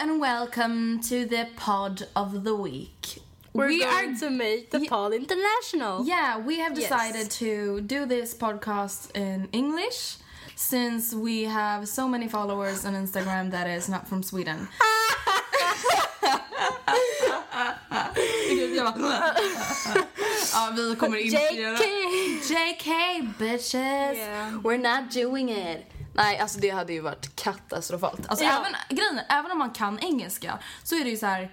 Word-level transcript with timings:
And 0.00 0.18
welcome 0.18 0.98
to 1.00 1.26
the 1.26 1.46
pod 1.56 2.06
of 2.16 2.42
the 2.44 2.54
week. 2.54 3.18
We're 3.52 3.66
we 3.68 3.80
going 3.80 4.14
are 4.14 4.18
to 4.20 4.30
make 4.30 4.70
the 4.70 4.86
pod 4.86 5.12
international. 5.12 6.04
yeah, 6.06 6.38
we 6.38 6.58
have 6.58 6.78
Yes. 6.78 6.88
decided 6.88 7.30
to 7.32 7.80
do 7.82 8.06
this 8.06 8.34
podcast 8.34 9.14
in 9.14 9.48
English 9.52 10.16
since 10.56 11.12
we 11.12 11.44
have 11.44 11.86
so 11.86 12.08
many 12.08 12.28
followers 12.28 12.84
on 12.86 12.94
Instagram 12.94 13.50
that 13.50 13.66
is 13.66 13.88
not 13.88 14.08
from 14.08 14.22
Sweden. 14.22 14.68
ja, 20.52 20.70
vi 20.76 20.96
kommer 20.96 21.16
inte. 21.16 21.36
JK! 21.36 21.82
JK 22.48 22.88
bitches! 23.38 24.16
Yeah. 24.16 24.60
We're 24.62 24.78
not 24.78 25.10
doing 25.10 25.48
it. 25.50 25.84
Nej, 26.20 26.38
alltså 26.38 26.58
det 26.60 26.70
hade 26.70 26.92
ju 26.92 27.00
varit 27.00 27.36
katastrofalt. 27.36 28.20
Alltså 28.28 28.44
Ja. 28.44 28.50
även, 28.60 28.96
grejen, 28.98 29.20
även 29.28 29.50
om 29.50 29.58
man 29.58 29.70
kan 29.70 29.98
engelska 29.98 30.58
så 30.84 30.94
är 30.94 31.04
det 31.04 31.10
ju 31.10 31.16
så 31.16 31.26
här. 31.26 31.50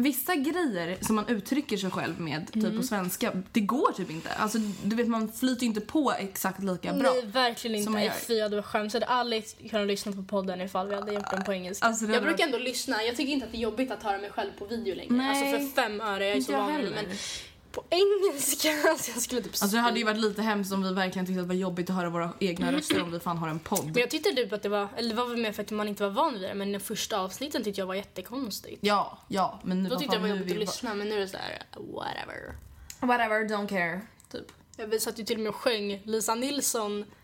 Vissa 0.00 0.34
grejer 0.34 0.98
som 1.00 1.16
man 1.16 1.28
uttrycker 1.28 1.76
sig 1.76 1.90
själv 1.90 2.20
med 2.20 2.52
typ 2.52 2.76
på 2.76 2.82
svenska, 2.82 3.32
det 3.52 3.60
går 3.60 3.92
typ 3.92 4.10
inte. 4.10 4.30
Alltså 4.32 4.58
du 4.82 4.96
vet 4.96 5.08
man 5.08 5.32
flyter 5.32 5.66
inte 5.66 5.80
på 5.80 6.12
exakt 6.18 6.62
lika 6.62 6.92
bra. 6.92 7.12
Nej, 7.12 7.26
verkligen 7.26 7.84
Som 7.84 7.92
man 7.92 8.02
inte. 8.02 8.14
gör. 8.14 8.20
Fy, 8.24 8.40
hade 8.42 8.62
skäms. 8.62 8.94
Jag 8.94 9.00
hade 9.00 9.12
aldrig 9.12 9.70
kunnat 9.70 9.86
lyssna 9.86 10.12
på 10.12 10.22
podden 10.22 10.60
ifall 10.60 10.88
vi 10.88 10.94
hade 10.94 11.12
gjort 11.12 11.30
den 11.30 11.44
på 11.44 11.52
engelska. 11.52 11.86
Alltså, 11.86 12.04
jag 12.04 12.10
brukar 12.22 12.30
varit- 12.30 12.40
ändå 12.40 12.58
lyssna. 12.58 13.02
Jag 13.02 13.16
tycker 13.16 13.32
inte 13.32 13.46
att 13.46 13.52
det 13.52 13.58
är 13.58 13.62
jobbigt 13.62 13.90
att 13.90 14.02
höra 14.02 14.18
mig 14.18 14.30
själv 14.30 14.50
på 14.58 14.64
video 14.66 14.94
längre. 14.94 15.12
Nej. 15.14 15.28
Alltså 15.50 15.58
för 15.74 15.82
fem 15.82 16.00
öre, 16.00 16.24
jag 16.24 16.32
är 16.32 16.36
Inte 16.36 16.52
så 16.52 16.58
van. 16.58 16.72
Men 16.74 17.04
på 17.72 17.84
engelska, 17.90 18.68
alltså 18.90 19.10
jag 19.10 19.22
skulle 19.22 19.42
typ 19.42 19.52
Alltså 19.52 19.76
det 19.76 19.78
hade 19.82 19.98
ju 19.98 20.04
varit 20.04 20.20
lite 20.20 20.42
hemskt 20.42 20.72
om 20.72 20.82
vi 20.82 20.94
verkligen 20.94 21.26
tyckte 21.26 21.40
att 21.40 21.48
det 21.48 21.54
var 21.54 21.60
jobbigt 21.60 21.90
att 21.90 21.96
höra 21.96 22.10
våra 22.10 22.32
egna 22.40 22.72
röster 22.72 23.02
om 23.02 23.12
vi 23.12 23.20
fan 23.20 23.38
har 23.38 23.48
en 23.48 23.58
podd. 23.58 23.84
Men 23.84 23.96
jag 23.96 24.10
tyckte 24.10 24.30
typ 24.30 24.52
att 24.52 24.62
det 24.62 24.68
var, 24.68 24.88
eller 24.96 25.08
det 25.08 25.14
var 25.14 25.26
väl 25.26 25.36
mer 25.36 25.52
för 25.52 25.62
att 25.62 25.70
man 25.70 25.88
inte 25.88 26.02
var 26.02 26.10
van 26.10 26.32
vid 26.32 26.42
det, 26.42 26.54
men 26.54 26.72
den 26.72 26.80
första 26.80 27.18
avsnitten 27.18 27.64
tyckte 27.64 27.80
jag 27.80 27.86
var 27.86 27.94
jättekonstigt. 27.94 28.78
Ja, 28.80 29.18
ja, 29.28 29.60
men 29.64 29.82
nu 29.82 29.88
Då 29.88 29.98
tyckte 29.98 30.14
jag 30.14 30.24
det 30.24 30.28
var 30.28 30.36
jobbigt 30.36 30.52
att 30.52 30.58
lyssna, 30.58 30.94
men 30.94 31.08
nu 31.08 31.14
är 31.14 31.20
det 31.20 31.28
såhär, 31.28 31.62
whatever. 31.74 32.54
Whatever, 33.00 33.44
don't 33.44 33.68
care. 33.68 34.00
Typ. 34.32 34.52
Vi 34.86 35.00
satt 35.00 35.18
ju 35.18 35.24
till 35.24 35.36
och 35.36 35.42
med 35.42 35.48
och 35.48 35.56
sjöng 35.56 36.02
Lisa 36.04 36.34
Nilsson. 36.34 37.04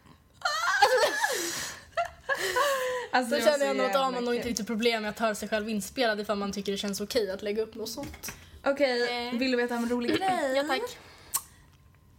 Alltså, 3.13 3.37
Så 3.41 3.47
känner 3.47 3.67
jag 3.67 3.77
nog 3.77 3.87
att 3.87 4.15
man 4.15 4.25
nog 4.25 4.35
inte 4.35 4.49
riktigt 4.49 4.67
problem 4.67 5.03
med 5.03 5.11
att 5.11 5.19
höra 5.19 5.35
sig 5.35 5.49
själv 5.49 5.69
inspelad 5.69 6.21
ifall 6.21 6.39
man 6.39 6.53
tycker 6.53 6.73
det 6.73 6.79
känns 6.79 7.01
okej 7.01 7.31
att 7.31 7.43
lägga 7.43 7.63
upp 7.63 7.75
något 7.75 7.89
sånt. 7.89 8.33
Okej, 8.67 9.29
Eh. 9.33 9.39
vill 9.39 9.51
du 9.51 9.57
veta 9.57 9.75
en 9.75 9.89
rolig 9.89 10.17
grej? 10.19 10.53
Ja 10.57 10.63
tack. 10.69 10.99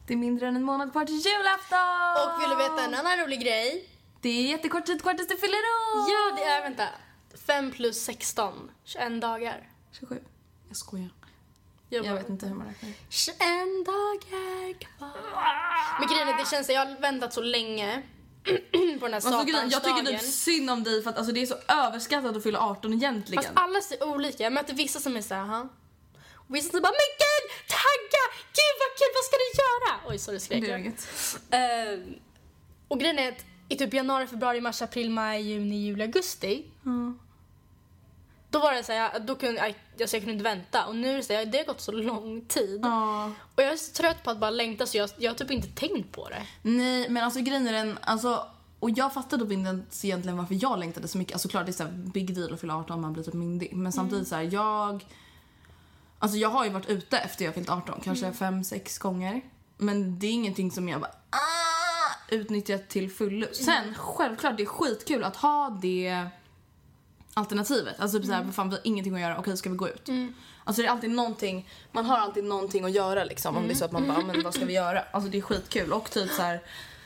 Det 0.07 0.13
är 0.13 0.17
mindre 0.17 0.47
än 0.47 0.55
en 0.55 0.63
månad 0.63 0.91
kvar 0.91 1.05
till 1.05 1.15
julafton! 1.15 1.79
Och 2.35 2.41
vill 2.41 2.49
du 2.49 2.55
veta 2.55 2.83
en 2.85 2.93
annan 2.95 3.17
rolig 3.17 3.41
grej? 3.41 3.89
Det 4.21 4.29
är 4.29 4.41
jättekort 4.49 4.85
tid 4.85 5.01
kvar 5.01 5.13
tills 5.13 5.27
det 5.27 5.37
fyller 5.37 5.53
år! 5.57 6.09
Ja, 6.11 6.35
det 6.37 6.43
är, 6.43 6.61
vänta. 6.61 6.87
5 7.47 7.71
plus 7.71 8.03
16. 8.03 8.71
21 8.83 9.21
dagar. 9.21 9.69
27. 9.99 10.19
Jag 10.67 10.77
skojar. 10.77 11.09
Jag, 11.89 12.05
Jag 12.05 12.13
vet 12.13 12.29
inte 12.29 12.47
hur 12.47 12.55
man 12.55 12.67
räknar. 12.67 12.89
21 13.09 13.37
dagar 13.85 14.73
kvar. 14.79 15.99
Men 15.99 16.07
grejen 16.07 16.27
är, 16.27 16.37
det 16.37 16.47
känns, 16.49 16.69
jag 16.69 16.85
har 16.85 17.01
väntat 17.01 17.33
så 17.33 17.41
länge 17.41 18.01
på 18.43 18.49
den 18.81 19.01
här 19.01 19.13
Alltså, 19.13 19.43
grejen, 19.43 19.69
jag 19.69 19.83
tycker 19.83 20.05
typ 20.05 20.21
synd 20.21 20.69
om 20.69 20.83
dig 20.83 21.03
för 21.03 21.09
att 21.09 21.17
alltså, 21.17 21.33
det 21.33 21.41
är 21.41 21.45
så 21.45 21.55
överskattat 21.67 22.35
att 22.37 22.43
fylla 22.43 22.59
18 22.59 22.93
egentligen. 22.93 23.43
Fast 23.43 23.55
alla 23.55 23.81
ser 23.81 24.03
olika. 24.03 24.43
Jag 24.43 24.53
möter 24.53 24.73
vissa 24.73 24.99
som 24.99 25.17
är 25.17 25.21
såhär, 25.21 25.67
som 26.47 26.81
bara, 26.81 26.95
men 27.01 27.11
gud, 27.23 27.45
tagga! 27.67 28.23
Gud 28.57 28.75
vad 28.81 28.91
kul, 28.99 29.11
vad 29.15 29.25
ska 29.27 29.35
du 29.43 29.49
göra? 29.61 30.11
Oj, 30.11 30.17
sorry 30.17 30.39
skrek 30.39 30.63
jag. 30.63 30.93
Ehm, 31.51 32.15
och 32.87 32.99
grejen 32.99 33.19
är 33.19 33.31
att 33.31 33.45
i 33.69 33.75
typ 33.75 33.93
januari, 33.93 34.27
februari, 34.27 34.61
mars, 34.61 34.81
april, 34.81 35.09
maj, 35.09 35.41
juni, 35.41 35.75
juli, 35.75 36.03
augusti. 36.03 36.65
Då 38.49 38.59
var 38.59 38.73
det 38.73 38.83
så 38.83 38.91
här, 38.91 39.19
då 39.19 39.35
kunde 39.35 39.55
jag, 39.55 39.75
alltså 40.01 40.15
jag 40.15 40.23
kunde 40.23 40.31
inte 40.31 40.43
vänta. 40.43 40.85
Och 40.85 40.95
nu 40.95 41.11
är 41.11 41.17
det 41.17 41.23
så 41.23 41.33
här, 41.33 41.45
det 41.45 41.57
har 41.57 41.65
gått 41.65 41.81
så 41.81 41.91
lång 41.91 42.41
tid. 42.41 42.79
Ja. 42.83 43.31
Och 43.55 43.63
jag 43.63 43.73
är 43.73 43.77
så 43.77 43.91
trött 43.93 44.23
på 44.23 44.31
att 44.31 44.39
bara 44.39 44.49
längta 44.49 44.85
så 44.85 44.97
jag, 44.97 45.09
jag 45.17 45.31
har 45.31 45.35
typ 45.35 45.51
inte 45.51 45.67
tänkt 45.67 46.11
på 46.11 46.29
det. 46.29 46.47
Nej, 46.61 47.09
men 47.09 47.23
alltså 47.23 47.39
grejen 47.39 47.67
är 47.67 47.73
den, 47.73 47.97
alltså 48.01 48.47
och 48.79 48.89
jag 48.89 49.13
fattade 49.13 49.43
typ 49.43 49.51
inte 49.51 49.69
ens 49.69 50.05
egentligen 50.05 50.37
varför 50.37 50.57
jag 50.61 50.79
längtade 50.79 51.07
så 51.07 51.17
mycket. 51.17 51.33
Alltså 51.33 51.47
klart 51.47 51.65
det 51.65 51.71
är 51.71 51.85
så 51.85 51.87
big 51.91 52.35
deal 52.35 52.53
att 52.53 52.61
fylla 52.61 52.75
18 52.75 53.01
man 53.01 53.13
blir 53.13 53.23
typ 53.23 53.33
myndig. 53.33 53.75
Men 53.75 53.91
samtidigt 53.91 54.27
så 54.27 54.35
här, 54.35 54.49
jag... 54.51 55.05
Alltså 56.19 56.37
jag 56.37 56.49
har 56.49 56.65
ju 56.65 56.71
varit 56.71 56.89
ute 56.89 57.17
efter 57.17 57.45
jag 57.45 57.53
fyllt 57.53 57.69
18, 57.69 58.01
kanske 58.03 58.33
fem, 58.33 58.63
sex 58.63 58.97
gånger. 58.97 59.41
Men 59.77 60.19
det 60.19 60.27
är 60.27 60.31
ingenting 60.31 60.71
som 60.71 60.89
jag 60.89 61.01
bara 61.01 61.11
ah, 61.29 62.35
utnyttjat 62.35 62.89
till 62.89 63.11
fullo. 63.11 63.47
Sen 63.53 63.95
självklart 63.95 64.57
det 64.57 64.63
är 64.63 64.67
skitkul 64.67 65.23
att 65.23 65.35
ha 65.35 65.69
det 65.81 66.27
alternativet. 67.33 67.99
Alltså 67.99 68.17
typ 68.19 68.27
såhär, 68.27 68.43
vad 68.43 68.55
fan 68.55 68.69
vi 68.69 68.75
har 68.75 68.81
ingenting 68.83 69.15
att 69.15 69.21
göra, 69.21 69.37
okej 69.39 69.57
ska 69.57 69.69
vi 69.69 69.75
gå 69.75 69.89
ut? 69.89 70.09
Alltså 70.63 70.81
det 70.81 70.87
är 70.87 70.91
alltid 70.91 71.09
någonting, 71.09 71.69
man 71.91 72.05
har 72.05 72.17
alltid 72.17 72.43
någonting 72.43 72.85
att 72.85 72.91
göra 72.91 73.23
liksom 73.23 73.57
om 73.57 73.67
det 73.67 73.73
är 73.73 73.75
så 73.75 73.85
att 73.85 73.91
man 73.91 74.07
bara, 74.07 74.21
men 74.21 74.43
vad 74.43 74.53
ska 74.53 74.65
vi 74.65 74.73
göra? 74.73 75.03
Alltså 75.11 75.29
det 75.29 75.37
är 75.37 75.41
skitkul 75.41 75.93
och 75.93 76.11
typ 76.11 76.31
så 76.31 76.41
här. 76.41 76.61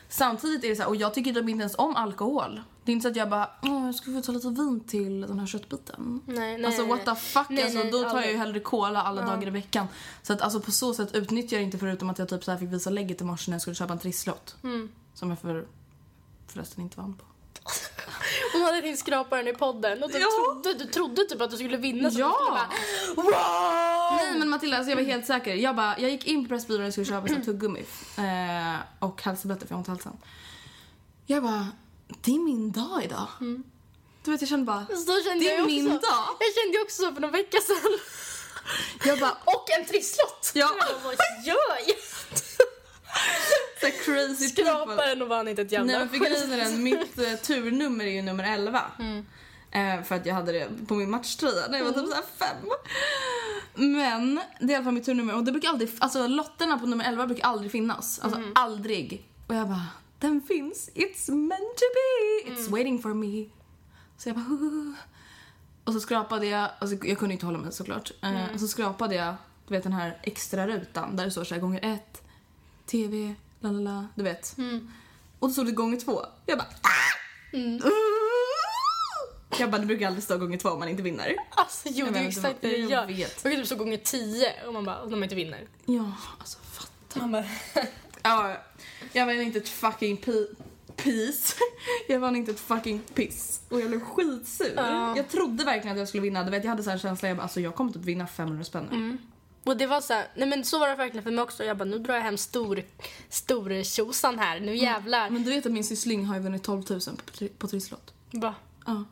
Samtidigt 0.10 0.64
är 0.64 0.70
det 0.70 0.76
så 0.76 0.82
här, 0.82 0.90
och 0.90 0.96
jag 0.96 1.14
tycker 1.14 1.34
typ 1.34 1.50
inte 1.50 1.62
ens 1.62 1.76
om 1.78 1.96
alkohol. 1.96 2.62
Det 2.84 2.92
är 2.92 2.94
inte 2.94 3.04
så 3.04 3.10
att 3.10 3.16
jag 3.16 3.30
bara, 3.30 3.50
åh 3.62 3.86
jag 3.86 3.96
skulle 3.96 4.16
få 4.16 4.26
ta 4.26 4.32
lite 4.32 4.50
vin 4.50 4.80
till 4.80 5.22
den 5.22 5.40
här 5.40 5.48
köttbiten. 5.48 6.22
Nej, 6.26 6.58
nej, 6.58 6.66
alltså 6.66 6.86
what 6.86 7.06
the 7.06 7.16
fuck, 7.16 7.50
Nej, 7.50 7.64
alltså, 7.64 7.80
nej, 7.80 7.92
då 7.92 7.98
tar 7.98 8.08
jag 8.08 8.16
ju 8.16 8.20
aldrig. 8.22 8.40
hellre 8.40 8.60
cola 8.60 9.02
alla 9.02 9.22
dagar 9.22 9.48
i 9.48 9.50
veckan. 9.50 9.88
Så 10.24 10.34
att 10.34 10.42
alltså 10.42 10.60
på 10.60 10.72
så 10.72 10.94
sätt 10.94 11.16
utnyttjar 11.16 11.58
jag 11.58 11.64
inte 11.64 11.78
förutom 11.78 12.10
att 12.10 12.20
jag 12.20 12.30
typ 12.30 12.44
så 12.44 12.52
här 12.52 12.58
fick 12.58 12.70
visa 12.70 12.90
lägget 12.90 13.22
i 13.22 13.24
morse 13.24 13.52
när 13.52 13.56
jag 13.56 13.62
skulle 13.62 13.76
köpa 13.76 13.94
en 13.94 14.00
trisslott. 14.00 14.56
Mm. 14.64 14.90
Som 15.14 15.30
jag 15.30 15.40
för, 15.40 15.68
förresten 16.48 16.84
inte 16.84 16.98
vann 17.02 17.14
på. 17.14 17.26
Hon 18.54 18.62
hade 18.62 18.82
tänkt 18.82 19.00
skrapa 19.00 19.38
den 19.38 19.48
i 19.48 19.54
podden 19.54 20.04
och 20.04 20.12
du, 20.12 20.18
Ja. 20.20 20.28
trodde, 20.46 20.74
du 20.74 20.86
trodde 20.86 21.26
typ 21.26 21.42
att 21.42 21.52
du 21.52 21.58
skulle 21.58 21.78
vinna. 21.78 22.12
Så 22.12 22.20
Ja. 22.20 22.28
du 22.28 22.34
skulle 23.06 23.26
bara, 23.32 23.40
wow! 23.40 24.18
Nej 24.24 24.40
men 24.40 24.50
Matilda, 24.50 24.78
alltså 24.78 24.90
jag 24.92 24.96
var 24.98 25.04
helt 25.04 25.26
säker. 25.26 25.54
Jag, 25.56 25.76
bara, 25.76 25.96
jag 26.00 26.12
gick 26.12 26.26
in 26.28 26.44
på 26.44 26.50
Pressbyrån 26.50 26.86
och 26.86 26.92
skulle 26.92 27.06
köpa 27.06 27.28
så 27.28 27.36
tuggummi 27.46 27.86
eh, 28.18 28.80
och 29.00 29.22
halstabletter 29.24 29.68
för 29.68 29.74
jag 29.74 29.78
har 29.78 29.80
ont 29.80 29.88
i 29.88 29.92
halsen. 29.92 30.18
Jag 31.26 31.44
bara, 31.44 31.68
det 32.22 32.32
är 32.32 32.40
min 32.40 32.72
dag 32.72 33.04
idag. 33.04 33.28
Du 34.24 34.32
vet 34.32 34.42
jag 34.42 34.50
kände 34.50 34.66
bara, 34.66 34.86
kände 34.88 35.40
det 35.46 35.52
är 35.54 35.58
jag 35.58 35.66
min 35.66 35.86
dag. 35.88 36.00
Jag 36.40 36.54
kände 36.64 36.78
ju 36.78 36.84
också 36.84 37.02
så 37.04 37.14
för 37.14 37.22
några 37.22 37.32
veckor 37.32 37.60
sedan. 37.60 38.00
Jag 39.06 39.20
bara, 39.20 39.32
Och 39.46 39.66
en 39.80 39.86
trisslott! 39.86 40.52
Ja. 40.54 40.70
Jag 40.80 41.02
bara, 41.04 41.14
Gör 41.46 41.78
så 43.82 43.88
crazy 44.06 44.56
people. 44.56 44.64
Skrapa 44.74 45.06
den 45.06 45.22
och 45.22 45.28
vann 45.28 45.48
inte 45.48 45.62
ett 45.62 45.72
jävla 45.72 45.92
Nej 45.92 46.00
men 46.00 46.10
för 46.10 46.58
den, 46.58 46.84
mitt 46.84 47.18
eh, 47.20 47.34
turnummer 47.34 48.06
är 48.06 48.12
ju 48.12 48.22
nummer 48.22 48.54
11. 48.54 48.82
Mm. 49.00 49.26
Eh, 49.72 50.04
för 50.06 50.16
att 50.16 50.26
jag 50.26 50.36
hade 50.36 50.52
det 50.52 50.70
på 50.88 50.94
min 50.96 51.10
matchtröja 51.10 51.68
när 51.70 51.78
jag 51.78 51.86
var 51.86 51.92
typ 51.92 52.08
såhär 52.10 52.24
fem. 52.38 52.58
Men 53.74 54.40
det 54.60 54.66
är 54.66 54.72
i 54.72 54.76
alla 54.76 54.84
fall 54.84 54.94
mitt 54.94 55.06
turnummer 55.06 55.36
och 55.36 55.44
det 55.44 55.52
brukar 55.52 55.70
aldrig, 55.70 55.90
alltså 56.00 56.28
lotterna 56.28 56.78
på 56.80 56.86
nummer 56.86 57.06
11 57.06 57.26
brukar 57.28 57.44
aldrig 57.48 57.72
finnas. 57.72 58.20
Alltså 58.20 58.40
Mm. 58.40 58.52
aldrig. 58.56 59.26
Och 59.48 59.56
jag 59.56 59.68
bara, 59.68 59.88
den 60.20 60.42
finns, 60.42 60.90
it's 60.96 61.32
meant 61.32 61.78
to 61.78 61.86
be, 61.94 62.52
it's 62.52 62.60
Mm. 62.60 62.72
waiting 62.72 63.02
for 63.02 63.14
me. 63.14 63.50
Så 64.18 64.30
jag 64.30 64.36
bara, 64.36 64.46
"Huh." 64.46 64.94
Och 65.84 65.94
så 65.94 66.00
skrapade 66.00 66.46
jag, 66.48 66.70
alltså 66.80 67.06
jag 67.08 67.18
kunde 67.20 67.34
inte 67.34 67.46
hålla 67.46 67.58
mig 67.58 67.72
såklart. 67.72 68.12
Eh, 68.22 68.30
Mm. 68.30 68.54
och 68.54 68.60
så 68.60 68.68
skrapade 68.68 69.16
jag, 69.16 69.36
du 69.68 69.74
vet 69.74 69.84
den 69.84 69.94
här 69.94 70.18
extra 70.24 70.68
rutan 70.68 71.16
där 71.16 71.26
det 71.26 71.32
står 71.32 71.44
såhär 71.44 71.62
gånger 71.62 71.94
ett, 71.94 72.22
TV, 72.92 73.36
la 73.60 73.72
la 73.72 73.80
la, 73.80 74.08
du 74.16 74.24
vet. 74.24 74.58
Mm. 74.58 74.92
Och 75.40 75.48
då 75.48 75.54
stod 75.54 75.66
det 75.66 75.72
gånger 75.72 75.98
två. 76.00 76.26
Jag 76.46 76.58
bara 76.58 76.68
ah! 76.82 77.58
Uh! 77.58 77.82
Jag 79.60 79.72
bara, 79.72 79.78
det 79.78 79.86
brukar 79.86 80.08
aldrig 80.08 80.24
stå 80.24 80.38
gånger 80.38 80.58
två 80.58 80.70
om 80.70 80.80
man 80.80 80.90
inte 80.90 81.04
vinner. 81.04 81.36
Alltså 81.52 81.90
jo, 81.92 82.06
Jag 82.06 82.14
det 82.14 82.20
är 82.20 82.28
exakt 82.28 82.62
det 82.62 82.78
jag 82.78 82.92
gör. 82.92 83.06
vet. 83.08 83.44
Man 83.44 83.54
kan 83.54 83.62
typ 83.62 83.70
så 83.70 83.76
gånger 83.76 83.98
tio 83.98 84.54
och 84.68 84.74
man 84.74 84.86
bara, 84.86 84.98
och 85.02 85.12
de 85.12 85.24
inte 85.24 85.36
vinner. 85.36 85.68
Ja, 85.86 86.12
alltså 86.40 86.58
fatta. 86.64 87.20
Man 87.20 87.32
bara, 87.32 87.46
Ja, 88.24 88.58
jag 89.14 89.26
vann 89.26 89.42
inte 89.42 89.58
ett 89.60 89.70
fucking 89.70 90.18
pi- 90.18 90.56
pis. 90.96 91.56
Jag 92.08 92.20
vann 92.20 92.36
inte 92.36 92.52
ett 92.52 92.60
fucking 92.60 93.00
piss. 93.14 93.62
Och 93.70 93.82
jag 93.82 93.88
blev 93.90 94.00
skitsur. 94.00 94.74
Ja. 94.76 95.18
Jag 95.18 95.30
trodde 95.30 95.64
verkligen 95.66 95.92
att 95.96 96.00
jag 96.00 96.08
skulle 96.08 96.24
vinna. 96.24 96.44
Du 96.44 96.52
vet, 96.52 96.64
jag 96.64 96.70
hade 96.72 96.84
så 96.84 96.90
här 96.90 96.98
känsla, 96.98 97.28
jag 97.28 97.38
bara, 97.38 97.44
alltså 97.44 97.60
jag 97.62 97.76
kommer 97.76 97.92
typ 97.92 98.02
vinna 98.06 98.28
500 98.28 98.64
spänn 98.64 98.88
nu. 98.92 98.96
Mm. 98.98 99.18
Och 99.64 99.78
det 99.78 99.86
var 99.88 100.02
så 100.02 100.14
här, 100.14 100.28
nej 100.36 100.48
men 100.48 100.66
så 100.66 100.80
var 100.80 100.88
det 100.88 100.96
verkligen 100.96 101.24
för 101.24 101.32
mig 101.32 101.42
också. 101.44 101.64
Jag 101.64 101.78
bara, 101.78 101.86
nu 101.86 102.00
drar 102.00 102.16
jag 102.16 102.22
hem 102.22 102.38
stor, 102.38 102.84
stor 103.30 103.84
tjosan 103.84 104.40
här, 104.40 104.60
nu 104.60 104.76
jävlar. 104.76 105.30
Men 105.30 105.44
du 105.44 105.50
vet 105.50 105.66
att 105.66 105.72
min 105.72 105.84
syssling 105.84 106.26
har 106.26 106.36
ju 106.36 106.42
vunnit 106.42 106.64
12 106.64 106.84
000 106.90 107.00
på, 107.02 107.48
på 107.58 107.68
trisslott. 107.68 108.14
Bara, 108.32 108.56
Ja. 108.86 109.04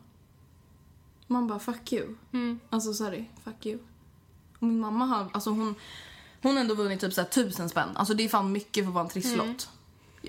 Man 1.26 1.46
bara 1.46 1.58
fuck 1.58 1.92
you. 1.92 2.14
mm. 2.32 2.60
Alltså 2.70 2.94
sorry, 2.94 3.24
fuck 3.44 3.66
you. 3.66 3.78
Och 4.58 4.62
min 4.66 4.80
mamma 4.80 5.04
har, 5.04 5.28
alltså 5.32 5.50
hon, 5.50 5.74
hon 6.42 6.54
har 6.54 6.60
ändå 6.60 6.74
vunnit 6.74 7.00
typ 7.00 7.12
såhär 7.12 7.28
tusen 7.28 7.68
spänn. 7.68 7.88
Alltså 7.94 8.14
det 8.14 8.24
är 8.24 8.28
fan 8.28 8.52
mycket 8.52 8.84
för 8.84 8.88
att 8.88 8.94
vara 8.94 9.04
en 9.04 9.10
trisslott. 9.10 9.68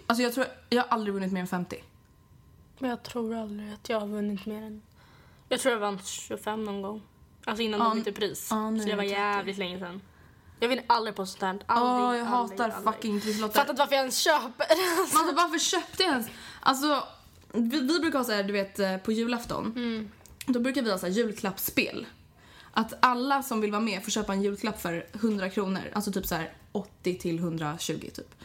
Alltså 0.08 0.24
jag 0.24 0.34
tror, 0.34 0.46
jag 0.70 0.84
har 0.84 0.90
aldrig 0.90 1.14
vunnit 1.14 1.32
mer 1.32 1.42
än 1.42 1.48
50. 1.48 1.84
Men 2.80 2.90
jag 2.90 3.04
tror 3.04 3.36
aldrig 3.36 3.74
att 3.74 3.90
jag 3.90 4.00
har 4.00 4.08
vunnit 4.08 4.46
mer 4.46 4.62
än... 4.62 4.82
Jag 5.50 5.60
tror 5.60 5.74
jag 5.74 5.80
vann 5.80 6.00
25 6.04 6.64
någon 6.64 6.82
gång. 6.82 7.02
Alltså 7.46 7.64
innan 7.64 7.80
de 7.80 7.98
bytte 7.98 8.12
pris. 8.12 8.48
ja, 8.52 8.70
nu 8.70 8.80
så 8.80 8.86
det 8.90 8.96
var 8.96 9.04
det 9.04 9.10
30. 9.10 9.22
jävligt 9.22 9.58
länge 9.58 9.80
sedan. 9.80 10.02
Jag 10.60 10.70
vinner 10.70 10.86
aldrig 10.88 11.16
på 11.16 11.26
sånt 11.26 11.42
här. 11.42 11.60
Aldrig, 11.66 12.22
jag 12.22 12.28
aldrig, 12.28 12.60
hatar 12.60 12.70
aldrig. 12.76 12.94
fucking 12.94 13.22
trisslotter. 13.22 13.60
Fattar 13.60 13.70
inte 13.70 13.82
varför 13.82 13.96
jag 13.96 14.02
ens 14.02 14.18
köper. 14.20 14.66
Alltså. 15.00 15.36
Varför 15.36 15.60
köpte 15.60 16.04
jag 16.04 16.12
ens? 16.12 16.28
Alltså, 16.60 17.04
vi, 17.52 17.80
vi 17.80 18.00
brukar 18.00 18.20
ha 18.20 18.26
så 18.26 18.32
här, 18.32 18.44
du 18.44 18.54
vet 18.54 18.80
eh, 18.80 18.98
på 18.98 19.12
julafton. 19.12 19.66
Mm. 19.76 20.12
Då 20.46 20.60
brukar 20.60 20.82
vi 20.82 20.92
ha 20.92 20.98
så 20.98 21.06
här 21.06 21.14
julklappsspel. 21.14 22.06
Att 22.72 22.94
alla 23.00 23.44
som 23.44 23.62
vill 23.62 23.72
vara 23.72 23.82
med 23.82 24.04
får 24.04 24.12
köpa 24.12 24.34
en 24.34 24.42
julklapp 24.42 24.82
för 24.82 25.06
100 25.14 25.50
kronor. 25.50 25.82
Alltså 25.94 26.12
typ 26.12 26.26
så 26.26 26.36
här 26.36 26.54
80 26.72 27.18
till 27.18 27.40
120 27.40 28.10
typ. 28.14 28.36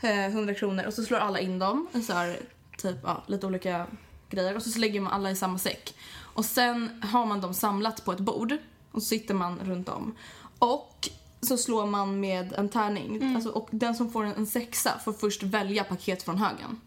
Eh, 0.00 0.24
100 0.26 0.54
kronor 0.54 0.86
och 0.86 0.94
så 0.94 1.02
slår 1.02 1.18
alla 1.18 1.40
in 1.40 1.58
dem. 1.58 1.88
i 1.92 2.02
Så 2.02 2.12
här, 2.12 2.40
typ 2.76 2.96
ja, 3.02 3.22
lite 3.26 3.46
olika 3.46 3.86
grejer. 4.30 4.56
Och 4.56 4.62
så 4.62 4.78
lägger 4.78 5.00
man 5.00 5.12
alla 5.12 5.30
i 5.30 5.36
samma 5.36 5.58
säck. 5.58 5.94
Och 6.20 6.44
sen 6.44 7.02
har 7.12 7.26
man 7.26 7.40
dem 7.40 7.54
samlat 7.54 8.04
på 8.04 8.12
ett 8.12 8.20
bord. 8.20 8.52
Och 8.92 9.02
så 9.02 9.08
sitter 9.08 9.34
man 9.34 9.58
runt 9.58 9.88
om. 9.88 10.14
Och 10.58 11.08
så 11.40 11.56
slår 11.56 11.86
man 11.86 12.20
med 12.20 12.52
en 12.52 12.68
tärning. 12.68 13.34
Alltså, 13.34 13.50
och 13.50 13.68
den 13.70 13.94
som 13.94 14.10
får 14.10 14.24
en, 14.24 14.46
sexa 14.46 14.98
får 15.04 15.12
först 15.12 15.42
välja 15.42 15.84
paket 15.84 16.22
från 16.22 16.38
högen. 16.38 16.80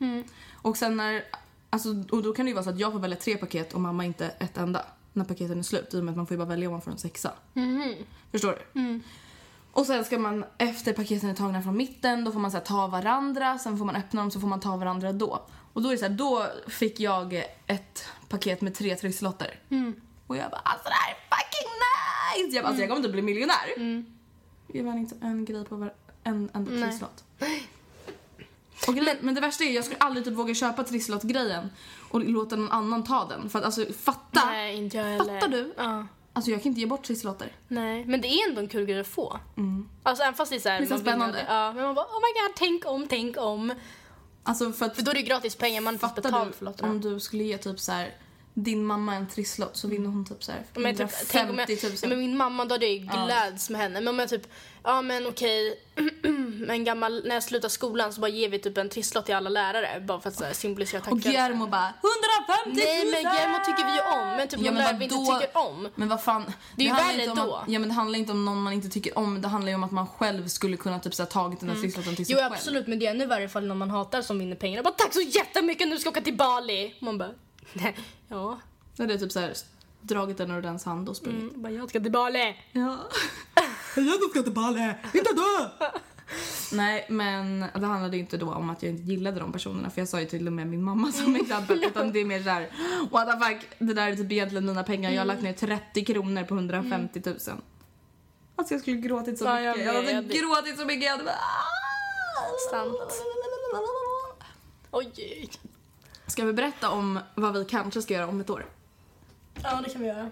Och 0.52 0.78
sen 0.78 0.98
när, 0.98 1.24
alltså, 1.70 1.90
och 2.12 2.24
då 2.24 2.34
kan 2.34 2.46
det 2.46 2.50
ju 2.50 2.54
vara 2.56 2.64
så 2.64 2.70
att 2.70 2.80
jag 2.80 2.92
får 2.92 3.00
välja 3.00 3.18
tre 3.18 3.38
paket 3.38 3.74
och 3.74 3.82
mamma 3.82 4.06
inte 4.06 4.30
ett 4.30 4.58
enda. 4.58 4.86
När 5.14 5.26
paketen 5.26 5.60
är 5.60 5.64
slut. 5.64 5.94
I 5.94 6.00
och 6.00 6.04
med 6.04 6.12
att 6.12 6.18
man 6.18 6.28
får 6.28 6.36
ju 6.36 6.38
bara 6.38 6.50
välja 6.50 6.68
om 6.68 6.72
man 6.72 6.82
får 6.82 6.92
en 6.92 6.98
sexa. 6.98 7.32
Förstår 8.32 8.52
du? 8.74 8.80
Och 9.74 9.86
sen 9.86 10.06
ska 10.06 10.20
man, 10.20 10.46
efter 10.58 10.94
paketen 10.94 11.30
är 11.30 11.34
tagna 11.34 11.62
från 11.62 11.78
mitten, 11.78 12.24
då 12.24 12.32
får 12.32 12.40
man 12.40 12.52
så 12.52 12.58
här, 12.58 12.66
ta 12.66 12.88
varandra, 12.88 13.58
sen 13.58 13.78
får 13.78 13.86
man 13.86 13.96
öppna 13.96 14.22
dem 14.22 14.32
så 14.32 14.40
får 14.40 14.48
man 14.48 14.60
ta 14.60 14.78
varandra 14.78 15.12
då. 15.14 15.42
Och 15.74 15.82
då 15.82 15.90
är 15.90 15.94
det 15.94 15.98
så 15.98 16.06
här, 16.06 16.14
då 16.14 16.46
fick 16.68 17.00
jag 17.00 17.44
ett 17.68 18.06
paket 18.30 18.62
med 18.62 18.76
tre 18.76 18.96
trisslotter. 18.96 19.60
Och 20.28 20.38
jag 20.38 20.52
bara 20.52 20.62
alltså 20.64 20.90
det 20.90 20.94
här 20.96 21.12
är 21.12 21.18
fucking 21.36 21.72
nice! 22.46 22.56
Jag 22.56 22.64
bara 22.64 22.68
alltså 22.68 22.82
jag 22.82 22.90
kommer 22.90 23.00
inte 23.00 23.10
bli 23.10 23.22
miljonär. 23.22 24.06
Jag 24.68 24.84
vann 24.84 24.98
inte 24.98 25.16
en 25.22 25.46
grej 25.46 25.66
på 25.66 25.76
var, 25.76 25.94
en 26.24 26.50
enda 26.54 26.72
Nej. 26.72 26.84
trisslott. 26.84 27.24
Och 28.88 28.96
grejen, 28.96 29.18
men 29.22 29.36
det 29.36 29.42
värsta 29.42 29.64
är 29.64 29.72
jag 29.72 29.84
skulle 29.86 30.00
aldrig 30.00 30.26
typ 30.26 30.34
våga 30.34 30.54
köpa 30.54 30.84
trisslottgrejen 30.84 31.70
och 32.10 32.22
låta 32.24 32.56
någon 32.56 32.72
annan 32.72 33.04
ta 33.04 33.26
den. 33.26 33.50
För 33.50 33.60
att 33.60 33.66
alltså 33.66 33.86
fatta! 33.94 34.46
Nej, 34.46 34.76
inte 34.76 34.98
jag 34.98 35.04
heller. 35.04 35.40
Fattar 35.40 35.48
du? 35.48 35.74
Ja. 35.78 36.08
Alltså 36.34 36.52
jag 36.52 36.62
kan 36.64 36.70
inte 36.70 36.82
ge 36.82 36.88
bort 36.88 37.04
trisslotter. 37.04 37.52
Nej, 37.68 38.06
men 38.06 38.22
det 38.22 38.28
är 38.28 38.50
ändå 38.50 38.62
en 38.62 38.68
kul 38.68 38.86
grej 38.86 39.00
att 39.00 39.08
få. 39.08 39.40
Alltså 40.04 40.24
även 40.24 40.34
fast 40.34 40.52
det 40.52 40.58
är 40.58 40.60
så 40.60 40.70
här, 40.70 40.80
Det 40.80 40.86
är 40.86 40.88
så 40.88 40.94
man 40.94 41.04
vinner 41.04 41.12
spännande. 41.18 41.38
det. 41.38 41.46
Ja, 41.54 41.74
men 41.74 41.84
man 41.84 41.96
bara 41.96 42.06
oh 42.06 42.20
my 42.22 42.42
god, 42.48 42.56
tänk 42.56 42.86
om, 42.86 43.08
tänk 43.08 43.38
om. 43.38 43.74
Alltså 44.44 44.72
för 44.72 44.86
att 44.86 44.96
För 44.96 45.04
då 45.04 45.12
är 45.12 45.16
det 45.16 45.20
ju 45.20 45.26
gratis 45.26 45.56
pengar, 45.56 45.82
man 45.82 46.00
får 46.00 46.08
betalt 46.16 46.56
för 46.56 46.66
lotterna. 46.66 46.90
om 46.90 47.02
du 47.02 47.20
skulle 47.20 47.44
ge 47.44 47.58
typ 47.58 47.80
så 47.80 47.92
här 47.92 48.16
din 48.54 48.86
mamma 48.86 49.16
en 49.16 49.28
trisslott 49.30 49.78
så 49.78 49.88
vinner 49.88 50.10
hon 50.10 50.26
typ 50.26 50.44
så 50.44 50.52
här 50.52 50.62
Men, 50.74 50.96
typ, 50.96 51.10
tänk 51.30 51.50
om 51.50 51.60
150 51.60 51.80
jag, 51.84 51.90
000. 51.92 51.98
ja, 52.02 52.08
men 52.10 52.20
min 52.20 52.38
mamma 52.38 52.66
då 52.66 52.76
hade 52.76 52.86
jag 52.86 52.94
ju 52.96 53.00
gläds 53.26 53.70
med 53.70 53.82
henne. 53.82 53.94
Men 54.02 54.08
om 54.08 54.20
jag 54.20 54.30
typ, 54.30 54.48
ja 54.84 55.02
men 55.02 55.28
okej, 55.28 55.80
en 56.70 56.84
gammal, 56.84 57.22
när 57.26 57.34
jag 57.34 57.44
slutar 57.44 57.70
skolan 57.70 58.14
så 58.14 58.22
bara 58.22 58.30
ger 58.32 58.50
vi 58.50 58.60
typ 58.60 58.78
en 58.78 58.90
trisslott 58.90 59.26
till 59.26 59.36
alla 59.36 59.50
lärare. 59.50 60.02
Bara 60.08 60.20
för 60.22 60.30
att 60.30 60.36
så 60.36 60.44
här, 60.44 60.54
symbolisera 60.54 61.00
och 61.00 61.06
tackar. 61.06 61.18
Guillermo 61.20 61.68
bara 61.68 61.94
150 62.64 62.66
000! 62.66 62.74
Nej 62.76 63.06
men 63.06 63.12
Guillermo 63.32 63.58
tycker 63.66 63.86
vi 63.86 63.94
ju 63.94 64.02
om. 64.22 64.38
Men 64.38 64.48
typ 64.48 64.60
Ja, 64.60 64.72
men 64.72 64.76
lärare 64.84 64.98
vi 64.98 65.04
inte 65.04 65.16
tycker 65.16 65.58
om. 65.58 65.88
Men 65.96 66.10
vad 66.10 66.24
fan. 66.24 66.54
Det 66.76 66.84
är 66.84 66.88
ju 66.88 66.94
värre 67.28 67.34
då. 67.36 67.56
Att, 67.56 67.64
ja 67.70 67.80
men 67.80 67.90
det 67.90 67.96
handlar 67.96 68.20
inte 68.20 68.32
om 68.32 68.46
någon 68.46 68.62
man 68.62 68.74
inte 68.74 68.90
tycker 68.90 69.18
om. 69.18 69.42
Det 69.42 69.48
handlar 69.48 69.70
ju 69.70 69.76
om 69.76 69.84
att 69.84 69.92
man 69.92 70.08
själv 70.08 70.48
skulle 70.48 70.78
kunna 70.78 71.00
typ 71.00 71.14
så 71.16 71.24
här, 71.24 71.30
tagit 71.30 71.60
den 71.60 71.70
här 71.70 71.76
trisslotten 71.76 72.16
till 72.16 72.26
sig 72.26 72.34
Mm. 72.34 72.44
Jo 72.44 72.50
själv. 72.50 72.54
absolut 72.60 72.88
men 72.88 73.00
det 73.00 73.06
är 73.08 73.12
ännu 73.12 73.26
värre 73.26 73.44
ifall 73.44 73.66
någon 73.68 73.78
man 73.78 73.90
hatar 73.90 74.22
som 74.22 74.40
vinner 74.40 74.56
pengar. 74.56 74.76
Jag 74.76 74.86
bara 74.86 74.94
tack 74.94 75.14
så 75.14 75.22
jättemycket 75.22 75.88
nu 75.88 75.98
ska 76.00 76.08
jag 76.08 76.12
åka 76.12 76.22
till 76.22 76.38
Bali. 76.38 76.96
Man 77.00 77.18
bara, 77.18 77.30
ja. 78.28 78.60
Då 78.96 79.04
hade 79.04 79.14
jag 79.14 79.20
typ 79.20 79.32
så 79.32 79.40
här, 79.40 79.54
dragit 80.02 80.38
den 80.38 80.52
ur 80.52 80.62
dens 80.62 80.86
hand 80.86 81.10
och 81.10 81.18
sprungit. 81.18 81.50
Mm, 81.50 81.62
bara, 81.62 81.72
jag 81.72 81.90
ska 81.90 82.00
till 82.00 82.12
Bali. 82.12 82.56
Ja. 82.72 82.98
jag 83.96 84.30
ska 84.32 84.44
till 84.44 84.54
Bali, 84.54 84.94
inte 85.14 85.34
du! 85.34 85.70
Nej 86.72 87.06
men 87.10 87.60
det 87.60 87.86
handlade 87.86 88.18
ju 88.18 88.22
inte 88.22 88.38
då 88.38 88.54
om 88.54 88.70
att 88.70 88.84
jag 88.84 88.92
inte 88.92 89.04
gillade 89.04 89.40
de 89.40 89.52
personerna 89.52 89.90
för 89.90 90.02
jag 90.02 90.08
sa 90.08 90.20
ju 90.20 90.26
till 90.26 90.48
och 90.48 90.54
med 90.54 90.68
min 90.68 90.84
mamma 90.84 91.12
som 91.12 91.36
exempel 91.36 91.84
utan 91.84 92.12
det 92.12 92.20
är 92.20 92.26
mer 92.26 92.44
såhär 92.44 92.70
what 93.12 93.32
the 93.32 93.46
fuck 93.46 93.68
det 93.80 93.94
där 93.94 94.12
är 94.12 94.16
typ 94.16 94.32
egentligen 94.32 94.66
mina 94.66 94.84
pengar 94.84 95.12
jag 95.12 95.22
har 95.22 95.26
lagt 95.26 95.42
ner 95.42 95.54
30 95.54 96.06
kronor 96.06 96.44
på 96.44 96.54
150 96.54 97.22
000. 97.26 97.38
Alltså 98.56 98.74
jag 98.74 98.82
skulle 98.82 98.98
gråtit 98.98 99.40
så 99.40 99.46
Ja, 99.46 99.62
jag 99.62 99.78
mycket. 99.78 99.94
Jag, 99.94 100.16
hade 100.16 100.28
gråtit 100.28 100.80
så 100.80 100.86
mycket. 100.86 101.04
Jag 101.04 101.12
hade 101.12 101.24
bara, 101.24 101.36
Sant. 102.72 103.24
Oj. 104.92 105.50
Ska 106.32 106.46
vi 106.46 106.54
berätta 106.54 106.90
om 106.90 107.20
vad 107.36 107.54
vi 107.54 107.66
kanske 107.66 108.02
ska 108.02 108.14
göra 108.14 108.28
om 108.28 108.42
ett 108.42 108.50
år? 108.50 108.66
Ja 109.64 109.82
det 109.86 109.90
kan 109.90 110.02
vi 110.02 110.08
göra. 110.08 110.32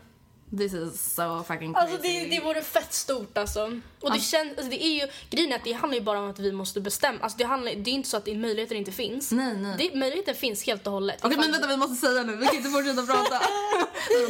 This 0.58 0.74
is 0.74 1.13
so 1.15 1.44
fucking 1.44 1.74
crazy. 1.74 1.91
Alltså 1.94 2.01
det, 2.01 2.25
det 2.25 2.39
vore 2.44 2.62
fett 2.62 2.94
stort 2.94 3.38
alltså. 3.38 3.79
Och 4.01 4.12
det, 4.13 4.20
känns, 4.20 4.50
alltså, 4.58 4.70
det 4.70 4.84
är 4.86 5.01
ju, 5.01 5.08
grejen 5.29 5.51
är 5.51 5.56
att 5.56 5.63
det 5.63 5.74
handlar 5.74 5.98
ju 6.00 6.03
bara 6.03 6.20
om 6.20 6.29
att 6.29 6.39
vi 6.39 6.51
måste 6.51 6.82
bestämma. 6.82 7.20
Alltså 7.22 7.38
det, 7.38 7.44
handlar, 7.44 7.72
det 7.75 7.89
är 7.89 7.94
inte 7.94 8.10
så 8.10 8.18
att 8.18 8.25
det, 8.25 8.36
möjligheter 8.36 8.75
inte 8.75 8.91
finns. 8.91 9.32
Nej, 9.32 9.58
nej. 9.58 9.75
Det, 9.77 9.96
möjligheten 10.00 10.36
finns 10.36 10.65
helt 10.65 10.88
och 10.88 10.94
hållet. 10.94 11.18
Okej 11.22 11.38
Ifall- 11.38 11.41
men 11.41 11.51
vänta 11.51 11.68
vi 11.68 11.77
måste 11.77 11.96
säga 12.08 12.24
nu, 12.24 12.36
vi 12.36 12.46
kan 12.46 12.56
inte 12.56 12.70
fortsätta 12.70 13.06
prata. 13.06 13.41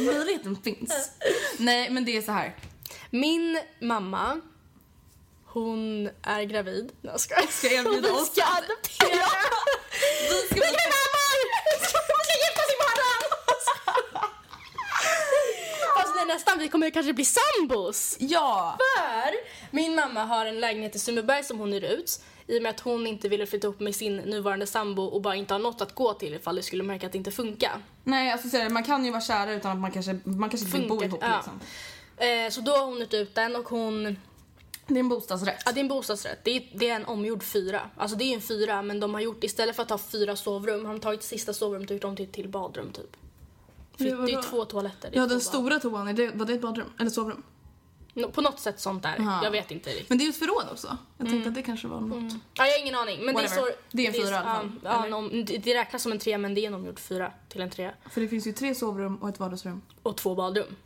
Möjligheten 0.00 0.56
finns. 0.62 1.10
Nej 1.58 1.90
men 1.90 2.04
det 2.04 2.16
är 2.16 2.22
så 2.22 2.32
här. 2.32 2.56
Min 3.10 3.60
mamma, 3.80 4.40
hon 5.44 6.10
är 6.22 6.42
gravid. 6.42 6.92
Nej, 7.00 7.12
jag 7.12 7.20
skojar. 7.20 7.46
Ska 7.50 7.66
erbjuda 7.68 8.12
oss 8.12 8.32
ska 8.32 8.42
att- 8.42 8.58
adoptera. 8.64 9.26
Vi 10.30 10.38
ska 10.46 10.54
Vi 10.54 10.60
ska 10.60 10.88
mammor! 10.96 11.38
Vi 11.80 11.86
ska 11.86 12.34
gifta 12.44 12.62
oss 12.62 12.72
imorgon! 12.76 13.22
Fast 15.96 16.14
det 16.14 16.19
är 16.19 16.19
nästan, 16.34 16.58
vi 16.58 16.68
kommer 16.68 16.90
kanske 16.90 17.12
bli 17.12 17.24
sambos. 17.24 18.16
Ja! 18.18 18.78
För. 18.78 19.34
Min 19.76 19.94
mamma 19.94 20.24
har 20.24 20.46
en 20.46 20.60
lägenhet 20.60 20.96
i 20.96 20.98
Sundbyberg 20.98 21.44
som 21.44 21.58
hon 21.58 21.72
hyr 21.72 21.84
ut. 21.84 22.20
I 22.46 22.58
och 22.58 22.62
med 22.62 22.70
att 22.70 22.80
hon 22.80 23.06
inte 23.06 23.28
ville 23.28 23.46
flytta 23.46 23.66
ihop 23.66 23.80
med 23.80 23.94
sin 23.94 24.16
nuvarande 24.16 24.66
sambo 24.66 25.02
och 25.02 25.22
bara 25.22 25.36
inte 25.36 25.54
har 25.54 25.58
något 25.58 25.80
att 25.80 25.94
gå 25.94 26.14
till 26.14 26.34
ifall 26.34 26.56
det 26.56 26.62
skulle 26.62 26.82
märka 26.82 27.06
att 27.06 27.12
det 27.12 27.18
inte 27.18 27.30
funkar. 27.30 27.82
Nej, 28.04 28.32
alltså 28.32 28.48
det, 28.48 28.68
man 28.68 28.82
kan 28.84 29.04
ju 29.04 29.10
vara 29.10 29.20
kära 29.20 29.52
utan 29.52 29.72
att 29.72 29.78
man 29.78 29.90
kanske, 29.90 30.20
man 30.24 30.50
kanske 30.50 30.66
inte 30.66 30.78
vill 30.78 30.88
bo 30.88 31.04
ihop 31.04 31.20
ja. 31.22 31.36
liksom. 31.36 31.60
Eh, 32.16 32.50
så 32.50 32.60
då 32.60 32.72
har 32.72 32.86
hon 32.86 33.00
hyrt 33.00 33.14
ut 33.14 33.34
den 33.34 33.56
och 33.56 33.68
hon... 33.68 34.16
Det 34.86 34.94
är 34.94 35.00
en 35.00 35.08
bostadsrätt. 35.08 35.62
Ja, 35.66 35.72
det 35.72 35.80
är 35.80 35.82
en 35.82 35.88
bostadsrätt. 35.88 36.38
Det 36.42 36.50
är, 36.50 36.62
det 36.74 36.90
är 36.90 36.96
en 36.96 37.04
omgjord 37.04 37.42
fyra. 37.42 37.80
Alltså 37.96 38.16
det 38.16 38.24
är 38.24 38.34
en 38.34 38.40
fyra 38.40 38.82
men 38.82 39.00
de 39.00 39.14
har 39.14 39.20
gjort, 39.20 39.44
istället 39.44 39.76
för 39.76 39.82
att 39.82 39.90
ha 39.90 39.98
fyra 39.98 40.36
sovrum 40.36 40.84
har 40.84 40.92
de 40.92 41.00
tagit 41.00 41.22
sista 41.22 41.52
sovrummet 41.52 41.90
och 41.90 41.94
gjort 41.94 42.04
om 42.04 42.16
till, 42.16 42.32
till 42.32 42.48
badrum 42.48 42.92
typ. 42.92 43.16
För 44.04 44.26
det 44.26 44.32
är 44.32 44.36
ju 44.36 44.42
två 44.42 44.64
toaletter. 44.64 45.08
är 45.08 45.16
Ja, 45.16 45.20
den 45.20 45.28
bad. 45.28 45.42
stora 45.42 45.80
toan, 45.80 46.08
är 46.08 46.12
det, 46.12 46.30
var 46.34 46.46
det 46.46 46.52
ett 46.54 46.60
badrum? 46.62 46.86
Eller 46.98 47.10
sovrum? 47.10 47.42
Nå- 48.14 48.30
På 48.30 48.40
något 48.40 48.60
sätt 48.60 48.80
sånt 48.80 49.02
där. 49.02 49.20
Aha. 49.20 49.40
Jag 49.44 49.50
vet 49.50 49.70
inte 49.70 49.90
riktigt. 49.90 50.08
Men 50.08 50.18
det 50.18 50.24
är 50.24 50.26
ju 50.26 50.30
ett 50.30 50.36
förråd 50.36 50.64
också. 50.72 50.98
Jag 51.18 51.28
tänkte 51.28 51.48
att 51.48 51.54
det 51.54 51.62
kanske 51.62 51.88
var 51.88 52.00
något. 52.00 52.32
Ja, 52.54 52.66
jag 52.66 52.72
har 52.72 52.80
ingen 52.80 52.94
aning. 52.94 53.24
Men 53.24 53.34
det 53.34 53.48
står... 53.48 53.68
Det 53.90 54.02
är 54.02 54.06
en 54.06 54.12
fyra 54.14 54.24
i 54.30 54.34
alla 54.34 54.42
fall, 54.44 54.70
Ja, 54.84 55.16
om, 55.16 55.44
det, 55.44 55.74
räknas 55.74 56.02
som 56.02 56.12
en 56.12 56.18
trea 56.18 56.38
men 56.38 56.54
det 56.54 56.66
är 56.66 56.74
omgjord 56.74 56.98
fyra 56.98 57.32
till 57.48 57.60
en 57.60 57.70
trea. 57.70 57.92
För 58.10 58.20
det 58.20 58.28
finns 58.28 58.46
ju 58.46 58.52
tre 58.52 58.74
sovrum 58.74 59.16
och 59.16 59.28
ett 59.28 59.40
vardagsrum. 59.40 59.82
Och 60.02 60.16
två 60.16 60.34
badrum. 60.34 60.76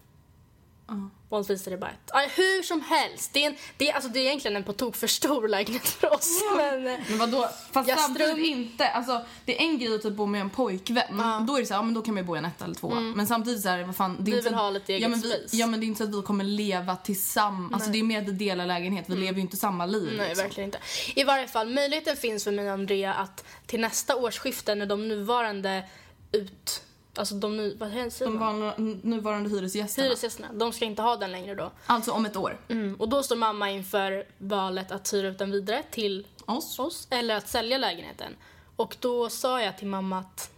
Vanligtvis 1.35 1.67
är 1.67 1.71
det 1.71 1.77
bara 1.77 1.91
ett. 1.91 2.11
Ja, 2.13 2.27
hur 2.37 2.63
som 2.63 2.81
helst. 2.81 3.31
Det 3.33 3.45
är, 3.45 3.47
en, 3.51 3.57
det, 3.77 3.91
är, 3.91 3.95
alltså, 3.95 4.11
det 4.11 4.19
är 4.21 4.25
egentligen 4.25 4.57
en 4.57 4.65
på 4.65 4.73
tok 4.73 4.97
för 4.97 5.07
stor 5.07 5.49
lägenhet 5.49 5.87
för 5.87 6.13
oss. 6.15 6.41
Men, 6.57 6.87
eh, 6.87 6.99
Men 7.09 7.19
vadå? 7.19 7.49
Fast 7.73 7.89
Jag 7.89 7.99
samtidigt 7.99 8.33
strun- 8.37 8.45
inte. 8.45 8.89
Alltså, 8.89 9.25
det 9.45 9.57
är 9.59 9.61
en 9.67 9.79
grej 9.79 9.95
att 9.95 10.03
typ 10.03 10.13
bo 10.13 10.27
med 10.27 10.41
en 10.41 10.51
pojkvän. 10.51 11.23
Då 11.47 11.57
är 11.57 11.61
det 11.61 11.67
så 11.67 11.75
här, 11.75 11.79
ja, 11.79 11.83
men 11.83 11.95
då 11.95 12.03
kan 12.03 12.15
man 12.15 12.23
ju 12.23 12.27
bo 12.27 12.35
i 12.35 12.39
en 12.39 12.45
etta 12.45 12.65
eller 12.65 12.75
två. 12.75 12.95
Men 12.95 13.27
samtidigt 13.27 13.63
så 13.63 13.69
här, 13.69 13.83
vad 13.83 13.97
fan. 13.97 14.17
Det 14.21 14.31
är 14.31 14.33
Mm. 14.33 14.33
Vi 14.33 14.37
inte 14.39 14.43
så 14.43 14.49
vill 14.49 14.55
att- 14.55 14.61
ha 14.61 14.71
lite 14.71 14.93
ja, 14.93 14.97
egen 14.99 15.11
men 15.11 15.21
vi, 15.21 15.29
space. 15.31 15.57
Ja 15.57 15.67
men 15.67 15.81
det 15.81 15.87
är 15.87 15.89
inte 15.89 15.99
så 15.99 16.05
att 16.05 16.15
vi 16.19 16.23
kommer 16.23 16.45
leva 16.45 16.97
tillsammans. 16.97 17.75
Alltså 17.75 17.91
det 17.91 17.99
är 17.99 18.03
mer 18.03 18.23
att 18.23 18.29
vi 18.29 18.33
delar 18.33 18.67
lägenhet. 18.67 19.05
Vi 19.09 19.17
lever 19.17 19.35
ju 19.35 19.41
inte 19.41 19.57
samma 19.57 19.87
liv. 19.87 20.15
nej, 20.17 20.29
liksom. 20.29 20.43
verkligen 20.45 20.69
inte. 20.69 20.79
I 21.15 21.25
varje 21.25 21.49
fall, 21.49 21.69
möjligheten 21.75 22.17
finns 22.17 22.45
för 22.45 22.51
mig 22.53 22.67
och 22.67 22.73
Andrea 22.73 23.15
att 23.15 23.45
till 23.67 23.81
nästa 23.81 24.17
årsskifte 24.17 24.75
när 24.75 24.87
de 24.87 25.09
nuvarande 25.09 25.85
ut... 26.33 26.83
Alltså 27.17 27.35
de 27.35 27.57
nu... 27.57 27.77
Vad 27.81 27.91
heter 27.91 28.27
De 28.27 29.01
nuvarande 29.03 29.51
hyresgästerna. 29.51 30.07
Hyresgästerna. 30.07 30.49
De 30.53 30.73
ska 30.73 30.85
inte 30.85 31.03
ha 31.03 31.17
den 31.17 31.33
längre 31.33 31.55
då. 31.55 31.71
Alltså 31.87 32.13
om 32.13 32.27
ett 32.27 32.37
år. 32.37 32.61
Mm. 32.69 32.95
Och 32.95 33.09
då 33.09 33.23
står 33.23 33.37
mamma 33.37 33.71
inför 33.71 34.27
valet 34.39 34.91
att 34.93 35.13
hyra 35.13 35.29
ut 35.29 35.39
den 35.39 35.51
vidare 35.51 35.83
till 35.91 36.27
Oss. 36.47 36.79
oss 36.79 37.07
eller 37.11 37.37
att 37.37 37.49
sälja 37.49 37.79
lägenheten. 37.79 38.37
Och 38.77 38.97
då 39.01 39.29
sa 39.31 39.63
jag 39.63 39.79
till 39.79 39.87
mamma 39.87 40.19
att 40.19 40.51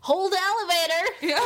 Hold 0.00 0.32
the 0.32 0.38
elevator! 0.38 1.30
Ja. 1.30 1.38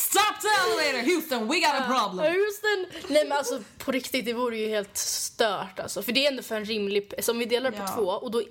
Stop 0.00 0.40
the 0.42 0.48
elevator 0.48 1.14
Houston, 1.14 1.48
we 1.48 1.54
got 1.60 1.74
a 1.80 1.84
problem. 1.86 2.32
Houston! 2.34 3.00
Nej 3.08 3.24
men 3.28 3.38
alltså 3.38 3.60
på 3.78 3.92
riktigt, 3.92 4.24
det 4.24 4.32
vore 4.32 4.56
ju 4.58 4.68
helt 4.68 4.96
stört 4.96 5.78
alltså. 5.80 6.02
För 6.02 6.12
det 6.12 6.26
är 6.26 6.30
ändå 6.30 6.42
för 6.42 6.56
en 6.56 6.64
rimlig... 6.64 7.14
Som 7.24 7.38
vi 7.38 7.44
delar 7.44 7.70
på 7.70 7.76
Ja. 7.78 7.94
två 7.96 8.02
och 8.02 8.30
då 8.30 8.42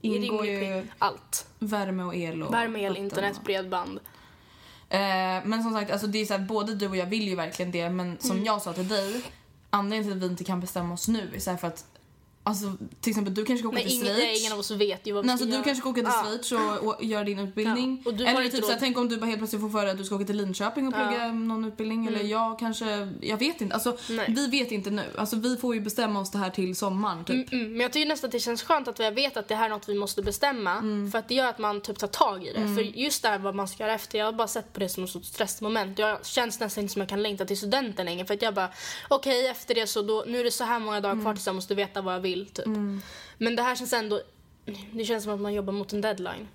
Ingår 0.00 0.42
rimlig 0.42 0.68
ju 0.68 0.86
allt. 0.98 1.46
värme 1.58 2.02
och 2.02 2.14
el 2.14 2.42
och 2.42 2.54
Värme, 2.54 2.80
el, 2.82 2.96
internet, 2.96 3.36
och- 3.38 3.44
bredband. 3.44 4.00
Eh, 4.88 4.98
men 5.44 5.62
som 5.62 5.72
sagt, 5.72 5.90
alltså 5.90 6.06
det 6.06 6.18
är 6.18 6.24
så 6.26 6.32
här, 6.34 6.40
både 6.40 6.74
du 6.74 6.88
och 6.88 6.96
jag 6.96 7.06
vill 7.06 7.28
ju 7.28 7.34
verkligen 7.34 7.72
det 7.72 7.90
men 7.90 8.16
som 8.20 8.30
Mm. 8.30 8.44
jag 8.44 8.62
sa 8.62 8.72
till 8.72 8.88
dig, 8.88 9.22
anledningen 9.70 10.04
till 10.04 10.18
att 10.24 10.28
vi 10.28 10.32
inte 10.32 10.44
kan 10.44 10.60
bestämma 10.60 10.94
oss 10.94 11.08
nu 11.08 11.30
är 11.34 11.40
så 11.40 11.56
för 11.56 11.68
att 11.68 11.84
Alltså 12.48 12.72
till 13.00 13.10
exempel 13.10 13.34
du 13.34 13.44
kanske 13.44 13.58
ska 13.62 13.68
åka 13.68 13.74
Men 13.74 13.82
till 13.84 13.92
ingen, 14.02 14.14
Schweiz. 14.14 14.40
ingen 14.40 14.52
av 14.52 14.58
oss 14.58 14.70
vet 14.70 15.06
ju 15.06 15.12
vad 15.12 15.22
vi 15.24 15.26
Nej, 15.26 15.36
ska 15.38 15.44
alltså, 15.44 15.44
du 15.46 15.52
göra. 15.52 15.64
kanske 15.64 15.80
ska 15.80 15.90
åka 15.90 16.00
till. 16.00 16.10
Schweiz 16.10 16.52
och, 16.52 16.88
och 16.88 17.04
göra 17.04 17.24
din 17.24 17.38
utbildning. 17.38 18.02
Ja, 18.04 18.12
du 18.12 18.26
eller 18.26 18.42
typ 18.44 18.50
så 18.54 18.66
här, 18.66 18.68
råd. 18.72 18.76
tänk 18.80 18.98
om 18.98 19.08
du 19.08 19.16
bara 19.16 19.26
helt 19.26 19.38
plötsligt 19.38 19.62
får 19.62 19.70
för 19.70 19.82
dig 19.82 19.90
att 19.92 19.98
du 19.98 20.04
ska 20.04 20.14
åka 20.14 20.24
till 20.24 20.36
Linköping 20.36 20.86
och 20.88 20.94
plugga 20.94 21.12
Ja. 21.14 21.22
Mm. 21.22 21.48
någon 21.48 21.64
utbildning. 21.64 22.06
Eller 22.06 22.22
jag 22.24 22.58
kanske, 22.58 23.08
jag 23.20 23.36
vet 23.36 23.60
inte. 23.60 23.74
Alltså, 23.74 23.96
Nej. 24.10 24.34
vi 24.36 24.46
vet 24.46 24.72
inte 24.72 24.90
nu. 24.90 25.02
Alltså, 25.16 25.36
vi 25.36 25.56
får 25.56 25.74
ju 25.74 25.80
bestämma 25.80 26.20
oss 26.20 26.30
det 26.30 26.38
här 26.38 26.50
till 26.50 26.76
sommaren 26.76 27.24
typ. 27.24 27.52
Mm, 27.52 27.70
men 27.72 27.80
jag 27.80 27.92
tycker 27.92 28.08
nästan 28.08 28.28
att 28.28 28.32
det 28.32 28.40
känns 28.40 28.62
skönt 28.62 28.88
att 28.88 28.98
jag 28.98 29.12
vet 29.12 29.36
att 29.36 29.48
det 29.48 29.54
här 29.54 29.64
är 29.64 29.68
något 29.68 29.88
vi 29.88 29.94
måste 29.94 30.22
bestämma. 30.22 30.72
Mm. 30.72 31.10
För 31.10 31.18
att 31.18 31.28
det 31.28 31.34
gör 31.34 31.46
att 31.48 31.58
man 31.58 31.80
typ 31.80 31.98
tar 31.98 32.06
tag 32.06 32.46
i 32.46 32.52
det. 32.52 32.60
För 32.74 32.80
just 32.98 33.22
det 33.22 33.28
här 33.28 33.38
vad 33.38 33.54
man 33.54 33.68
ska 33.68 33.82
göra 33.84 33.94
efter, 33.94 34.18
jag 34.18 34.24
har 34.26 34.32
bara 34.32 34.48
sett 34.48 34.72
på 34.72 34.80
det 34.80 34.88
som 34.88 35.04
ett 35.04 35.10
sorts 35.10 35.28
stressmoment. 35.28 35.98
Jag 35.98 36.26
känns 36.26 36.60
nästan 36.60 36.82
inte 36.82 36.92
som 36.92 37.00
jag 37.00 37.08
kan 37.08 37.22
längta 37.22 37.44
till 37.44 37.56
studenten 37.56 38.06
längre. 38.06 38.24
För 38.26 38.34
att 38.34 38.42
jag 38.42 38.54
bara, 38.54 38.68
okej 39.08 39.46
efter 39.46 39.74
det 39.74 39.86
så 39.86 40.02
då, 40.02 40.24
nu 40.26 40.40
är 40.40 40.44
det 40.44 40.50
så 40.50 40.64
här 40.64 40.78
många 40.78 41.00
dagar 41.00 41.12
Mm. 41.12 41.24
kvar 41.24 41.34
tills 41.34 41.46
jag 41.46 41.54
måste 41.54 41.74
veta 41.74 42.00
vad 42.02 42.14
jag 42.14 42.20
vill 42.20 42.37
typ. 42.46 42.66
Men 43.38 43.56
det 43.56 43.62
här 43.62 43.76
känns 43.76 43.92
ändå, 43.92 44.20
det 44.92 45.04
känns 45.04 45.24
som 45.24 45.32
att 45.32 45.40
man 45.40 45.54
jobbar 45.54 45.72
mot 45.72 45.92
en 45.92 46.00
deadline. 46.00 46.48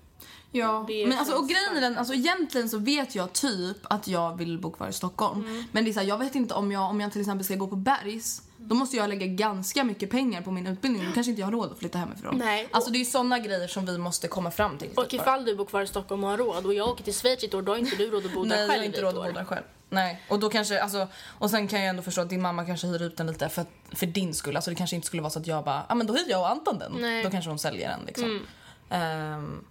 Ja, 0.56 0.86
men 0.88 1.18
alltså, 1.18 1.34
och 1.34 1.48
grejen 1.48 1.76
är 1.76 1.80
den, 1.80 1.98
alltså 1.98 2.14
egentligen 2.14 2.68
så 2.68 2.78
vet 2.78 3.14
jag 3.14 3.32
typ 3.32 3.76
att 3.82 4.08
jag 4.08 4.38
vill 4.38 4.58
bo 4.58 4.70
kvar 4.70 4.88
i 4.88 4.92
Stockholm. 4.92 5.40
Mm. 5.44 5.64
Men 5.72 5.84
det 5.84 5.90
är 5.90 5.92
så 5.92 6.00
här, 6.00 6.06
jag 6.06 6.18
vet 6.18 6.34
inte 6.34 6.54
om 6.54 6.72
jag, 6.72 6.90
om 6.90 7.00
jag 7.00 7.12
till 7.12 7.20
exempel 7.20 7.44
ska 7.44 7.54
gå 7.54 7.66
på 7.66 7.76
Bergs, 7.76 8.42
då 8.56 8.74
måste 8.74 8.96
jag 8.96 9.08
lägga 9.08 9.26
ganska 9.26 9.84
mycket 9.84 10.10
pengar 10.10 10.42
på 10.42 10.50
min 10.50 10.66
utbildning. 10.66 11.06
Då 11.06 11.12
kanske 11.12 11.30
inte 11.30 11.40
jag 11.40 11.46
har 11.46 11.52
råd 11.52 11.72
att 11.72 11.78
flytta 11.78 11.98
hemifrån. 11.98 12.38
Nej, 12.38 12.68
Alltså 12.70 12.90
det 12.90 12.96
är 12.96 12.98
ju 12.98 13.04
såna 13.04 13.38
grejer 13.38 13.68
som 13.68 13.86
vi 13.86 13.98
måste 13.98 14.28
komma 14.28 14.50
fram 14.50 14.78
till. 14.78 14.90
Och 14.96 15.08
typ 15.08 15.20
ifall 15.20 15.44
du 15.44 15.56
bor 15.56 15.64
kvar 15.64 15.82
i 15.82 15.86
Stockholm 15.86 16.24
och 16.24 16.30
har 16.30 16.38
råd 16.38 16.66
och 16.66 16.74
jag 16.74 16.88
åker 16.88 17.04
till 17.04 17.14
Schweiz 17.14 17.44
ett 17.44 17.54
år, 17.54 17.62
då 17.62 17.72
har 17.72 17.78
inte 17.78 17.96
du 17.96 18.10
råd 18.10 18.26
att 18.26 18.34
bo 18.34 18.44
där 18.44 18.48
Nej, 18.48 18.58
själv 18.58 18.70
jag 18.70 18.78
har 18.78 18.82
i 18.82 18.86
inte 18.86 19.02
råd 19.02 19.18
att 19.18 19.24
bo 19.24 19.32
där 19.32 19.44
själv. 19.44 19.64
Nej, 19.90 20.22
och 20.28 20.38
då 20.38 20.50
kanske, 20.50 20.82
alltså, 20.82 21.08
och 21.38 21.50
sen 21.50 21.68
kan 21.68 21.80
jag 21.80 21.88
ändå 21.88 22.02
förstå 22.02 22.20
att 22.20 22.28
din 22.28 22.42
mamma 22.42 22.64
kanske 22.64 22.86
hyr 22.86 23.02
ut 23.02 23.16
den 23.16 23.26
lite 23.26 23.48
för, 23.48 23.64
för 23.92 24.06
din 24.06 24.34
skull. 24.34 24.56
Alltså 24.56 24.70
det 24.70 24.76
kanske 24.76 24.96
inte 24.96 25.06
skulle 25.06 25.22
vara 25.22 25.30
så 25.30 25.38
att 25.38 25.46
jag 25.46 25.64
bara, 25.64 25.76
ja 25.76 25.84
ah, 25.88 25.94
men 25.94 26.06
då 26.06 26.14
hyr 26.14 26.30
jag 26.30 26.40
och 26.40 26.50
Anton 26.50 26.78
den. 26.78 26.92
Nej. 26.92 27.24
Då 27.24 27.30
kanske 27.30 27.50
hon 27.50 27.58
säljer 27.58 27.88
den 27.88 28.00
liksom. 28.06 28.46
Ehm, 28.90 29.64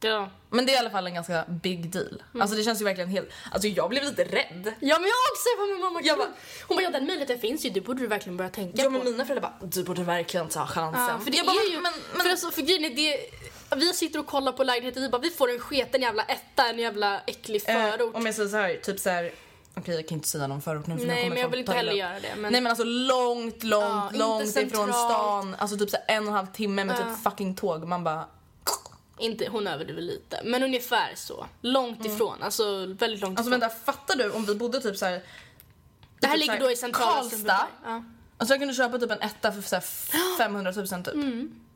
Ja. 0.00 0.30
men 0.50 0.66
det 0.66 0.72
är 0.72 0.76
i 0.76 0.78
alla 0.78 0.90
fall 0.90 1.06
en 1.06 1.14
ganska 1.14 1.44
big 1.48 1.90
deal. 1.90 2.22
Alltså 2.40 2.56
det 2.56 2.62
känns 2.62 2.80
ju 2.80 2.84
verkligen 2.84 3.10
helt, 3.10 3.28
alltså 3.52 3.68
jag 3.68 3.90
blev 3.90 4.04
lite 4.04 4.24
rädd. 4.24 4.74
Ja 4.80 4.98
men 4.98 5.08
jag 5.08 5.16
också, 5.32 5.48
jag 5.58 5.68
min 5.68 5.80
mamma 5.80 6.00
Jag 6.02 6.18
bara- 6.18 6.28
Hon 6.68 6.76
bara, 6.76 6.82
ja 6.82 6.90
den 6.90 7.06
möjligheten 7.06 7.38
finns 7.38 7.64
ju, 7.64 7.70
det 7.70 7.80
borde 7.80 8.00
du 8.00 8.06
verkligen 8.06 8.36
börja 8.36 8.50
tänka 8.50 8.82
Ja 8.82 8.84
på. 8.84 8.90
men 8.90 9.04
mina 9.04 9.24
föräldrar 9.24 9.50
bara, 9.60 9.66
du 9.68 9.84
borde 9.84 10.02
verkligen 10.02 10.48
ta 10.48 10.66
chansen. 10.66 11.02
Ja, 11.04 11.18
för 11.24 11.30
det 11.30 11.36
jag 11.36 11.46
bara, 11.46 11.56
är 11.56 11.70
ju, 11.70 11.80
men, 11.80 11.92
men, 12.12 12.20
för, 12.22 12.30
alltså, 12.30 12.50
för 12.50 12.62
grejen 12.62 12.84
är 12.84 12.90
det, 12.96 13.18
vi 13.76 13.92
sitter 13.92 14.18
och 14.18 14.26
kollar 14.26 14.52
på 14.52 14.64
lägenheter 14.64 15.00
vi 15.00 15.08
bara, 15.08 15.18
vi 15.22 15.30
får 15.30 15.50
en 15.50 15.58
sketen 15.60 16.02
jävla 16.02 16.22
etta, 16.22 16.68
en 16.68 16.78
jävla 16.78 17.20
äcklig 17.26 17.62
förort. 17.62 18.00
Eh, 18.14 18.20
om 18.20 18.26
jag 18.26 18.34
säger 18.34 18.48
så 18.48 18.56
här, 18.56 18.74
typ 18.74 19.00
så 19.00 19.10
här. 19.10 19.32
Okej 19.78 19.94
jag 19.94 20.08
kan 20.08 20.16
inte 20.16 20.28
säga 20.28 20.46
någon 20.46 20.62
förort 20.62 20.86
nu 20.86 20.98
för 20.98 21.06
Nej 21.06 21.16
kommer 21.22 21.28
men 21.34 21.42
jag 21.42 21.48
vill 21.48 21.60
inte 21.60 21.72
heller 21.72 21.92
upp. 21.92 21.98
göra 21.98 22.20
det. 22.20 22.34
Men, 22.36 22.52
Nej 22.52 22.60
men 22.60 22.70
alltså 22.70 22.84
långt, 22.84 23.62
långt, 23.64 23.84
Ja, 23.84 24.10
långt 24.12 24.56
ifrån 24.56 24.92
stan. 24.92 25.56
Alltså 25.58 25.76
typ 25.78 25.90
så 25.90 25.96
en 26.08 26.22
och 26.22 26.28
en 26.28 26.34
halv 26.34 26.46
timme 26.46 26.84
med 26.84 26.96
Ja. 26.96 27.14
typ 27.14 27.22
fucking 27.24 27.54
tåg. 27.56 27.84
Man 27.88 28.04
bara... 28.04 28.24
inte, 29.18 29.48
hon 29.48 29.66
överdriver 29.66 30.02
lite. 30.02 30.40
Men 30.44 30.62
ungefär 30.62 31.12
så. 31.14 31.46
Långt 31.60 32.04
ifrån, 32.06 32.42
alltså 32.42 32.86
väldigt 32.86 33.20
långt 33.20 33.22
Mm. 33.22 33.36
Alltså 33.38 33.50
ifrån. 33.50 33.60
vänta, 33.60 33.74
fattar 33.84 34.16
du 34.16 34.30
om 34.30 34.44
vi 34.44 34.54
bodde 34.54 34.80
typ 34.80 34.96
så 34.96 35.04
här. 35.06 35.22
det 36.20 36.26
här 36.26 36.34
typ 36.34 36.40
ligger 36.40 36.58
så 36.58 36.64
då 36.64 36.70
i 36.70 36.76
centrala 36.76 37.12
Karlstad. 37.12 37.66
Ja. 37.84 38.02
Alltså 38.38 38.52
jag 38.54 38.60
kunde 38.60 38.74
köpa 38.74 38.98
typ 38.98 39.10
en 39.10 39.20
etta 39.20 39.52
för 39.52 39.62
så 39.62 39.74
här 39.76 39.84
500 40.38 40.72
000 40.76 40.86
typ. 40.86 41.14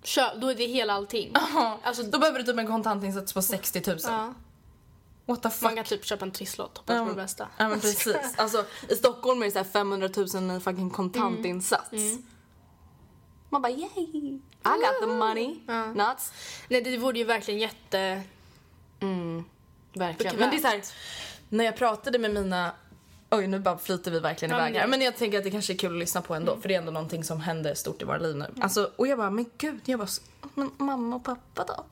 Kör, 0.02 0.36
då 0.40 0.48
är 0.50 0.54
det 0.54 0.66
hela 0.66 0.92
allting. 0.92 1.32
Alltså, 1.82 2.02
Då 2.02 2.18
behöver 2.18 2.38
du 2.38 2.44
typ 2.44 2.58
en 2.58 2.66
kontantinsats 2.66 3.32
på 3.32 3.42
60 3.42 3.82
000. 3.86 3.98
ja. 4.04 4.34
What 5.26 5.42
the 5.42 5.48
Man 5.48 5.52
fuck? 5.52 5.74
kan 5.74 5.84
typ 5.84 6.04
köpa 6.04 6.24
en 6.24 6.30
trisslott, 6.30 6.78
hoppas 6.78 6.94
på 6.96 7.02
Ja, 7.02 7.08
det 7.08 7.14
bästa. 7.14 7.48
Ja 7.56 7.68
men 7.68 7.80
precis. 7.80 8.16
Alltså 8.36 8.64
i 8.88 8.94
Stockholm 8.96 9.42
är 9.42 9.46
det 9.46 9.52
så 9.52 9.58
här 9.58 9.64
500 9.64 10.08
000 10.16 10.56
i 10.56 10.60
fucking 10.60 10.90
kontantinsats. 10.90 11.92
Mm. 11.92 12.22
Man 13.48 13.62
bara 13.62 13.72
yay! 13.72 14.38
I 14.64 14.68
got 14.68 15.00
the 15.00 15.06
money. 15.06 15.58
Nuts. 15.94 16.32
Nej 16.68 16.82
det 16.82 16.98
vore 16.98 17.18
ju 17.18 17.24
verkligen 17.24 17.60
jätte... 17.60 18.22
Verkligen. 19.92 20.16
Bekvämt. 20.16 20.38
Men 20.38 20.50
det 20.50 20.56
är 20.56 20.60
så 20.60 20.66
här, 20.66 20.82
när 21.48 21.64
jag 21.64 21.76
pratade 21.76 22.18
med 22.18 22.34
mina 22.34 22.72
Oj, 23.30 23.46
nu 23.46 23.58
bara 23.58 23.78
flyter 23.78 24.10
vi 24.10 24.20
verkligen 24.20 24.56
Ja, 24.56 24.60
iväg 24.60 24.72
men 24.72 24.80
här. 24.80 24.88
Men 24.88 25.00
jag 25.00 25.16
tänker 25.16 25.38
att 25.38 25.44
det 25.44 25.50
kanske 25.50 25.72
är 25.72 25.76
kul 25.76 25.92
att 25.92 25.98
lyssna 25.98 26.22
på 26.22 26.34
ändå. 26.34 26.56
För 26.60 26.68
det 26.68 26.74
är 26.74 26.78
ändå 26.78 26.92
någonting 26.92 27.24
som 27.24 27.40
händer 27.40 27.74
stort 27.74 28.02
i 28.02 28.04
våra 28.04 28.18
liv 28.18 28.36
nu. 28.36 28.46
Alltså, 28.60 28.90
och 28.96 29.06
jag 29.06 29.18
bara, 29.18 29.30
men 29.30 29.46
gud. 29.58 29.80
Jag 29.84 29.98
bara, 29.98 30.08
men 30.54 30.70
mamma 30.78 31.16
och 31.16 31.24
pappa 31.24 31.64
då? 31.64 31.84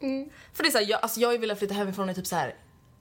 För 0.52 0.62
det 0.62 0.68
är 0.68 0.70
så 0.70 0.78
här, 0.78 0.86
jag, 0.86 1.00
alltså, 1.02 1.20
jag 1.20 1.38
velat 1.38 1.58
flytta 1.58 1.74
hemifrån 1.74 2.10
i 2.10 2.14
typ 2.14 2.26
så 2.26 2.36
här 2.36 2.54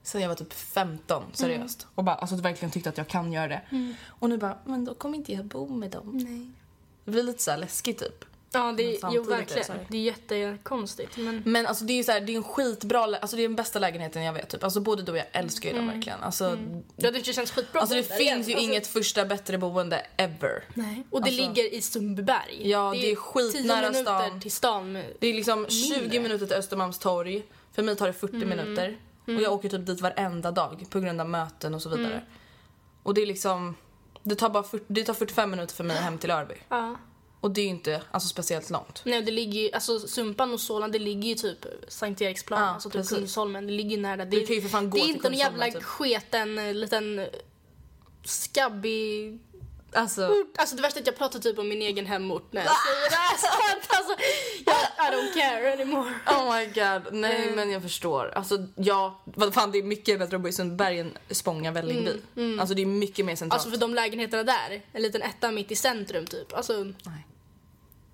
sen 0.03 0.21
jag 0.21 0.27
var 0.29 0.35
typ 0.35 0.53
15, 0.53 1.23
seriöst. 1.33 1.87
Och 1.95 2.03
bara 2.03 2.15
alltså 2.15 2.35
verkligen 2.35 2.71
tyckte 2.71 2.89
att 2.89 2.97
jag 2.97 3.07
kan 3.07 3.33
göra 3.33 3.47
det. 3.47 3.61
Och 4.07 4.29
nu 4.29 4.37
bara, 4.37 4.57
men 4.65 4.85
då 4.85 4.93
kommer 4.93 5.17
inte 5.17 5.33
jag 5.33 5.45
bo 5.45 5.67
med 5.67 5.91
dem. 5.91 6.11
Nej. 6.13 6.51
Det 7.05 7.11
blir 7.11 7.23
lite 7.23 7.43
så 7.43 7.51
här 7.51 7.57
läskigt 7.57 7.99
typ. 7.99 8.25
Ja, 8.51 8.73
det, 8.77 8.83
jo 9.11 9.23
är 9.23 9.27
verkligen. 9.29 9.79
Det 9.89 9.97
är 9.97 10.01
jättekonstigt. 10.01 11.17
Men 11.17 11.41
Men 11.45 11.65
alltså 11.67 11.85
det 11.85 11.93
är 11.93 11.97
ju 11.97 12.03
så 12.03 12.11
här, 12.11 12.21
det 12.21 12.31
är 12.33 12.37
en 12.37 12.43
skitbra, 12.43 12.99
alltså 13.03 13.35
det 13.35 13.41
är 13.41 13.47
den 13.47 13.55
bästa 13.55 13.79
lägenheten 13.79 14.23
jag 14.23 14.33
vet 14.33 14.49
typ. 14.49 14.63
Alltså 14.63 14.79
både 14.79 15.03
du 15.03 15.11
och 15.11 15.17
jag 15.17 15.25
älskar 15.31 15.69
ju 15.69 15.75
den 15.75 15.87
verkligen. 15.87 16.23
Alltså, 16.23 16.57
ja, 16.95 17.11
det 17.11 17.23
känns 17.25 17.51
skitbra. 17.51 17.81
alltså 17.81 17.95
det 17.95 18.03
finns 18.03 18.19
ju 18.21 18.23
igen. 18.23 18.37
Alltså, 18.37 18.51
inget 18.51 18.87
första 18.87 19.25
bättre 19.25 19.57
boende 19.57 20.05
ever. 20.17 20.63
Nej. 20.73 21.03
Och 21.09 21.21
det 21.23 21.29
Alltså- 21.29 21.41
ligger 21.41 21.73
i 21.73 21.81
Sundbyberg. 21.81 22.69
Ja, 22.69 22.91
det 23.01 23.11
är 23.11 23.15
skitnära 23.15 23.79
10 23.79 23.91
minuter 23.91 24.03
stan. 24.03 24.41
till 24.41 24.51
stan. 24.51 24.91
med- 24.91 25.13
Det 25.19 25.27
är 25.27 25.33
liksom 25.33 25.65
20 25.69 25.99
Mindre. 26.01 26.19
minuter 26.19 26.45
till 26.47 26.55
Östermalmstorg. 26.55 27.43
För 27.71 27.83
mig 27.83 27.95
tar 27.95 28.07
det 28.07 28.13
40 28.13 28.35
Mm. 28.35 28.49
minuter. 28.49 28.97
Och 29.25 29.41
jag 29.41 29.53
åker 29.53 29.69
typ 29.69 29.85
dit 29.85 30.01
varenda 30.01 30.51
dag 30.51 30.85
på 30.89 30.99
grund 30.99 31.21
av 31.21 31.29
möten 31.29 31.73
och 31.73 31.81
så 31.81 31.89
vidare. 31.89 32.13
Mm. 32.13 32.25
Och 33.03 33.13
det 33.13 33.21
är 33.21 33.25
liksom, 33.25 33.75
det 34.23 34.35
tar 34.35 34.49
bara 34.49 34.63
40, 34.63 34.85
det 34.87 35.03
tar 35.03 35.13
45 35.13 35.49
minuter 35.51 35.75
för 35.75 35.83
mig 35.83 35.97
hem 35.97 36.17
till 36.17 36.31
Örby. 36.31 36.55
Ja. 36.69 36.95
Och 37.39 37.51
det 37.51 37.61
är 37.61 37.63
ju 37.63 37.69
inte 37.69 38.01
alltså, 38.11 38.29
speciellt 38.29 38.69
långt. 38.69 39.01
Nej, 39.05 39.21
det 39.21 39.31
ligger 39.31 39.61
ju, 39.61 39.71
alltså 39.71 39.99
Sumpan 39.99 40.53
och 40.53 40.59
Solna, 40.59 40.87
det 40.87 40.99
ligger 40.99 41.29
ju 41.29 41.35
typ 41.35 41.65
Sankt 41.87 42.21
Eriksplan, 42.21 42.59
Ja, 42.59 42.65
alltså 42.65 42.89
typ. 42.89 43.09
Kungsholmen, 43.09 43.67
det 43.67 43.73
ligger 43.73 43.97
nära. 43.97 44.25
Det, 44.25 44.39
Du 44.39 44.45
kan 44.45 44.55
ju 44.55 44.61
för 44.61 44.69
fan 44.69 44.89
gå 44.89 44.97
det 44.97 45.03
är 45.03 45.07
inte 45.07 45.27
en 45.27 45.33
jävla 45.33 45.65
typ. 45.65 45.83
sketen 45.83 46.57
eh, 46.59 46.73
liten 46.73 47.19
eh, 47.19 47.25
skabbig 48.23 49.39
Alltså, 49.97 50.29
Alltså 50.57 50.75
det 50.75 50.81
värsta 50.81 50.99
är 50.99 51.01
att 51.01 51.07
jag 51.07 51.17
pratar 51.17 51.39
typ 51.39 51.59
om 51.59 51.67
min 51.69 51.81
egen 51.81 52.05
hemort 52.05 52.53
när 52.53 52.61
jag 52.65 52.71
säger 52.71 53.09
det 53.09 53.15
här. 53.15 53.37
Så 53.37 53.47
att, 53.47 53.97
alltså, 53.99 54.15
jag, 54.65 54.75
I 55.07 55.15
don't 55.15 55.33
care 55.33 55.73
anymore. 55.73 56.13
oh 56.27 56.55
my 56.57 56.65
god. 56.65 57.13
Nej 57.13 57.51
men 57.55 57.71
jag 57.71 57.81
förstår. 57.81 58.31
Alltså 58.35 58.57
ja, 58.75 59.21
vad 59.25 59.53
fan 59.53 59.71
det 59.71 59.77
är 59.77 59.83
mycket 59.83 60.19
bättre 60.19 60.35
att 60.35 60.41
bo 60.41 60.47
i 60.49 60.51
Sundbyberg 60.53 60.99
än 60.99 61.17
Spånga 61.29 61.71
Vällingby. 61.71 62.11
Alltså 62.59 62.75
det 62.75 62.81
är 62.81 62.85
mycket 62.85 63.25
mer 63.25 63.35
centralt. 63.35 63.53
Alltså 63.53 63.69
för 63.69 63.77
de 63.77 63.95
lägenheterna 63.95 64.43
där, 64.43 64.81
en 64.93 65.01
liten 65.01 65.21
etta 65.21 65.51
mitt 65.51 65.71
i 65.71 65.75
centrum 65.75 66.25
typ. 66.25 66.53
Alltså, 66.53 66.73
Nej. 66.83 67.27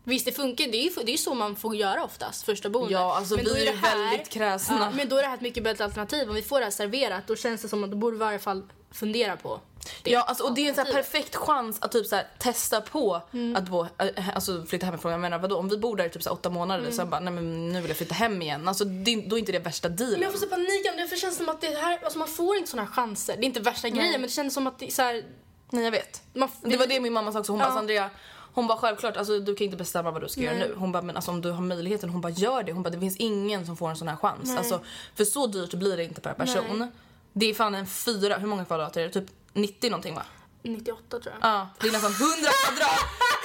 visst 0.03 0.25
det 0.25 0.31
funkar, 0.31 0.67
det 0.67 0.77
är 0.77 0.83
ju 0.83 1.03
det 1.05 1.13
är 1.13 1.17
så 1.17 1.33
man 1.33 1.55
får 1.55 1.75
göra 1.75 2.03
oftast, 2.03 2.45
första 2.45 2.69
boendet. 2.69 2.91
Ja, 2.91 3.15
alltså, 3.17 3.35
Men 3.35 3.45
då 3.45 3.53
vi 3.53 3.67
är 3.67 3.71
det 3.73 3.77
här- 3.77 3.97
väldigt 4.09 4.29
kräsna. 4.29 4.77
Ja, 4.79 4.91
men 4.97 5.09
då 5.09 5.17
är 5.17 5.21
det 5.21 5.27
här 5.27 5.35
ett 5.35 5.41
mycket 5.41 5.63
bättre 5.63 5.83
alternativ. 5.83 6.29
Om 6.29 6.35
vi 6.35 6.41
får 6.41 6.59
det 6.59 6.65
här 6.65 6.71
serverat 6.71 7.27
då 7.27 7.35
känns 7.35 7.61
det 7.61 7.67
som 7.67 7.83
att 7.83 7.91
då 7.91 7.97
borde 7.97 8.15
i 8.15 8.19
varje 8.19 8.39
fall 8.39 8.63
fundera 8.93 9.37
på 9.37 9.59
det. 10.03 10.11
Ja, 10.11 10.21
alltså, 10.21 10.43
och 10.43 10.53
det 10.53 10.61
är 10.65 10.69
en 10.69 10.75
så 10.75 10.81
alternativet. 10.81 11.11
perfekt 11.11 11.35
chans 11.35 11.77
att 11.81 11.91
typ 11.91 12.05
så 12.07 12.15
här, 12.15 12.27
testa 12.39 12.81
på 12.81 13.21
att 13.55 13.69
bo, 13.69 13.87
äh, 13.97 14.29
alltså, 14.35 14.63
flytta 14.65 14.85
hemifrån. 14.85 15.11
Jag 15.11 15.21
menar 15.21 15.39
vadå, 15.39 15.57
om 15.57 15.69
vi 15.69 15.77
bor 15.77 15.95
där 15.95 16.05
i 16.05 16.09
typ 16.09 16.23
så 16.23 16.29
åtta 16.31 16.49
månader 16.49 16.91
sen 16.91 17.09
bara, 17.09 17.19
nej 17.19 17.33
men 17.33 17.69
nu 17.69 17.81
vill 17.81 17.89
jag 17.89 17.97
flytta 17.97 18.13
hem 18.15 18.41
igen. 18.41 18.67
Alltså, 18.67 18.85
det, 18.85 19.15
då 19.15 19.35
är 19.35 19.39
inte 19.39 19.51
det 19.51 19.59
värsta 19.59 19.89
dealen. 19.89 20.13
Men 20.13 20.21
jag 20.21 20.31
får 20.31 20.39
så 20.39 20.47
panik 20.47 20.83
det, 20.97 21.07
för 21.07 21.15
det 21.15 21.21
känns 21.21 21.37
som 21.37 21.49
att 21.49 21.61
det 21.61 21.67
här, 21.67 21.99
alltså 22.03 22.19
man 22.19 22.27
får 22.27 22.57
inte 22.57 22.69
såna 22.69 22.83
här 22.83 22.89
chanser. 22.89 23.35
Det 23.37 23.43
är 23.43 23.45
inte 23.45 23.59
värsta 23.59 23.89
grejen 23.89 24.11
men 24.11 24.21
det 24.21 24.27
känns 24.29 24.53
som 24.53 24.67
att 24.67 24.79
det 24.79 24.85
är 24.85 24.91
så 24.91 25.01
här, 25.01 25.23
Nej 25.69 25.83
jag 25.83 25.91
vet. 25.91 26.21
man, 26.33 26.49
Det 26.61 26.77
var 26.77 26.87
det 26.87 26.99
min 26.99 27.13
mamma 27.13 27.31
sa 27.31 27.39
också. 27.39 27.51
Hon 27.51 27.59
Ja. 27.59 27.69
bara, 27.69 27.79
Andrea, 27.79 28.09
hon 28.53 28.67
bara 28.67 28.77
självklart, 28.77 29.17
alltså, 29.17 29.39
du 29.39 29.55
kan 29.55 29.65
inte 29.65 29.77
bestämma 29.77 30.11
vad 30.11 30.21
du 30.21 30.29
ska 30.29 30.41
göra 30.41 30.55
nu. 30.55 30.75
Hon 30.77 30.91
bara, 30.91 31.01
men 31.03 31.15
alltså, 31.15 31.31
om 31.31 31.41
du 31.41 31.51
har 31.51 31.61
möjligheten, 31.61 32.09
hon 32.09 32.21
bara 32.21 32.31
gör 32.31 32.63
det. 32.63 32.71
Hon 32.71 32.83
bara, 32.83 32.89
det 32.89 32.99
finns 32.99 33.17
ingen 33.17 33.65
som 33.65 33.77
får 33.77 33.89
en 33.89 33.95
sån 33.97 34.07
här 34.07 34.15
chans. 34.15 34.57
Alltså, 34.57 34.81
för 35.15 35.25
så 35.25 35.47
dyrt 35.47 35.73
blir 35.73 35.97
det 35.97 36.03
inte 36.03 36.21
per 36.21 36.33
person. 36.33 36.91
Det 37.33 37.49
är 37.49 37.53
fan 37.53 37.75
en 37.75 37.87
fyra, 37.87 38.37
hur 38.37 38.47
många 38.47 38.65
kvadrat 38.65 38.97
är 38.97 39.01
det? 39.01 39.09
Typ 39.09 39.25
90 39.53 39.89
någonting 39.89 40.15
va? 40.15 40.25
98 40.61 41.19
tror 41.19 41.35
jag. 41.41 41.49
Ja, 41.49 41.69
det 41.79 41.87
är 41.87 41.91
nästan 41.91 42.11
100 42.11 42.49
kvadrat. 42.65 42.99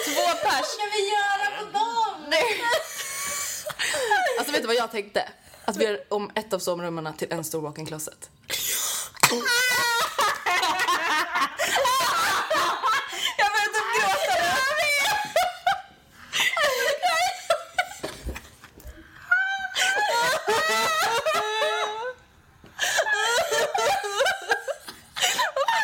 Två 0.05 0.49
pers. 0.49 0.67
ska 0.67 0.85
vi 0.93 1.11
göra 1.11 1.67
på 1.67 1.79
dem? 1.79 2.33
Alltså 4.39 4.53
vet 4.53 4.63
du 4.63 4.67
vad 4.67 4.77
jag 4.77 4.91
tänkte? 4.91 5.29
Att 5.65 5.77
vi 5.77 5.85
gör 5.85 6.01
om 6.09 6.31
ett 6.35 6.53
av 6.53 6.59
sovrummen 6.59 7.17
till 7.17 7.33
en 7.33 7.45
stor 7.45 7.61
walk-in 7.61 7.87
closet. 7.87 8.31
jag 13.39 13.49
börjar 13.53 13.67
typ 13.67 13.89
gråta 13.97 14.35
nu 14.41 14.49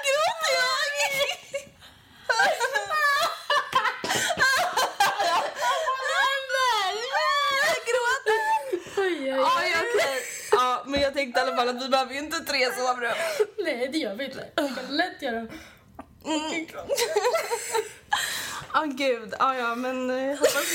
gråter 0.07 0.53
jag? 0.61 0.81
Jag 7.67 7.81
gråter. 7.89 8.39
Ja, 9.37 9.63
ja, 9.73 9.79
okej. 9.95 10.23
Ja, 10.53 10.83
men 10.87 11.01
jag 11.01 11.15
tänkte 11.15 11.41
i 11.41 11.43
alla 11.43 11.57
fall 11.57 11.69
att 11.69 11.83
vi 11.85 11.89
behöver 11.89 12.13
ju 12.13 12.19
inte 12.19 12.44
tre 12.55 12.73
sovrum. 12.73 13.13
Nej 13.65 13.89
det 13.93 13.99
gör 13.99 14.15
vi 14.15 14.25
inte. 14.25 14.49
Vi 14.57 14.69
kan 14.69 14.97
lätt 14.97 15.23
göra. 15.23 15.47
Åh 18.75 18.87
gud, 18.97 19.35
ja 19.39 19.55
ja 19.57 19.75
men 19.75 20.11
eh, 20.11 20.39
hoppas 20.39 20.67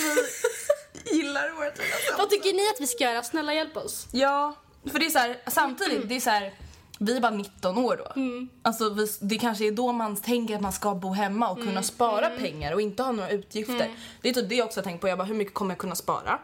ni 1.06 1.12
gillar 1.18 1.50
vårt 1.50 1.78
lilla 1.78 1.96
samtal. 1.96 2.18
Vad 2.18 2.30
tycker 2.30 2.54
ni 2.54 2.70
att 2.70 2.82
vi 2.82 2.88
ska 2.88 3.04
göra? 3.04 3.24
Snälla 3.24 3.54
hjälp 3.54 3.78
oss. 3.78 4.08
Ja, 4.12 4.56
för 4.92 5.00
det 5.00 5.06
är 5.06 5.10
så 5.10 5.20
här, 5.20 5.38
samtidigt, 5.48 6.10
det 6.10 6.16
är 6.16 6.20
så 6.20 6.30
här, 6.30 6.54
vi 7.00 7.16
är 7.16 7.22
bara 7.22 7.32
19 7.32 7.78
år 7.78 7.98
då. 7.98 8.22
Alltså 8.62 8.90
vi, 8.90 9.08
det 9.22 9.38
kanske 9.38 9.68
är 9.68 9.72
då 9.72 9.92
man 9.92 10.16
tänker 10.16 10.56
att 10.56 10.62
man 10.62 10.74
ska 10.74 10.96
bo 10.96 11.14
hemma 11.14 11.50
och 11.50 11.58
kunna 11.58 11.84
spara 11.84 12.30
pengar 12.30 12.74
och 12.74 12.82
inte 12.82 13.04
ha 13.04 13.12
några 13.12 13.30
utgifter. 13.30 13.96
Det 14.22 14.30
är 14.30 14.34
typ 14.34 14.50
det 14.50 14.56
jag 14.56 14.66
också 14.66 14.80
har 14.80 14.84
tänkt 14.84 15.02
på, 15.02 15.08
jag 15.08 15.18
bara 15.18 15.24
hur 15.28 15.36
mycket 15.36 15.54
kommer 15.54 15.72
jag 15.72 15.80
kunna 15.80 15.96
spara? 15.96 16.40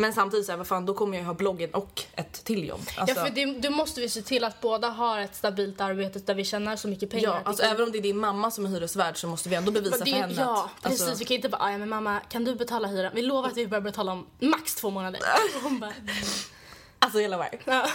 Men 0.00 0.12
samtidigt 0.12 0.46
så 0.46 0.52
här, 0.52 0.56
vad 0.56 0.66
fan 0.66 0.86
då 0.86 0.94
kommer 0.94 1.14
jag 1.16 1.22
ju 1.22 1.26
ha 1.26 1.34
bloggen 1.34 1.70
och 1.74 2.02
ett 2.16 2.44
till 2.44 2.68
jobb. 2.68 2.80
Alltså, 2.96 3.16
Ja 3.16 3.24
för 3.24 3.30
det, 3.34 3.44
då 3.46 3.70
måste 3.70 4.00
vi 4.00 4.08
se 4.08 4.22
till 4.22 4.44
att 4.44 4.60
båda 4.60 4.88
har 4.88 5.20
ett 5.20 5.34
stabilt 5.34 5.80
arbete 5.80 6.18
där 6.18 6.34
vi 6.34 6.44
tjänar 6.44 6.76
så 6.76 6.88
mycket 6.88 7.10
pengar. 7.10 7.24
ja, 7.28 7.40
alltså 7.44 7.62
vi 7.62 7.66
kan- 7.66 7.74
även 7.76 7.86
om 7.86 7.92
det 7.92 7.98
är 7.98 8.02
din 8.02 8.18
mamma 8.18 8.50
som 8.50 8.64
är 8.66 8.68
hyresvärd 8.68 9.16
så 9.16 9.26
måste 9.28 9.48
vi 9.48 9.56
ändå 9.56 9.70
bevisa 9.72 10.04
det, 10.04 10.10
för 10.10 10.18
henne 10.20 10.34
Ja, 10.36 10.70
att, 10.76 10.82
precis. 10.82 11.00
alltså, 11.02 11.18
Vi 11.18 11.24
kan 11.24 11.34
inte 11.34 11.48
bara, 11.48 11.62
"Ah, 11.62 11.70
ja 11.72 11.78
men 11.78 11.88
mamma 11.88 12.20
kan 12.20 12.44
du 12.44 12.54
betala 12.54 12.88
hyran? 12.88 13.12
Vi 13.14 13.22
lovar 13.22 13.48
att 13.48 13.56
vi 13.56 13.66
börjar 13.66 13.82
betala 13.82 14.12
om 14.12 14.26
max 14.38 14.74
två 14.74 14.90
månader. 14.90 15.20
Hon 15.62 15.78
bara, 15.80 15.92
alltså 16.98 17.18
hela 17.18 17.36
varje. 17.38 17.58
ja. 17.64 17.86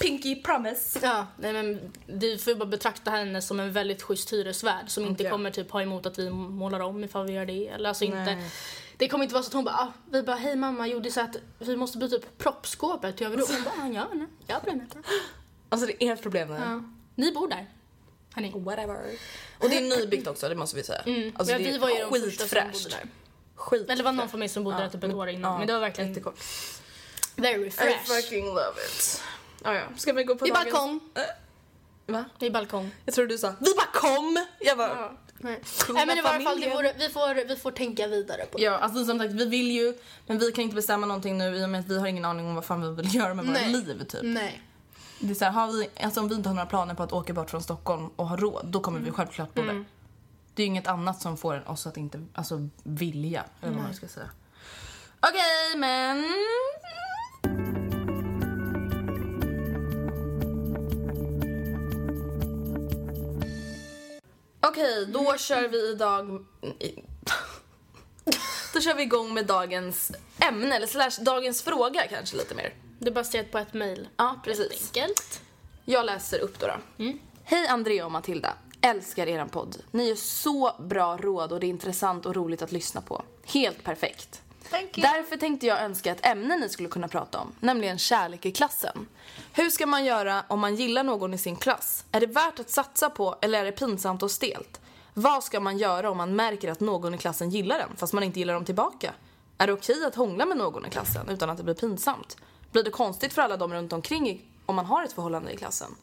Pinky 0.00 0.42
promise. 0.42 0.98
ja, 1.02 1.26
nej 1.36 1.52
men 1.52 1.92
du 2.06 2.38
får 2.38 2.52
ju 2.52 2.58
bara 2.58 2.66
betrakta 2.66 3.10
henne 3.10 3.42
som 3.42 3.60
en 3.60 3.72
väldigt 3.72 4.02
schysst 4.02 4.32
hyresvärd 4.32 4.90
som 4.90 5.04
inte 5.06 5.22
Ja. 5.24 5.30
kommer 5.30 5.50
typ 5.50 5.70
ha 5.70 5.82
emot 5.82 6.06
att 6.06 6.18
vi 6.18 6.30
målar 6.30 6.80
om 6.80 7.04
ifall 7.04 7.26
vi 7.26 7.32
gör 7.32 7.46
det. 7.46 7.68
Eller 7.68 7.88
alltså 7.88 8.04
inte. 8.04 8.38
Det 8.98 9.08
kommer 9.08 9.24
inte 9.24 9.34
vara 9.34 9.42
så 9.42 9.48
att 9.48 9.54
hon 9.54 9.64
bara, 9.64 9.74
ah, 9.74 9.92
vi 10.10 10.22
bara, 10.22 10.36
hej 10.36 10.56
mamma, 10.56 10.86
jo 10.86 11.00
det 11.00 11.08
är 11.08 11.10
så 11.10 11.20
att 11.20 11.36
vi 11.58 11.76
måste 11.76 11.98
byta 11.98 12.16
upp 12.16 12.38
proppskåpet, 12.38 13.20
hur 13.20 13.24
gör 13.24 13.30
vi 13.30 13.36
då? 13.36 13.46
Hon 13.46 13.64
bara, 13.64 13.88
ja, 13.88 14.08
nej, 14.14 14.26
jag 14.46 14.62
bryr 14.62 14.72
mig 14.72 14.82
inte. 14.82 14.98
Alltså 15.68 15.86
det 15.86 16.04
är 16.04 16.12
ert 16.12 16.22
problem 16.22 16.48
nu. 16.48 16.54
Ja. 16.54 16.82
Ni 17.14 17.32
bor 17.32 17.48
där. 17.48 17.70
Hörni. 18.34 18.52
Whatever. 18.56 19.18
Och 19.58 19.70
det 19.70 19.76
är 19.78 19.98
nybyggt 19.98 20.26
också, 20.26 20.48
det 20.48 20.54
måste 20.54 20.76
vi 20.76 20.82
säga. 20.82 20.98
Alltså, 20.98 21.52
ja, 21.52 21.58
det 21.58 21.64
vi 21.64 21.74
är 21.74 21.78
var 21.78 21.90
ju 21.90 21.96
de 21.98 22.20
första 22.20 22.48
som 22.48 22.72
bodde 22.72 22.88
där. 22.88 23.08
Skit. 23.54 23.82
Eller 23.82 23.96
det 23.96 24.02
var 24.02 24.12
någon 24.12 24.28
familj 24.28 24.48
som 24.48 24.64
bodde 24.64 24.78
där 24.78 24.88
typ 24.88 25.04
ett 25.04 25.14
år 25.14 25.28
innan. 25.28 25.58
men 25.58 25.66
det 25.66 25.72
var 25.72 25.80
verkligen 25.80 26.08
jättekort. 26.08 26.38
very 27.36 27.66
I 27.66 27.70
fresh. 27.70 28.04
fucking 28.04 28.46
love 28.46 28.72
it. 28.88 29.22
Ah, 29.62 29.74
ja. 29.74 29.82
Ska 29.96 30.12
vi 30.12 30.24
gå 30.24 30.34
på 30.36 30.46
I 30.46 30.50
dagens... 30.50 30.72
balkong. 30.72 31.00
Va? 32.06 32.24
I 32.38 32.50
balkong. 32.50 32.90
Jag 33.04 33.14
trodde 33.14 33.34
du 33.34 33.38
sa 33.38 33.54
vi 33.60 33.74
bara 33.74 34.00
kom! 34.00 34.46
Jag 34.60 34.78
bara... 34.78 34.88
Ja. 34.88 35.16
Nej. 35.38 35.60
Nej 35.94 36.06
men 36.06 36.18
i 36.18 36.22
varje 36.22 36.44
fall, 36.44 36.58
vore, 36.58 36.92
vi, 36.98 37.08
får, 37.08 37.48
vi 37.48 37.56
får 37.56 37.70
tänka 37.70 38.06
vidare 38.06 38.46
på 38.46 38.58
det. 38.58 38.64
Ja, 38.64 38.78
alltså 38.78 39.04
som 39.04 39.18
sagt 39.18 39.32
vi 39.32 39.44
vill 39.44 39.70
ju, 39.70 39.94
men 40.26 40.38
vi 40.38 40.52
kan 40.52 40.64
inte 40.64 40.76
bestämma 40.76 41.06
någonting 41.06 41.38
nu 41.38 41.56
i 41.56 41.64
och 41.64 41.68
med 41.68 41.80
att 41.80 41.86
vi 41.86 41.98
har 41.98 42.06
ingen 42.06 42.24
aning 42.24 42.46
om 42.46 42.54
vad 42.54 42.64
fan 42.64 42.82
vi 42.82 43.02
vill 43.02 43.14
göra 43.14 43.34
med 43.34 43.44
våra 43.44 43.54
Nej. 43.54 43.72
liv 43.72 44.04
typ. 44.08 44.20
Nej. 44.22 44.62
Det 45.20 45.30
är 45.30 45.34
så 45.34 45.44
här, 45.44 45.52
har 45.52 45.66
vi, 45.66 45.88
alltså 46.04 46.20
om 46.20 46.28
vi 46.28 46.34
inte 46.34 46.48
har 46.48 46.54
några 46.54 46.66
planer 46.66 46.94
på 46.94 47.02
att 47.02 47.12
åka 47.12 47.32
bort 47.32 47.50
från 47.50 47.62
Stockholm 47.62 48.08
och 48.16 48.28
ha 48.28 48.36
råd, 48.36 48.66
då 48.66 48.80
kommer 48.80 49.00
vi 49.00 49.10
självklart 49.10 49.54
bo 49.54 49.62
där. 49.62 49.84
Det 50.54 50.62
är 50.62 50.66
inget 50.66 50.86
annat 50.86 51.22
som 51.22 51.36
får 51.36 51.70
oss 51.70 51.86
att 51.86 51.96
inte, 51.96 52.26
alltså 52.34 52.68
vilja, 52.82 53.44
eller 53.62 53.72
vad 53.72 53.82
man 53.82 53.94
ska 53.94 54.08
säga. 54.08 54.30
Okej, 55.20 55.76
men... 55.76 56.24
Okej, 64.68 65.06
då 65.06 65.36
kör 65.36 65.68
vi 65.68 65.90
idag... 65.90 66.46
Då 68.74 68.80
kör 68.80 68.94
vi 68.94 69.02
igång 69.02 69.34
med 69.34 69.46
dagens 69.46 70.12
ämne, 70.38 70.76
eller 70.76 70.86
slash 70.86 71.24
dagens 71.24 71.62
fråga 71.62 72.06
kanske 72.08 72.36
lite 72.36 72.54
mer. 72.54 72.74
Det 72.98 73.08
är 73.08 73.14
baserat 73.14 73.50
på 73.50 73.58
ett 73.58 73.74
mejl. 73.74 74.08
Ja, 74.16 74.40
precis. 74.44 74.92
Enkelt. 74.94 75.40
Jag 75.84 76.06
läser 76.06 76.38
upp 76.38 76.58
då. 76.58 76.66
då. 76.66 77.04
Hej 77.44 77.66
Andrea 77.66 78.04
och 78.04 78.12
Matilda. 78.12 78.54
Älskar 78.80 79.26
eran 79.26 79.48
podd. 79.48 79.76
Ni 79.90 80.10
är 80.10 80.14
så 80.14 80.72
bra 80.78 81.16
råd 81.16 81.52
och 81.52 81.60
det 81.60 81.66
är 81.66 81.68
intressant 81.68 82.26
och 82.26 82.34
roligt 82.34 82.62
att 82.62 82.72
lyssna 82.72 83.00
på. 83.00 83.22
Helt 83.44 83.84
perfekt. 83.84 84.42
Thank 84.70 84.98
you. 84.98 85.08
Därför 85.08 85.36
tänkte 85.36 85.66
jag 85.66 85.82
önska 85.82 86.10
ett 86.10 86.26
ämne 86.26 86.56
ni 86.56 86.68
skulle 86.68 86.88
kunna 86.88 87.08
prata 87.08 87.38
om, 87.38 87.52
nämligen 87.60 87.98
kärlek 87.98 88.46
i 88.46 88.52
klassen. 88.52 89.06
Hur 89.52 89.70
ska 89.70 89.86
man 89.86 90.04
göra 90.04 90.44
om 90.48 90.60
man 90.60 90.74
gillar 90.74 91.04
någon 91.04 91.34
i 91.34 91.38
sin 91.38 91.56
klass? 91.56 92.04
Är 92.12 92.20
det 92.20 92.26
värt 92.26 92.60
att 92.60 92.70
satsa 92.70 93.10
på 93.10 93.36
eller 93.40 93.60
är 93.60 93.64
det 93.64 93.72
pinsamt 93.72 94.22
och 94.22 94.30
stelt? 94.30 94.80
Vad 95.14 95.44
ska 95.44 95.60
man 95.60 95.78
göra 95.78 96.10
om 96.10 96.16
man 96.16 96.36
märker 96.36 96.70
att 96.70 96.80
någon 96.80 97.14
i 97.14 97.18
klassen 97.18 97.50
gillar 97.50 97.78
en 97.78 97.96
fast 97.96 98.12
man 98.12 98.22
inte 98.22 98.38
gillar 98.38 98.54
dem 98.54 98.64
tillbaka? 98.64 99.12
Är 99.58 99.66
det 99.66 99.72
okej 99.72 100.04
att 100.04 100.14
hångla 100.14 100.46
med 100.46 100.56
någon 100.56 100.86
i 100.86 100.90
klassen 100.90 101.28
utan 101.28 101.50
att 101.50 101.56
det 101.56 101.62
blir 101.62 101.74
pinsamt? 101.74 102.36
Blir 102.72 102.82
det 102.82 102.90
konstigt 102.90 103.32
för 103.32 103.42
alla 103.42 103.56
de 103.56 103.72
runt 103.74 103.92
omkring 103.92 104.44
om 104.66 104.76
man 104.76 104.86
har 104.86 105.04
ett 105.04 105.12
förhållande 105.12 105.52
i 105.52 105.56
klassen? 105.56 105.94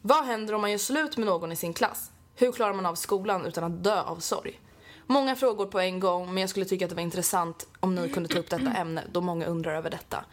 Vad 0.00 0.24
händer 0.24 0.54
om 0.54 0.60
man 0.60 0.70
gör 0.70 0.78
slut 0.78 1.16
med 1.16 1.26
någon 1.26 1.52
i 1.52 1.56
sin 1.56 1.72
klass? 1.72 2.10
Hur 2.34 2.52
klarar 2.52 2.74
man 2.74 2.86
av 2.86 2.94
skolan 2.94 3.46
utan 3.46 3.64
att 3.64 3.84
dö 3.84 4.02
av 4.02 4.16
sorg? 4.16 4.60
Många 5.12 5.36
frågor 5.36 5.66
på 5.66 5.80
en 5.80 6.00
gång, 6.00 6.34
men 6.34 6.40
jag 6.40 6.50
skulle 6.50 6.66
tycka 6.66 6.84
att 6.84 6.88
det 6.88 6.94
var 6.94 7.02
intressant 7.02 7.66
om 7.80 7.94
ni 7.94 8.08
kunde 8.08 8.28
ta 8.28 8.38
upp 8.38 8.50
detta 8.50 8.72
ämne 8.72 9.04
då 9.12 9.20
många 9.20 9.46
undrar 9.46 9.74
över 9.74 9.90
detta. 9.90 10.24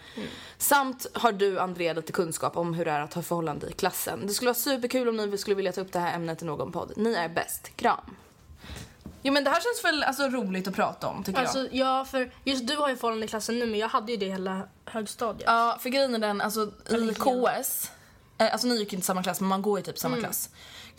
Samt 0.58 1.08
har 1.13 1.32
du, 1.32 1.60
Andrea, 1.60 1.94
lite 1.94 2.12
kunskap 2.12 2.58
om 2.58 2.74
hur 2.74 2.86
det 2.86 2.92
är 2.92 3.00
att 3.00 3.13
ha 3.13 3.22
förhållande 3.22 3.70
i 3.70 3.72
klassen. 3.72 4.28
Det 4.28 4.34
skulle 4.34 4.50
vara 4.50 4.56
superkul 4.56 5.10
om 5.10 5.18
ni 5.18 5.38
skulle 5.38 5.56
vilja 5.56 5.72
ta 5.72 5.82
upp 5.82 5.92
det 5.92 6.00
här 6.00 6.15
ämnet 6.15 6.42
i 6.42 6.46
någon 6.46 6.72
podd. 6.72 6.94
Ni 6.96 7.13
är 7.13 7.30
bäst. 7.30 7.72
Kram. 7.76 8.15
Jo 9.22 9.34
men 9.34 9.44
det 9.44 9.50
här 9.50 9.62
känns 9.62 9.86
väl 9.86 10.04
alltså, 10.04 10.24
roligt 10.24 10.68
att 10.68 10.76
prata 10.76 11.08
om 11.08 11.24
tycker 11.24 11.39
jag. 11.39 11.48
Alltså 11.48 11.68
ja, 11.72 12.06
för 12.06 12.32
just 12.44 12.68
du 12.68 12.76
har 12.76 12.89
ju 12.89 12.96
förhållande 12.96 13.26
i 13.26 13.30
klassen 13.30 13.60
nu 13.60 13.65
men 13.65 13.80
jag 13.80 13.88
hade 13.88 14.12
ju 14.12 14.18
det 14.18 14.30
hela 14.30 14.62
högstadiet. 14.86 15.44
Ja, 15.46 15.78
för 15.80 15.89
grejen 15.89 16.15
är 16.15 16.20
den, 16.20 16.42
alltså 16.42 16.72
i 16.89 17.13
KS 17.13 17.92
Eh, 18.39 18.52
Alltså 18.52 18.68
ni 18.68 18.76
gick 18.76 18.94
inte 18.94 19.02
i 19.02 19.06
samma 19.06 19.24
klass 19.24 19.42
men 19.42 19.50
man 19.50 19.62
går 19.62 19.80
i 19.80 19.82
typ 19.82 19.98
samma 19.98 20.18
klass. 20.18 20.50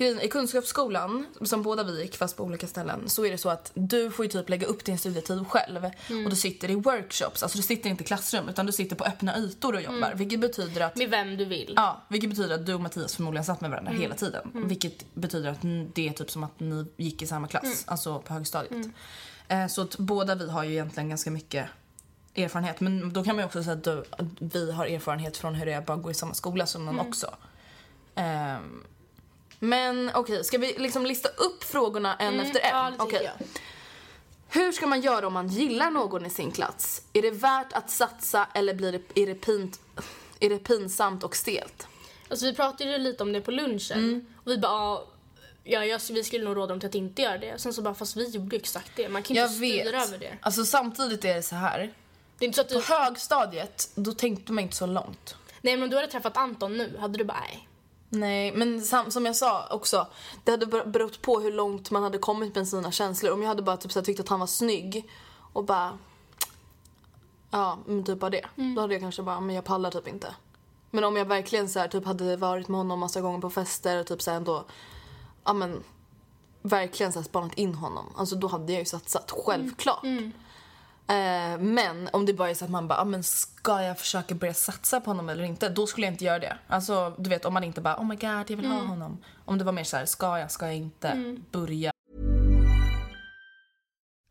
Grejen, 0.01 0.21
I 0.21 0.29
kunskapsskolan, 0.29 1.27
som 1.43 1.63
båda 1.63 1.83
vi 1.83 2.03
gick 2.03 2.17
fast 2.17 2.37
på 2.37 2.45
olika 2.45 2.67
ställen, 2.67 3.09
så 3.09 3.25
är 3.27 3.31
det 3.31 3.39
så 3.39 3.49
att 3.49 3.71
du 3.75 4.11
får 4.11 4.25
ju 4.25 4.31
typ 4.31 4.49
lägga 4.49 4.67
upp 4.67 4.85
din 4.85 4.99
studietid 4.99 5.47
själv. 5.49 5.85
Och 6.25 6.31
du 6.31 6.37
sitter 6.37 6.71
i 6.71 6.75
workshops, 6.75 7.43
alltså 7.43 7.59
du 7.59 7.63
sitter 7.63 7.91
inte 7.91 8.05
i 8.05 8.07
klassrum 8.07 8.49
utan 8.49 8.67
du 8.67 8.73
sitter 8.73 8.97
på 8.97 9.05
öppna 9.05 9.39
ytor 9.39 9.75
och 9.75 9.83
jobbar. 9.83 10.13
Vilket 10.15 10.41
betyder 10.41 10.81
att 10.81 10.97
Med 10.97 11.11
vem 11.11 11.37
du 11.37 11.45
vill. 11.45 11.73
Ja, 11.77 12.03
vilket 12.09 12.31
betyder 12.31 12.55
att 12.55 12.67
du 12.67 12.75
och 12.75 12.81
Mattias 12.81 13.17
förmodligen 13.17 13.45
satt 13.45 13.61
med 13.61 13.71
varandra 13.71 13.93
hela 13.93 14.15
tiden. 14.15 14.51
Vilket 14.55 15.15
betyder 15.15 15.51
att 15.51 15.59
det 15.95 16.09
är 16.09 16.13
typ 16.13 16.31
som 16.31 16.45
att 16.45 16.61
ni 16.61 16.87
gick 16.97 17.23
i 17.23 17.27
samma 17.27 17.49
klass, 17.49 17.85
alltså 17.87 18.19
på 18.19 18.35
högstadiet. 18.35 18.87
Eh, 19.49 19.67
så 19.67 19.83
att 19.83 19.99
båda 19.99 20.35
vi 20.35 20.51
har 20.51 20.65
ju 20.65 20.71
egentligen 20.71 21.09
ganska 21.09 21.31
mycket 21.31 21.67
erfarenhet. 22.35 22.81
Men 22.81 23.13
då 23.13 23.25
kan 23.25 23.37
man 23.37 23.43
ju 23.43 23.47
också 23.47 23.63
säga 23.63 23.77
att, 23.77 23.85
du, 23.85 24.05
att 24.11 24.27
vi 24.39 24.73
har 24.73 24.87
erfarenhet 24.87 25.37
från 25.37 25.55
hur 25.55 25.67
det 25.67 25.73
är 25.73 25.79
att 25.79 25.87
bara 25.87 25.97
gå 25.97 26.11
i 26.11 26.15
samma 26.15 26.35
skola 26.35 26.67
som 26.67 26.87
någon 26.87 27.01
också. 27.01 27.35
Ehm, 28.15 28.85
men 29.63 30.11
okej, 30.15 30.45
ska 30.45 30.59
vi 30.59 30.75
liksom 30.79 31.07
lista 31.07 31.29
upp 31.29 31.65
frågorna 31.65 32.17
en 32.17 32.41
efter 32.41 32.61
en? 32.61 32.69
Ja, 32.77 32.91
det 32.91 33.03
Okej. 33.03 33.23
jag. 33.25 33.47
Hur 34.49 34.73
ska 34.73 34.87
man 34.87 35.01
göra 35.01 35.27
om 35.27 35.33
man 35.33 35.49
gillar 35.49 35.91
någon 35.91 36.27
i 36.27 36.31
sin 36.31 36.51
klass? 36.51 37.03
Är 37.13 37.23
det 37.23 37.31
värt 37.31 37.73
att 37.73 37.91
satsa 37.91 38.49
eller 38.55 38.75
blir 38.75 38.93
det, 38.93 39.23
är, 39.23 39.27
det 39.27 39.35
pint, 39.35 39.81
är 40.41 40.49
det 40.51 40.59
pinsamt 40.59 41.25
och 41.25 41.37
stelt? 41.37 41.87
Alltså 42.31 42.47
vi 42.47 42.55
pratade 42.55 42.93
ju 42.93 42.99
lite 42.99 43.23
om 43.23 43.33
det 43.33 43.41
på 43.41 43.51
lunchen. 43.51 43.99
Mm. 43.99 44.27
Och 44.45 44.51
vi 44.51 44.59
bara, 44.59 44.71
ja, 44.71 45.05
ja, 45.65 45.85
jag, 45.85 46.01
vi 46.11 46.25
skulle 46.25 46.45
nog 46.45 46.57
råda 46.57 46.67
dem 46.67 46.81
till 46.81 46.89
att 46.89 46.95
inte 46.95 47.23
göra 47.23 47.39
det. 47.39 47.61
Sen 47.61 47.75
så 47.75 47.83
bara, 47.83 47.95
fast 47.95 48.17
vi 48.17 48.29
gjorde 48.29 48.57
exakt 48.57 48.91
det. 48.97 49.09
Man 49.09 49.23
kan 49.23 49.37
inte 49.37 49.41
Jag 49.41 49.51
styra 49.51 49.99
vet. 49.99 50.09
över 50.09 50.19
det. 50.19 50.39
Alltså 50.41 50.65
samtidigt 50.65 51.25
är 51.25 51.35
det 51.35 51.43
så 51.43 51.55
här. 51.55 51.95
Det 52.39 52.45
är 52.45 52.47
inte 52.47 52.57
så 52.57 52.63
att 52.63 52.69
du... 52.69 52.83
På 52.83 52.93
högstadiet, 52.93 53.91
då 53.95 54.13
tänkte 54.13 54.53
man 54.53 54.65
inte 54.65 54.77
så 54.77 54.87
långt. 54.87 55.37
Nej 55.61 55.77
men 55.77 55.91
du 55.91 55.97
hade 55.97 56.09
träffat 56.09 56.37
Anton 56.37 56.77
nu, 56.77 56.97
hade 57.01 57.19
du 57.19 57.25
bara, 57.25 57.41
nej. 57.41 57.69
Nej, 58.13 58.53
men 58.53 58.85
som 59.11 59.27
jag 59.27 59.37
sa 59.37 59.67
också, 59.71 60.07
det 60.45 60.51
hade 60.51 60.67
ber- 60.67 60.85
berott 60.87 61.23
på 61.23 61.41
hur 61.41 61.53
långt 61.53 61.91
man 61.91 62.03
hade 62.03 62.19
kommit 62.19 62.55
med 62.55 62.69
sina 62.69 62.93
känslor. 62.93 63.33
Om 63.33 63.43
jag 63.43 63.49
hade 63.49 63.63
bara 63.63 63.77
typ, 63.77 63.93
så 63.93 64.03
tyckt 64.03 64.21
att 64.21 64.29
han 64.29 64.41
var 64.41 64.47
snygg 64.47 65.11
och 65.53 65.65
bara... 65.65 65.99
Ja, 67.51 67.79
men 67.87 68.05
typ 68.05 68.19
bara 68.19 68.31
det. 68.31 68.47
Då 68.77 68.81
hade 68.81 68.95
jag 68.95 69.01
kanske 69.01 69.23
bara, 69.23 69.41
men 69.41 69.55
jag 69.55 69.65
pallar 69.65 69.91
typ 69.91 70.09
inte. 70.09 70.35
Men 70.91 71.05
om 71.05 71.17
jag 71.17 71.25
verkligen 71.25 71.69
så 71.69 71.79
här, 71.79 71.89
typ 71.89 72.05
hade 72.05 72.37
varit 72.37 72.69
med 72.69 72.79
honom 72.79 72.99
massa 73.01 73.21
gånger 73.21 73.41
på 73.41 73.51
fester 73.51 74.01
och 74.01 74.07
typ 74.07 74.23
så 74.23 74.31
här, 74.31 74.37
ändå, 74.37 74.65
ja 75.45 75.53
men 75.53 75.83
verkligen 76.63 77.13
så 77.13 77.19
här, 77.19 77.25
spanat 77.25 77.55
in 77.55 77.75
honom. 77.75 78.07
Alltså 78.17 78.37
då 78.37 78.49
hade 78.49 78.73
jag 78.73 78.81
ju 78.81 78.85
satsat, 78.87 79.33
självklart. 79.47 80.03
Eh, 81.11 81.59
men 81.59 82.09
om 82.13 82.27
det 82.27 82.33
bara 82.33 82.51
är 82.51 82.55
så 82.55 82.65
att 82.65 82.71
man 82.71 82.89
bara, 82.89 83.01
ah, 83.01 83.05
men 83.05 83.23
ska 83.23 83.83
jag 83.83 83.99
försöka 83.99 84.35
börja 84.35 84.55
satsa 84.55 85.01
på 85.01 85.11
honom 85.11 85.29
eller 85.29 85.45
inte? 85.45 85.69
Då 85.69 85.87
skulle 85.87 86.07
jag 86.07 86.15
inte 86.15 86.25
göra 86.25 86.39
det. 86.39 86.57
Alltså 86.69 87.15
du 87.19 87.31
vet 87.31 87.45
om 87.45 87.55
man 87.55 87.65
inte 87.65 87.81
bara, 87.81 87.97
oh 87.97 88.07
my 88.07 88.15
god 88.15 88.45
jag 88.51 88.57
vill 88.57 88.67
ha 88.67 88.81
honom. 88.81 89.19
Om 89.45 89.59
det 89.59 89.65
var 89.65 89.73
mer 89.73 89.85
så 89.85 89.97
här, 89.97 90.07
ska 90.07 90.39
jag, 90.39 90.51
ska 90.51 90.67
jag 90.67 90.77
inte? 90.77 91.37
Börja. 91.53 91.93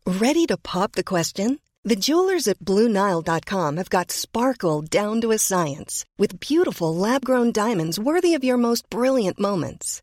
Ready 0.06 0.46
to 0.46 0.56
pop 0.56 0.92
the 0.92 1.02
question? 1.02 1.58
The 1.88 1.94
jewelers 1.94 2.48
at 2.48 2.58
BlueNile.com 2.58 3.76
have 3.76 3.88
got 3.90 4.10
sparkle 4.10 4.82
down 4.82 5.20
to 5.20 5.32
a 5.32 5.38
science 5.38 6.04
with 6.18 6.40
beautiful 6.40 6.94
lab 6.94 7.24
grown 7.24 7.52
diamonds 7.52 7.98
worthy 7.98 8.34
of 8.34 8.44
your 8.44 8.58
most 8.58 8.90
brilliant 8.90 9.38
moments. 9.38 10.02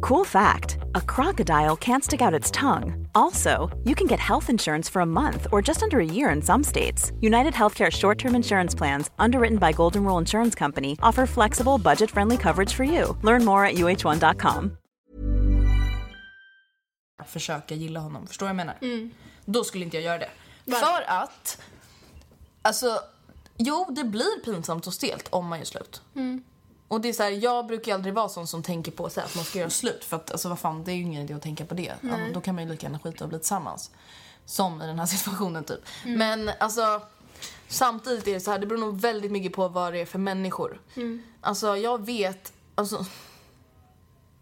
Cool 0.00 0.24
fact 0.24 0.78
a 0.94 1.00
crocodile 1.00 1.76
can't 1.76 2.04
stick 2.04 2.22
out 2.22 2.34
its 2.34 2.50
tongue. 2.50 3.08
Also, 3.14 3.70
you 3.84 3.94
can 3.94 4.06
get 4.06 4.20
health 4.20 4.50
insurance 4.50 4.88
for 4.88 5.00
a 5.02 5.06
month 5.06 5.46
or 5.52 5.60
just 5.62 5.82
under 5.82 6.00
a 6.00 6.04
year 6.04 6.30
in 6.30 6.42
some 6.42 6.64
states. 6.64 7.12
United 7.20 7.54
Healthcare 7.54 7.90
short 7.90 8.18
term 8.18 8.34
insurance 8.34 8.74
plans, 8.74 9.10
underwritten 9.18 9.58
by 9.58 9.72
Golden 9.72 10.04
Rule 10.04 10.18
Insurance 10.18 10.54
Company, 10.54 10.96
offer 11.02 11.26
flexible, 11.26 11.78
budget 11.78 12.10
friendly 12.10 12.36
coverage 12.36 12.72
for 12.74 12.84
you. 12.84 13.16
Learn 13.22 13.44
more 13.44 13.64
at 13.64 13.74
uh1.com. 13.74 14.76
försöka 17.26 17.74
gilla 17.74 18.00
honom. 18.00 18.26
Förstår 18.26 18.46
du 18.46 18.52
vad 18.52 18.60
jag 18.60 18.66
menar? 18.66 18.78
Mm. 18.82 19.10
Då 19.44 19.64
skulle 19.64 19.84
inte 19.84 19.96
jag 19.96 20.04
göra 20.04 20.18
det. 20.18 20.30
Varför? 20.64 20.86
För 20.86 21.02
att, 21.08 21.60
alltså, 22.62 23.00
jo 23.56 23.86
det 23.90 24.04
blir 24.04 24.44
pinsamt 24.44 24.86
och 24.86 24.94
stelt 24.94 25.28
om 25.30 25.46
man 25.46 25.58
gör 25.58 25.66
slut. 25.66 26.02
Mm. 26.14 26.44
Och 26.88 27.00
det 27.00 27.08
är 27.08 27.12
så 27.12 27.22
här, 27.22 27.30
jag 27.30 27.66
brukar 27.66 27.94
aldrig 27.94 28.14
vara 28.14 28.28
sån 28.28 28.46
som 28.46 28.62
tänker 28.62 28.92
på 28.92 29.10
så 29.10 29.20
här, 29.20 29.26
att 29.26 29.36
man 29.36 29.44
ska 29.44 29.58
göra 29.58 29.70
slut. 29.70 30.04
För 30.04 30.16
att 30.16 30.30
alltså 30.30 30.48
vad 30.48 30.58
fan, 30.58 30.84
det 30.84 30.92
är 30.92 30.96
ju 30.96 31.02
ingen 31.02 31.22
idé 31.22 31.34
att 31.34 31.42
tänka 31.42 31.64
på 31.64 31.74
det. 31.74 31.94
Ja, 32.00 32.16
då 32.34 32.40
kan 32.40 32.54
man 32.54 32.64
ju 32.64 32.70
lika 32.70 32.86
gärna 32.86 32.98
skita 32.98 33.24
och 33.24 33.28
bli 33.28 33.38
tillsammans. 33.38 33.90
Som 34.44 34.82
i 34.82 34.86
den 34.86 34.98
här 34.98 35.06
situationen 35.16 35.64
typ. 35.64 35.80
Men 36.04 36.50
alltså, 36.60 37.02
samtidigt 37.68 38.28
är 38.28 38.34
det 38.34 38.40
så 38.40 38.50
här, 38.50 38.58
det 38.58 38.66
beror 38.66 38.80
nog 38.80 39.00
väldigt 39.00 39.32
mycket 39.32 39.52
på 39.52 39.68
vad 39.68 39.92
det 39.92 40.00
är 40.00 40.06
för 40.06 40.18
människor. 40.18 40.80
Alltså 41.40 41.76
jag 41.76 42.06
vet, 42.06 42.52
alltså 42.74 43.04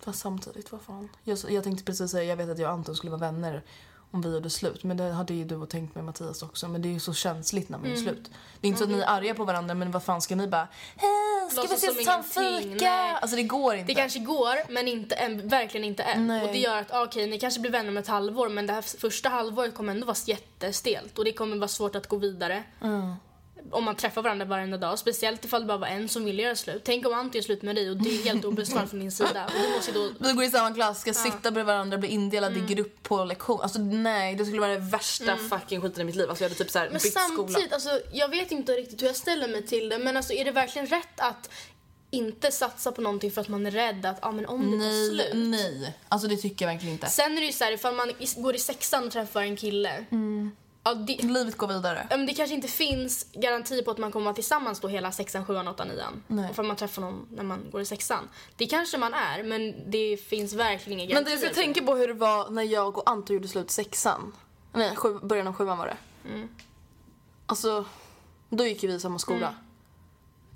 Fast 0.05 0.19
samtidigt, 0.19 0.73
vad 0.73 0.81
fan. 0.81 1.09
Jag, 1.23 1.39
jag 1.49 1.65
tänkte 1.65 1.85
precis 1.85 2.11
säga, 2.11 2.25
jag 2.25 2.37
vet 2.37 2.51
att 2.51 2.59
jag 2.59 2.69
och 2.69 2.75
Anton 2.75 2.97
skulle 2.97 3.11
vara 3.11 3.21
vänner 3.21 3.63
om 4.11 4.23
vi 4.23 4.29
gjorde 4.29 4.51
slut. 4.51 4.85
Men 4.85 4.97
det 4.97 5.13
hade 5.13 5.35
ju 5.35 5.45
du 5.45 5.57
och 5.57 5.69
tänkt 5.69 5.95
med 5.95 6.05
Mattias 6.05 6.43
också. 6.43 6.69
Men 6.69 6.83
det 6.83 6.89
är 6.89 6.93
ju 6.93 7.01
så 7.01 7.15
känsligt 7.15 7.69
när 7.69 7.79
man 7.79 7.91
gör 7.91 7.97
slut. 7.97 8.31
Det 8.61 8.67
är 8.67 8.69
inte 8.69 8.79
så 8.79 8.85
att 8.85 8.91
ni 8.91 8.99
är 8.99 9.07
arga 9.07 9.35
på 9.35 9.45
varandra 9.45 9.75
men 9.75 9.91
vad 9.91 10.03
fan 10.03 10.21
ska 10.23 10.37
ni 10.37 10.47
bara 10.49 10.69
Hej, 10.97 11.34
ska 11.55 11.67
vi 11.67 11.75
ses 11.75 12.05
ta 12.05 12.13
en 12.13 12.25
fika? 12.25 12.93
Alltså 12.93 13.37
det 13.37 13.43
går 13.43 13.75
inte. 13.75 13.93
Det 13.93 13.95
kanske 13.95 14.19
går, 14.19 14.73
men 14.73 14.89
inte 14.89 15.15
än, 15.15 15.49
verkligen 15.49 15.85
inte 15.85 16.03
än. 16.03 16.27
Nej. 16.27 16.45
Och 16.45 16.53
det 16.53 16.59
gör 16.59 16.77
att, 16.77 16.93
ah, 16.93 17.05
okej, 17.05 17.27
ni 17.27 17.39
kanske 17.39 17.61
blir 17.61 17.71
vänner 17.71 17.89
om 17.89 17.97
ett 17.97 18.09
halvår, 18.09 18.49
men 18.49 18.67
det 18.67 18.73
här 18.73 18.83
första 18.83 19.29
halvåret 19.29 19.75
kommer 19.75 19.93
ändå 19.93 20.07
vara 20.07 20.17
jättestelt. 20.27 21.19
Och 21.19 21.25
det 21.25 21.33
kommer 21.33 21.57
vara 21.57 21.69
svårt 21.69 21.97
att 21.97 22.07
gå 22.07 22.17
vidare. 22.17 22.63
Om 23.71 23.85
man 23.85 23.97
träffar 23.97 24.23
varandra 24.23 24.45
varenda 24.45 24.77
dag. 24.77 24.99
Speciellt 24.99 25.45
ifall 25.45 25.61
det 25.61 25.67
bara 25.67 25.79
var 25.79 25.87
en 25.87 26.09
som 26.09 26.25
ville 26.25 26.43
göra 26.43 26.57
slut. 26.57 26.83
Tänk 26.85 27.07
om 27.07 27.15
Antti 27.15 27.39
gör 27.39 27.43
slut 27.43 27.63
med 27.63 27.77
dig 27.77 27.91
och 27.91 27.97
det 27.97 28.11
är 28.11 28.23
helt 28.25 28.45
obesvarat 28.51 28.91
från 28.91 29.01
din 29.01 29.13
sida. 29.13 29.45
Och 29.47 29.53
du 29.69 29.77
måste 29.77 29.93
då... 29.93 30.11
Vi 30.19 30.33
går 30.33 30.45
i 30.45 30.51
samma 30.51 30.75
klass, 30.75 31.01
ska 31.01 31.15
sitta 31.15 31.39
bredvid 31.51 31.65
varandra, 31.67 31.99
bli 31.99 32.09
indelade 32.09 32.55
Mm. 32.55 32.71
i 32.71 32.75
grupp 32.75 33.03
på 33.03 33.25
lektion. 33.25 33.61
Alltså 33.61 33.79
nej, 33.79 34.35
det 34.35 34.45
skulle 34.45 34.61
vara 34.61 34.73
det 34.73 34.79
värsta 34.79 35.37
fucking 35.37 35.81
skiten 35.81 36.01
i 36.01 36.05
mitt 36.05 36.15
liv. 36.17 36.29
Alltså 36.29 36.45
jag 36.45 36.49
hade 36.51 36.59
typ 36.59 36.71
såhär 36.71 36.87
Men 36.87 36.93
bytt 37.03 37.13
skola. 37.13 37.29
samtidigt, 37.49 37.73
alltså, 37.73 38.01
jag 38.13 38.29
vet 38.29 38.53
inte 38.53 38.73
riktigt 38.73 39.03
hur 39.03 39.07
jag 39.07 39.17
ställer 39.17 39.49
mig 39.49 39.67
till 39.67 39.89
det. 39.89 39.99
Men 39.99 40.17
alltså, 40.17 40.33
är 40.33 40.45
det 40.45 40.51
verkligen 40.51 40.87
rätt 40.87 41.21
att 41.21 41.51
inte 42.11 42.51
satsa 42.53 42.93
på 42.93 43.01
någonting 43.01 43.31
för 43.31 43.41
att 43.41 43.49
man 43.49 43.67
är 43.67 43.71
rädd 43.71 44.07
att 44.07 44.19
ah, 44.25 44.33
men 44.33 44.47
om 44.47 44.61
det 44.71 44.79
tar 44.79 44.85
Nej, 44.87 45.09
slut. 45.09 45.31
nej. 45.35 45.95
Alltså 46.09 46.29
det 46.29 46.37
tycker 46.37 46.65
jag 46.67 46.73
verkligen 46.73 46.93
inte. 46.95 47.07
Sen 47.07 47.33
är 47.37 47.41
det 47.41 47.47
ju 47.47 47.53
såhär, 47.53 47.73
ifall 47.73 47.95
man 47.95 48.13
går 48.37 48.55
i 48.57 48.59
sexan 48.59 49.05
och 49.07 49.13
träffar 49.13 49.43
en 49.43 49.57
kille. 49.57 50.05
Ja, 50.85 50.95
det, 50.95 51.23
Livet 51.23 51.57
går 51.57 51.69
vidare. 51.69 52.07
ja, 52.11 52.17
men 52.17 52.27
det 52.27 52.35
kanske 52.35 52.55
inte 52.55 52.69
finns 52.69 53.27
garanti 53.33 53.83
på 53.83 53.91
att 53.91 53.99
man 53.99 54.13
kommer 54.13 54.25
vara 54.25 54.35
tillsammans 54.35 54.81
då 54.81 54.89
hela 54.89 55.13
sexan, 55.13 55.47
sjuan, 55.47 55.69
åttan, 55.69 55.89
nian. 55.89 56.23
Nej. 56.27 56.51
Ifall 56.51 56.65
man 56.65 56.77
träffar 56.77 57.03
någon 57.03 57.27
när 57.31 57.43
man 57.43 57.71
går 57.71 57.81
i 57.81 57.85
sexan. 57.85 58.29
Det 58.57 58.67
kanske 58.67 58.99
man 58.99 59.15
är, 59.15 59.43
men 59.43 59.91
det 59.91 60.17
finns 60.17 60.53
verkligen 60.53 61.01
inga 61.01 61.15
Men 61.15 61.25
du 61.25 61.39
ska 61.39 61.49
tänka 61.49 61.83
på 61.83 61.95
hur 61.95 62.09
det 62.09 62.15
var 62.15 62.51
när 62.51 62.63
jag 62.63 62.99
och 62.99 63.11
Anton 63.11 63.35
gjorde 63.35 63.49
slut 63.49 63.71
sexan. 63.71 64.33
Nej, 64.73 64.97
sju, 64.97 65.19
början 65.23 65.47
av 65.47 65.55
sjuan 65.55 65.79
var 65.79 65.87
det. 65.87 65.97
Alltså, 67.47 67.85
då 68.51 68.67
gick 68.67 68.83
ju 68.83 68.89
vi 68.89 68.95
i 68.95 69.01
samma 69.01 69.19
skola. 69.19 69.55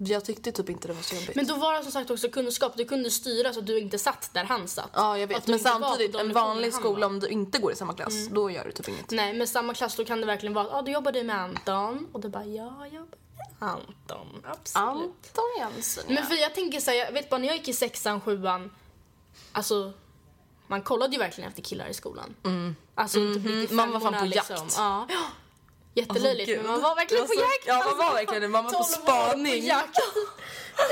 Jag 0.01 0.25
tyckte 0.25 0.53
typ 0.53 0.69
inte 0.71 0.89
det 0.89 0.95
var 0.95 1.03
så 1.03 1.15
jobbigt. 1.15 1.37
Men 1.37 1.47
då 1.47 1.55
var 1.55 1.75
det 1.75 1.83
som 1.83 1.93
sagt 1.93 2.11
också 2.11 2.29
kunskap. 2.29 2.73
Du 2.77 2.85
kunde 2.85 3.11
styra 3.11 3.53
så 3.53 3.61
att 3.61 3.67
du 3.67 3.79
inte 3.79 3.99
satt 3.99 4.31
där 4.33 4.45
han 4.45 4.69
satt. 4.69 4.91
ja, 4.95 5.19
jag 5.19 5.27
vet. 5.27 5.47
Men 5.47 5.59
samtidigt, 5.59 6.15
en 6.15 6.33
vanlig 6.33 6.75
skola 6.75 7.07
om 7.07 7.21
du 7.21 7.29
inte 7.29 7.59
går 7.59 7.73
i 7.73 7.77
samma 7.77 7.95
klass, 7.95 8.29
då 8.31 8.51
gör 8.51 8.65
du 8.65 8.73
typ 8.73 8.89
inget. 8.89 9.11
Nej, 9.11 9.33
men 9.35 9.47
samma 9.47 9.75
klass 9.75 9.97
då 9.97 10.05
kan 10.05 10.21
det 10.21 10.27
verkligen 10.27 10.55
vara 10.55 10.67
att 10.67 10.73
ah, 10.73 10.83
du 10.83 10.93
jobbade 10.93 11.25
med 11.25 11.37
Anton. 11.37 12.07
Och 12.13 12.21
du 12.21 12.29
bara, 12.29 12.45
ja, 12.45 12.75
jag 12.79 12.95
jobbar 12.95 13.19
med 13.61 13.69
Anton. 13.69 14.43
Absolut. 14.45 14.77
Anton 14.77 15.45
Jensen, 15.59 16.05
ja. 16.09 16.15
Men 16.15 16.27
för 16.27 16.35
jag 16.35 16.55
tänker 16.55 16.81
så 16.81 16.91
här, 16.91 16.99
jag 16.99 17.13
vet 17.13 17.31
bara 17.31 17.39
när 17.39 17.49
jag 17.49 17.57
gick 17.57 17.69
i 17.69 17.73
sexan, 17.73 18.21
sjuan, 18.21 18.71
alltså 19.53 19.93
man 20.67 20.83
kollade 20.83 21.13
ju 21.13 21.19
verkligen 21.19 21.49
efter 21.51 21.63
killar 21.63 21.87
i 21.87 21.95
skolan. 21.95 22.35
Alltså 22.95 23.19
inte 23.19 23.39
riktigt 23.39 23.71
Mhm. 23.71 23.77
Man 23.77 23.91
var 23.93 24.01
fan 24.01 24.15
på 24.21 24.27
jakt. 24.27 24.51
Ja. 24.77 25.07
Jättelöjligt, 25.99 26.49
Alltså, 26.51 26.63
men 26.63 26.73
man 26.73 26.83
var 26.83 26.95
verkligen 26.97 27.27
på 27.27 27.33
Det 27.33 27.39
så- 27.39 27.45
jakt. 27.45 27.67
Ja, 27.67 27.85
man 27.97 27.99
var 28.07 28.15
verkligen 28.15 28.43
det. 28.43 28.49
Man 28.49 28.65
var 28.65 28.71
på 28.71 28.77
12 28.79 29.09
år 29.09 29.29
spaning. 29.31 29.65
jakt. 29.67 29.99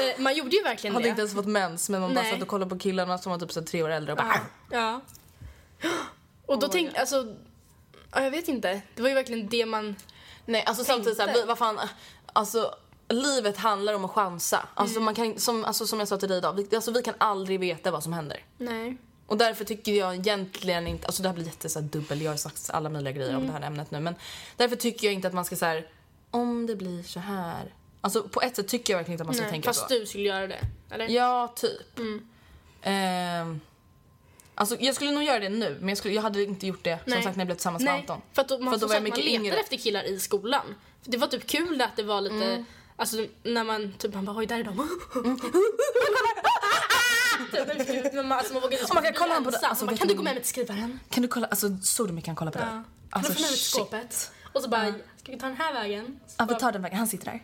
Eh, 0.01 0.21
man 0.21 0.35
gjorde 0.37 0.57
ju 0.57 0.63
verkligen 0.63 0.95
Hade 0.95 1.05
det. 1.07 1.09
inte 1.09 1.21
ens 1.21 1.35
fått 1.35 1.47
mens, 1.47 1.89
men 1.89 2.01
man 2.01 2.15
bara 2.15 2.25
satt 2.31 2.43
och 2.43 2.49
kollade 2.49 2.69
på 2.71 2.79
killarna 2.79 3.19
som 3.19 3.33
var 3.33 3.39
typ 3.39 3.53
så 3.53 3.63
tre 3.63 3.83
år 3.83 3.89
äldre 3.91 4.13
och 4.13 4.19
bara... 4.19 4.41
Ja. 4.71 5.01
Och 6.47 6.59
då 6.59 6.69
tänkte, 6.69 7.01
alltså, 7.01 7.27
ja, 8.13 8.23
jag 8.23 8.31
vet 8.31 8.49
inte. 8.49 8.81
Det 8.95 9.03
var 9.03 9.09
ju 9.09 9.15
verkligen 9.15 9.49
det 9.49 9.67
man... 9.67 9.97
Nej, 10.47 10.65
alltså 10.67 10.85
samtidigt 10.85 11.17
såhär, 11.17 11.29
Tänkte. 11.33 11.47
vad 11.49 11.59
fan, 11.59 11.79
alltså 12.33 12.75
livet 13.09 13.57
handlar 13.57 13.95
om 13.95 14.05
att 14.05 14.11
chansa. 14.11 14.69
Alltså, 14.75 15.01
man 15.01 15.15
kan, 15.15 15.39
som, 15.39 15.65
alltså, 15.65 15.87
som 15.87 15.99
jag 15.99 16.09
sa 16.09 16.17
till 16.17 16.29
dig 16.29 16.39
idag, 16.39 16.53
vi, 16.53 16.77
alltså, 16.77 16.91
vi 16.91 17.03
kan 17.03 17.15
aldrig 17.19 17.61
veta 17.61 17.91
vad 17.91 18.03
som 18.03 18.13
händer. 18.13 18.45
Nej. 18.59 18.97
Och 19.27 19.37
därför 19.37 19.65
tycker 19.65 19.93
jag 19.93 20.15
egentligen 20.15 20.87
inte, 20.87 21.07
alltså 21.07 21.23
det 21.23 21.29
här 21.29 21.35
blir 21.35 21.45
jätte 21.47 21.69
så 21.69 21.81
dubbel, 21.81 22.23
jag 22.23 22.31
har 22.33 22.37
sagt 22.37 22.71
alla 22.71 22.89
möjliga 22.89 23.13
grejer 23.13 23.37
om 23.37 23.47
det 23.47 23.53
här 23.53 23.61
ämnet 23.63 23.91
nu 23.91 24.01
men 24.01 24.15
därför 24.57 24.77
tycker 24.77 25.07
jag 25.07 25.15
inte 25.15 25.29
att 25.29 25.35
man 25.35 25.45
ska 25.45 25.57
så 25.57 25.65
här, 25.67 25.87
om 26.31 26.67
det 26.67 26.77
blir 26.77 27.03
så 27.03 27.21
här. 27.21 27.75
Alltså 28.01 28.23
på 28.29 28.41
ett 28.43 28.57
sätt 28.57 28.69
tycker 28.69 28.93
jag 28.93 28.99
verkligen 28.99 29.15
inte 29.15 29.23
att 29.23 29.27
man 29.27 29.35
ska 29.35 29.43
Nej. 29.43 29.51
tänka 29.53 29.69
Fast 29.69 29.81
så. 29.81 29.95
du 29.95 30.07
skulle 30.07 30.25
göra 30.25 30.47
det, 30.47 30.61
eller? 30.91 31.09
Ja, 31.09 31.53
typ. 31.57 31.99
Ehm, 32.83 33.61
alltså 34.55 34.77
jag 34.81 34.95
skulle 34.95 35.11
nog 35.11 35.23
göra 35.23 35.39
det 35.39 35.49
nu 35.49 35.77
men 35.81 35.89
jag, 35.89 35.99
skulle, 35.99 36.15
jag 36.15 36.23
hade 36.23 36.43
inte 36.43 36.67
gjort 36.67 36.85
det 36.85 36.99
som 37.05 37.11
Nej. 37.13 37.23
sagt 37.23 37.37
när 37.37 37.41
jag 37.43 37.47
blev 37.47 37.55
tillsammans 37.57 37.85
med 37.85 37.93
Nej, 37.93 38.01
Anton. 38.01 38.21
för 38.33 38.43
att 38.43 38.49
då, 38.49 38.59
man, 38.59 38.73
För 38.73 38.79
som 38.79 38.81
då 38.81 38.87
var 38.89 38.95
jag 38.95 39.03
mycket 39.03 39.19
man 39.19 39.27
letar 39.33 39.45
yngre. 39.45 39.57
efter 39.57 39.77
killar 39.77 40.03
i 40.05 40.19
skolan. 40.21 40.75
Det 41.05 41.17
var 41.17 41.27
typ 41.27 41.47
kul 41.47 41.83
att 41.83 41.97
det 41.97 42.03
var 42.03 42.21
lite, 42.21 42.35
Mm. 42.45 42.65
alltså 42.97 43.27
när 43.43 43.65
man 43.65 43.93
typ 43.99 44.15
man 44.15 44.25
bara 44.25 44.37
oj 44.37 44.47
där 44.47 44.59
är 44.59 44.65
de. 44.65 44.77
Men 48.13 48.29
man, 48.29 48.39
alltså, 48.39 48.53
man 48.53 48.63
vågade 48.63 48.83
Och 48.85 48.95
man 48.95 49.03
kan 49.05 49.13
kolla 49.15 49.41
på 49.41 49.51
det- 49.51 49.59
alltså, 49.67 49.87
vet 49.87 49.99
kan 49.99 50.09
du- 50.09 50.15
du 50.15 50.19
gå 50.19 50.25
med 50.25 50.35
mig 50.35 50.43
till 50.43 50.51
skrivaren? 50.53 51.01
Kan 51.11 51.23
du 51.23 51.29
kolla, 51.29 51.47
alltså 51.47 51.77
såg 51.83 52.09
du 52.09 52.13
mycket 52.13 52.27
han 52.27 52.37
kollade 52.37 52.59
på 52.59 52.65
Ja. 52.65 52.67
det? 52.67 52.71
Kan 52.73 52.85
Alltså 53.11 53.33
du 53.33 53.37
få 53.37 53.43
med 53.43 53.51
mig 53.51 53.57
till 53.57 53.65
shit. 53.67 53.75
skåpet? 53.75 54.31
Och 54.53 54.63
så 54.63 54.69
bara, 54.69 54.93
ska 55.23 55.33
vi 55.33 55.39
ta 55.39 55.47
den 55.47 55.57
här 55.57 55.73
vägen? 55.75 56.21
Så 56.27 56.35
Ja, 56.39 56.45
vi 56.45 56.49
bara- 56.55 56.61
tar 56.61 56.73
den 56.73 56.83
vägen. 56.83 56.99
Han 56.99 57.09
sitter 57.09 57.25
där. 57.27 57.41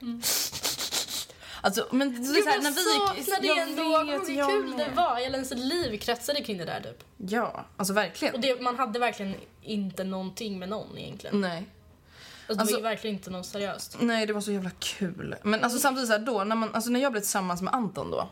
Alltså, 1.65 1.87
men 1.93 2.11
det 2.11 2.17
är 2.29 2.35
Gud, 2.35 2.45
så 2.45 2.49
här, 2.51 2.57
jag 2.57 2.63
när 2.63 2.71
vi 2.71 2.81
gick... 3.17 3.27
saknar 3.29 3.41
det 3.41 3.47
jag 3.47 3.59
ändå. 3.59 4.05
vet, 4.13 4.29
Hur 4.29 4.35
jag 4.35 4.51
kul 4.51 4.67
med. 4.69 4.79
det 4.79 4.91
var. 4.97 5.17
Hela 5.17 5.35
ens 5.35 5.51
liv 5.55 5.99
kretsade 5.99 6.41
kring 6.43 6.59
det 6.59 6.65
där 6.65 6.81
typ. 6.81 7.05
Ja, 7.17 7.65
alltså 7.77 7.93
verkligen. 7.95 8.35
Och 8.35 8.41
det, 8.41 8.61
man 8.61 8.79
hade 8.79 8.99
verkligen 8.99 9.35
inte 9.63 10.05
någonting 10.05 10.59
med 10.59 10.69
någon 10.69 10.99
egentligen. 10.99 11.41
Nej. 11.41 11.57
Alltså, 11.57 12.55
det 12.55 12.61
Alltså- 12.61 12.75
var 12.75 12.79
ju 12.79 12.83
verkligen 12.83 13.17
inte 13.17 13.31
något 13.31 13.47
seriöst. 13.47 13.97
Nej, 14.01 14.27
det 14.27 14.33
var 14.33 14.41
så 14.41 14.53
jävla 14.53 14.71
kul. 14.79 15.37
Men 15.43 15.65
alltså 15.65 15.79
samtidigt 15.79 16.07
så 16.09 16.13
här, 16.13 16.21
då, 16.21 16.45
när, 16.45 16.57
man, 16.57 16.75
alltså, 16.75 16.91
när 16.91 17.01
jag 17.01 17.13
blev 17.13 17.21
tillsammans 17.23 17.63
med 17.63 17.75
Anton 17.75 18.11
då, 18.11 18.29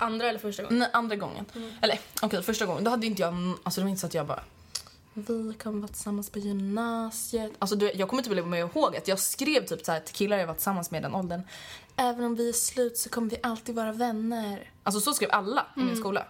Andra 0.00 0.28
eller 0.28 0.38
första 0.38 0.62
gången? 0.62 0.78
nej, 0.78 0.88
andra 0.92 1.16
gången, 1.16 1.44
eller 1.82 2.00
okej 2.22 2.42
första 2.42 2.66
gången, 2.66 2.84
då 2.84 2.90
hade 2.90 3.06
inte 3.06 3.22
jag, 3.22 3.34
alltså 3.62 3.80
det 3.80 3.84
var 3.84 3.90
inte 3.90 4.00
så 4.00 4.06
att 4.06 4.14
jag 4.14 4.26
bara 4.26 4.42
vi 5.14 5.54
kommer 5.62 5.80
vara 5.80 5.88
tillsammans 5.88 6.30
på 6.30 6.38
gymnasiet. 6.38 7.52
Alltså 7.58 7.76
du, 7.76 7.92
jag 7.94 8.08
kommer 8.08 8.22
inte 8.22 8.34
väl 8.34 8.46
med 8.46 8.60
ihåg 8.60 8.96
att 8.96 9.08
jag 9.08 9.18
skrev 9.18 9.66
typ 9.66 9.84
så 9.84 9.92
här 9.92 10.00
till 10.00 10.14
killar 10.14 10.38
jag 10.38 10.46
var 10.46 10.54
tillsammans 10.54 10.90
med 10.90 10.98
i 10.98 11.02
den 11.02 11.14
åldern. 11.14 11.42
Även 11.96 12.24
om 12.24 12.34
vi 12.34 12.48
är 12.48 12.52
slut 12.52 12.98
så 12.98 13.08
kommer 13.08 13.30
vi 13.30 13.36
alltid 13.42 13.74
vara 13.74 13.92
vänner. 13.92 14.70
Alltså 14.82 15.00
så 15.00 15.12
skrev 15.12 15.28
alla 15.32 15.66
i 15.76 15.80
min 15.80 15.96
skola. 15.96 16.26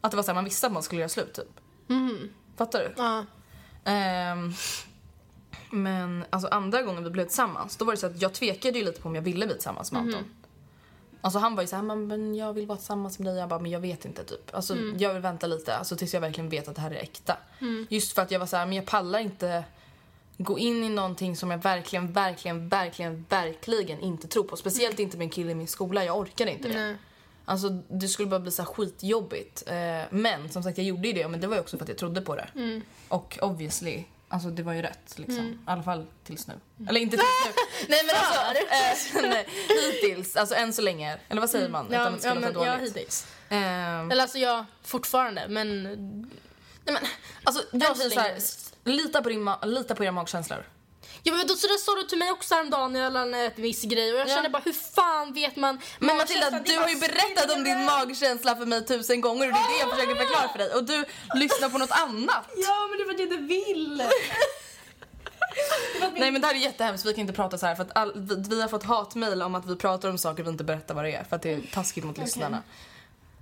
Att 0.00 0.10
det 0.10 0.16
var 0.16 0.24
så 0.24 0.26
här, 0.26 0.34
man 0.34 0.44
visste 0.44 0.66
att 0.66 0.72
man 0.72 0.82
skulle 0.82 1.00
göra 1.00 1.08
slut 1.08 1.34
typ. 1.34 1.60
Fattar 2.56 2.78
du? 2.80 3.02
Ja. 3.02 3.24
Ehm, 3.84 4.52
men 5.70 6.24
alltså 6.30 6.48
andra 6.48 6.82
gången 6.82 7.04
vi 7.04 7.10
blev 7.10 7.24
tillsammans, 7.24 7.76
då 7.76 7.84
var 7.84 7.92
det 7.92 7.98
så 7.98 8.06
att 8.06 8.22
jag 8.22 8.32
tvekade 8.32 8.78
ju 8.78 8.84
lite 8.84 9.00
på 9.00 9.08
om 9.08 9.14
jag 9.14 9.22
ville 9.22 9.46
bli 9.46 9.54
tillsammans 9.54 9.92
med 9.92 10.02
Anton. 10.02 10.24
Alltså 11.24 11.38
han 11.38 11.54
var 11.54 11.62
ju 11.62 11.66
såhär, 11.66 11.82
men, 11.82 12.06
men 12.06 12.34
jag 12.34 12.52
vill 12.52 12.66
vara 12.66 12.78
tillsammans 12.78 13.18
med 13.18 13.26
dig. 13.26 13.36
Jag 13.36 13.48
bara, 13.48 13.60
men 13.60 13.70
jag 13.70 13.80
vet 13.80 14.04
inte 14.04 14.24
typ. 14.24 14.54
Alltså 14.54 14.76
jag 14.98 15.12
vill 15.12 15.22
vänta 15.22 15.46
lite, 15.46 15.76
alltså 15.76 15.96
tills 15.96 16.14
jag 16.14 16.20
verkligen 16.20 16.48
vet 16.48 16.68
att 16.68 16.74
det 16.74 16.80
här 16.80 16.90
är 16.90 17.02
äkta. 17.02 17.36
Just 17.88 18.12
för 18.12 18.22
att 18.22 18.30
jag 18.30 18.38
var 18.38 18.46
såhär, 18.46 18.66
men 18.66 18.76
jag 18.76 18.86
pallar 18.86 19.18
inte 19.18 19.64
gå 20.38 20.58
in 20.58 20.84
i 20.84 20.88
någonting 20.88 21.36
som 21.36 21.50
jag 21.50 21.58
verkligen, 21.58 22.12
verkligen, 22.12 22.68
verkligen, 22.68 23.26
verkligen 23.28 24.00
inte 24.00 24.28
tror 24.28 24.44
på. 24.44 24.56
Speciellt 24.56 24.98
inte 24.98 25.16
med 25.16 25.24
en 25.24 25.30
kille 25.30 25.50
i 25.50 25.54
min 25.54 25.68
skola, 25.68 26.04
jag 26.04 26.18
orkade 26.18 26.50
inte 26.50 26.68
det. 26.68 26.74
Nej. 26.74 26.96
Alltså 27.44 27.68
det 27.68 28.08
skulle 28.08 28.28
bara 28.28 28.40
bli 28.40 28.50
så 28.50 28.62
här 28.62 28.66
skitjobbigt. 28.66 29.62
Eh, 29.66 30.02
men 30.10 30.48
som 30.48 30.62
sagt 30.62 30.78
jag 30.78 30.86
gjorde 30.86 31.08
ju 31.08 31.14
det 31.14 31.28
men 31.28 31.40
det 31.40 31.46
var 31.46 31.54
ju 31.54 31.60
också 31.60 31.76
för 31.76 31.84
att 31.84 31.88
jag 31.88 31.98
trodde 31.98 32.20
på 32.20 32.36
det. 32.36 32.48
Mm. 32.54 32.82
Och 33.08 33.38
obviously, 33.42 34.04
alltså 34.28 34.50
det 34.50 34.62
var 34.62 34.72
ju 34.72 34.82
rätt 34.82 35.18
liksom. 35.18 35.44
I 35.46 35.58
alla 35.64 35.82
fall 35.82 36.06
tills 36.24 36.46
nu. 36.46 36.54
Eller 36.88 37.00
inte 37.00 37.16
tills 37.16 37.28
nu. 37.46 37.52
nej 37.88 38.00
men 38.06 38.14
alltså, 38.16 39.18
eh, 39.18 39.22
nej, 39.30 39.48
hittills, 39.68 40.36
alltså 40.36 40.54
än 40.54 40.72
så 40.72 40.82
länge. 40.82 41.18
Eller 41.28 41.40
vad 41.40 41.50
säger 41.50 41.68
man? 41.68 41.86
Ja, 41.90 42.00
Utan 42.00 42.14
att 42.14 42.22
det 42.22 42.28
ja, 42.28 42.34
men, 42.34 42.62
ja, 42.62 42.76
hittills. 42.76 43.26
Ehm, 43.48 44.10
Eller 44.10 44.22
alltså 44.22 44.38
jag 44.38 44.64
fortfarande, 44.82 45.48
men 45.48 45.82
nej 46.84 46.94
men 46.94 46.96
alltså 47.44 47.62
jag 47.72 47.96
säger 47.96 48.10
så 48.10 48.20
här, 48.20 48.26
länge. 48.28 48.38
s- 48.38 48.72
lita 48.84 49.22
på, 49.22 49.28
din 49.28 49.50
lita 49.62 49.94
på 49.94 50.04
era 50.04 50.12
magkänslor. 50.12 50.64
Ja 51.22 51.34
men 51.34 51.46
då, 51.46 51.54
så 51.56 51.66
det 51.66 51.78
sa 51.78 51.94
du 51.94 52.02
till 52.02 52.18
mig 52.18 52.30
också 52.30 52.54
häromdagen 52.54 52.92
när 52.92 53.00
jag 53.00 53.12
lade 53.12 53.38
ett 53.38 53.58
viss 53.58 53.82
grej 53.82 54.12
och 54.12 54.18
jag 54.20 54.28
Ja. 54.28 54.34
känner 54.34 54.48
bara 54.48 54.62
hur 54.64 54.72
fan 54.72 55.32
vet 55.32 55.56
man 55.56 55.80
Men? 55.98 56.16
Matilda, 56.16 56.46
är 56.46 56.60
du 56.64 56.78
har 56.78 56.88
ju 56.88 56.96
berättat 56.96 57.50
om 57.56 57.64
din 57.64 57.84
magkänsla 57.84 58.56
för 58.56 58.66
mig 58.66 58.86
tusen 58.86 59.20
gånger 59.20 59.46
och 59.46 59.52
det 59.52 59.58
är 59.58 59.68
det 59.72 59.78
jag 59.80 59.90
försöker 59.90 60.14
förklara 60.14 60.48
för 60.48 60.58
dig. 60.58 60.74
Och 60.74 60.84
du 60.84 61.04
lyssnar 61.34 61.68
på 61.68 61.78
något 61.78 61.90
annat. 61.90 62.44
Ja 62.56 62.86
men 62.90 62.98
det 62.98 63.04
var 63.04 63.14
det 63.14 63.36
du 63.36 63.46
vill! 63.46 64.02
Nej 66.16 66.30
men 66.30 66.40
det 66.40 66.46
här 66.46 66.54
är 66.54 66.58
jättehemskt, 66.58 67.06
vi 67.06 67.12
kan 67.14 67.20
inte 67.20 67.32
prata 67.32 67.58
så 67.58 67.66
här 67.66 67.74
för 67.74 67.82
att 67.82 67.96
all, 67.96 68.12
vi, 68.14 68.36
vi 68.48 68.60
har 68.62 68.68
fått 68.68 68.82
hatmejl 68.84 69.42
om 69.42 69.54
att 69.54 69.66
vi 69.66 69.76
pratar 69.76 70.08
om 70.10 70.18
saker 70.18 70.42
vi 70.42 70.48
inte 70.50 70.64
berättar 70.64 70.94
vad 70.94 71.04
det 71.04 71.12
är 71.14 71.24
för 71.24 71.36
att 71.36 71.42
det 71.42 71.50
är 71.52 71.60
taskigt 71.72 72.04
mot 72.04 72.18
lyssnarna. 72.18 72.62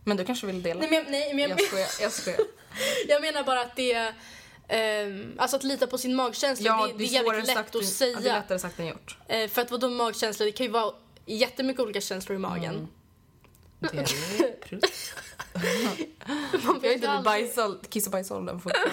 Men 0.05 0.17
du 0.17 0.25
kanske 0.25 0.47
vill 0.47 0.63
dela? 0.63 0.81
Nej 0.81 0.91
men, 0.91 1.05
nej, 1.13 1.35
men 1.35 1.39
jag, 1.39 1.51
Jag 1.51 1.61
skojar, 1.67 1.89
jag 2.01 2.13
skojar. 2.13 2.41
jag 3.09 3.23
menar 3.23 3.43
bara 3.43 3.61
att 3.61 3.77
det 3.77 3.93
är 3.93 4.15
ehm, 4.73 5.33
alltså 5.39 5.57
att 5.57 5.65
lita 5.65 5.87
på 5.87 5.99
sin 5.99 6.15
magkänsla, 6.17 6.67
Ja, 6.67 6.87
det, 6.87 6.93
det 6.99 7.05
är 7.05 7.09
jävligt 7.09 7.47
lätt 7.47 7.57
att 7.59 7.75
än- 7.75 7.85
säga. 7.87 8.13
Ja, 8.13 8.21
det 8.21 8.29
är 8.31 8.35
lättare 8.35 8.59
sagt 8.59 8.79
än 8.81 8.87
gjort. 8.87 9.17
Eh, 9.29 9.49
för 9.49 9.63
att 9.63 9.71
vadå 9.71 9.91
magkänsla, 9.91 10.45
det 10.45 10.53
kan 10.53 10.67
ju 10.67 10.73
vara 10.73 10.95
jättemycket 11.27 11.81
olika 11.83 12.01
känslor 12.01 12.37
i 12.37 12.39
magen. 12.39 12.75
Mm. 12.75 12.89
Det 13.93 13.99
är. 13.99 14.81
Man 16.67 16.81
Jag 16.83 16.91
är 16.91 16.95
inte 16.95 17.11
aldrig. 17.11 17.51
kiss 17.91 18.07
och 18.07 18.13
bajsåldern 18.13 18.61
fortfarande. 18.61 18.91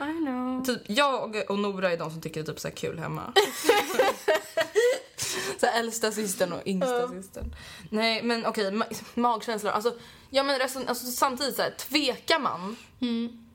I 0.00 0.24
know. 0.26 0.64
Typ, 0.64 0.80
jag 0.86 1.50
och 1.50 1.58
Nora 1.58 1.92
är 1.92 1.96
de 1.98 2.10
som 2.10 2.20
tycker 2.20 2.42
det 2.42 2.50
är 2.50 2.52
typ 2.52 2.60
så 2.60 2.70
kul 2.70 2.98
hemma. 2.98 3.32
så 5.60 5.66
här, 5.66 5.80
äldsta 5.80 6.12
systern 6.12 6.52
och 6.52 6.60
yngsta 6.66 7.08
systern. 7.08 7.54
Nej 7.90 8.22
men 8.22 8.46
okej, 8.46 8.70
ma- 8.70 9.04
magkänslor. 9.14 9.72
Alltså, 9.72 9.94
ja, 10.30 10.42
men 10.42 10.58
resten, 10.58 10.88
alltså, 10.88 11.06
samtidigt 11.06 11.56
så 11.56 11.62
här, 11.62 11.70
tvekar 11.70 12.38
man. 12.38 12.76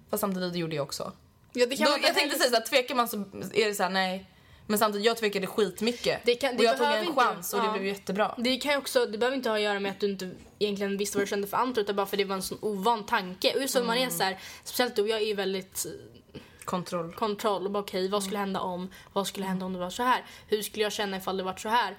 Fast 0.09 0.21
samtidigt 0.21 0.53
det 0.53 0.59
gjorde 0.59 0.75
jag 0.75 0.83
också. 0.83 1.11
Ja, 1.53 1.65
det 1.65 1.75
kan 1.75 1.85
Då, 1.85 1.91
vara 1.91 2.01
jag 2.01 2.15
tänkte 2.15 2.37
säga 2.39 2.49
såhär, 2.49 2.65
tvekar 2.65 2.95
man 2.95 3.07
så 3.07 3.17
är 3.53 3.67
det 3.67 3.73
såhär 3.75 3.89
nej. 3.89 4.25
Men 4.67 4.79
samtidigt, 4.79 5.05
jag 5.05 5.17
tvekade 5.17 5.47
skitmycket. 5.47 6.21
Det 6.25 6.35
kan- 6.35 6.51
det 6.57 6.57
och 6.57 6.63
jag 6.63 6.77
tog 6.77 6.87
en 6.87 7.15
chans 7.15 7.53
och 7.53 7.59
det 7.59 7.65
ja. 7.65 7.71
blev 7.71 7.85
jättebra. 7.85 8.35
Det 8.37 8.57
kan 8.57 8.77
också, 8.77 9.05
det 9.05 9.17
behöver 9.17 9.37
inte 9.37 9.49
ha 9.49 9.55
att 9.55 9.61
göra 9.61 9.79
med 9.79 9.91
att 9.91 9.99
du 9.99 10.09
inte 10.11 10.31
egentligen 10.59 10.97
visste 10.97 11.17
vad 11.17 11.25
du 11.25 11.29
kände 11.29 11.47
för 11.47 11.57
Anton 11.57 11.81
utan 11.83 11.95
bara 11.95 12.05
för 12.05 12.17
det 12.17 12.25
var 12.25 12.35
en 12.35 12.41
sån 12.41 12.57
ovan 12.61 13.05
tanke. 13.05 13.53
Och 13.55 13.61
just 13.61 13.75
att 13.75 13.85
man 13.85 13.97
är 13.97 14.09
så 14.09 14.23
här, 14.23 14.39
speciellt 14.63 14.95
du 14.95 15.01
och 15.01 15.07
jag 15.07 15.21
är 15.21 15.25
ju 15.25 15.33
väldigt 15.33 15.85
eh, 15.85 16.39
Kontroll. 16.65 17.13
kontroll 17.13 17.75
okej 17.75 18.07
vad 18.07 18.23
skulle 18.23 18.39
hända 18.39 18.59
om, 18.59 18.89
vad 19.13 19.27
skulle 19.27 19.45
hända 19.45 19.65
om 19.65 19.73
det 19.73 19.79
var 19.79 19.89
så 19.89 20.03
här? 20.03 20.23
Hur 20.47 20.61
skulle 20.61 20.83
jag 20.83 20.93
känna 20.93 21.17
ifall 21.17 21.37
det 21.37 21.43
var 21.43 21.55
så 21.55 21.69
här? 21.69 21.97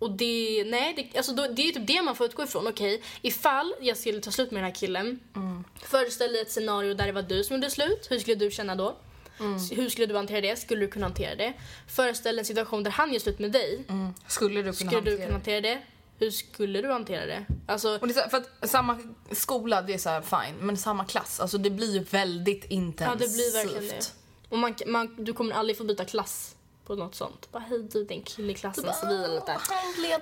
Och 0.00 0.10
det, 0.10 0.64
nej, 0.66 0.94
det, 0.96 1.18
alltså 1.18 1.32
då, 1.32 1.46
det 1.46 1.62
är 1.68 1.72
typ 1.72 1.86
det 1.86 2.02
man 2.02 2.16
får 2.16 2.26
utgå 2.26 2.42
ifrån. 2.44 2.66
Okej, 2.66 3.02
ifall 3.22 3.74
jag 3.80 3.96
skulle 3.96 4.20
ta 4.20 4.30
slut 4.30 4.50
med 4.50 4.62
den 4.62 4.70
här 4.70 4.74
killen. 4.74 5.20
Föreställ 5.82 6.32
dig 6.32 6.40
ett 6.42 6.50
scenario 6.50 6.94
där 6.94 7.06
det 7.06 7.12
var 7.12 7.22
du 7.22 7.44
som 7.44 7.56
gjorde 7.56 7.70
slut. 7.70 8.06
Hur 8.10 8.18
skulle 8.18 8.36
du 8.36 8.50
känna 8.50 8.74
då? 8.74 8.96
Hur 9.70 9.88
skulle 9.88 10.06
du 10.06 10.16
hantera 10.16 10.40
det? 10.40 10.56
Skulle 10.56 10.80
du 10.80 10.88
kunna 10.88 11.06
hantera 11.06 11.34
det? 11.34 11.52
Föreställ 11.88 12.34
dig 12.36 12.40
en 12.40 12.46
situation 12.46 12.82
där 12.82 12.90
han 12.90 13.12
gör 13.12 13.20
slut 13.20 13.38
med 13.38 13.52
dig. 13.52 13.84
Skulle 14.26 14.54
du 14.54 14.62
kunna 14.62 14.72
Skulle 14.72 14.90
du 14.90 14.96
hantera 14.96 15.16
kunna 15.16 15.26
det? 15.26 15.32
hantera 15.32 15.60
det? 15.60 15.78
Hur 16.18 16.30
skulle 16.30 16.82
du 16.82 16.88
hantera 16.92 17.26
det? 17.26 17.44
Alltså, 17.66 17.98
Och 18.00 18.08
det 18.08 18.14
så 18.14 18.20
för 18.30 18.36
att 18.36 18.70
samma 18.70 18.98
skola, 19.32 19.82
det 19.82 19.94
är 19.94 19.98
så 19.98 20.08
här 20.08 20.22
fine. 20.22 20.56
Men 20.60 20.76
samma 20.76 21.04
klass, 21.04 21.40
alltså 21.40 21.58
det 21.58 21.70
blir 21.70 21.92
ju 21.94 21.98
väldigt 22.04 22.64
ja 22.68 22.76
intensivt. 22.76 23.18
det 23.18 23.34
blir 23.34 23.52
verkligen 23.52 23.88
det. 23.88 24.12
Och 24.48 24.58
man, 24.58 24.74
man, 24.86 25.24
du 25.24 25.32
kommer 25.32 25.54
aldrig 25.54 25.78
få 25.78 25.84
byta 25.84 26.04
klass 26.04 26.56
på 26.90 26.96
något 26.96 27.14
sånt. 27.14 27.52
Bara 27.52 27.58
hej 27.68 27.78
du, 27.92 28.06
en 28.10 28.22
kille 28.22 28.52
i 28.52 28.54
klassen 28.54 28.84
så 29.00 29.06
vi 29.08 29.24
är 29.24 29.28
lite... 29.28 29.58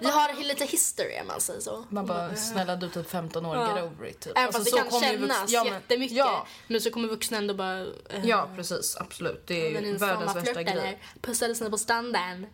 Vi 0.01 0.07
har 0.11 0.45
lite 0.45 0.65
history 0.65 1.21
om 1.21 1.27
man 1.27 1.41
säger 1.41 1.61
så. 1.61 1.85
Man 1.89 2.07
bara, 2.07 2.37
snälla 2.37 2.77
du 2.77 2.87
är 2.87 2.91
typ 2.91 3.11
15 3.11 3.47
år, 3.47 3.57
Ja. 3.57 3.77
get 3.77 3.85
over 3.85 4.07
it. 4.07 4.21
Typ. 4.21 4.33
Även 4.39 4.47
Alltså, 4.47 4.59
fast 4.61 4.71
så 4.71 4.77
det 4.77 4.91
kan 4.91 5.01
kännas 5.01 5.39
vux- 5.43 5.45
ja, 5.49 5.65
men- 5.65 5.73
jättemycket. 5.73 6.17
Ja, 6.17 6.47
Men 6.67 6.81
så 6.81 6.91
kommer 6.91 7.09
vuxna 7.09 7.37
ändå 7.39 7.55
bara... 7.55 7.81
eh, 7.81 7.87
ja, 8.25 8.49
precis. 8.57 8.97
Absolut. 8.97 9.47
Det 9.47 9.77
är 9.77 9.83
en 9.83 9.97
världens 9.97 10.37
värsta 10.37 10.63
grej. 10.63 11.03
Pussades 11.21 11.61
ni 11.61 11.71
på 11.71 11.79
stranden? 11.79 12.47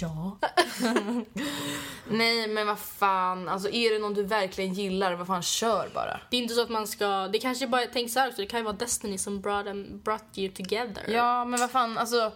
Ja. 0.00 0.38
Nej 2.08 2.48
men 2.48 2.66
vad 2.66 2.78
fan, 2.78 3.48
alltså 3.48 3.68
är 3.70 3.92
det 3.92 3.98
någon 3.98 4.14
du 4.14 4.22
verkligen 4.22 4.74
gillar, 4.74 5.14
vad 5.14 5.26
fan 5.26 5.42
kör 5.42 5.90
bara. 5.94 6.20
Det 6.30 6.36
är 6.36 6.40
inte 6.42 6.54
så 6.54 6.62
att 6.62 6.68
man 6.68 6.86
ska... 6.86 7.28
Det 7.32 7.38
kanske 7.38 7.66
bara... 7.66 7.82
Tänk 7.92 8.10
så 8.10 8.20
här 8.20 8.28
också, 8.28 8.40
det 8.40 8.46
kan 8.46 8.60
ju 8.60 8.64
vara 8.64 8.76
Destiny 8.76 9.18
som 9.18 9.40
brought, 9.40 9.64
them, 9.66 10.00
brought 10.04 10.38
you 10.38 10.52
together. 10.54 11.04
Ja 11.08 11.44
men 11.44 11.60
vad 11.60 11.70
fan, 11.70 11.98
alltså. 11.98 12.32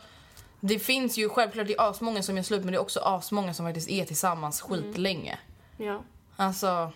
Det 0.60 0.78
finns 0.78 1.18
ju 1.18 1.28
självklart, 1.28 1.66
det 1.66 1.74
är 1.74 1.90
asmånga 1.90 2.22
som 2.22 2.36
gör 2.36 2.42
slut 2.44 2.64
men 2.64 2.72
det 2.72 2.76
är 2.78 2.80
också 2.80 3.00
asmånga 3.00 3.54
som 3.54 3.66
faktiskt 3.66 3.88
är 3.88 4.04
tillsammans 4.04 4.60
skitlänge. 4.60 5.38
Ja. 5.76 6.02
Alltså, 6.36 6.92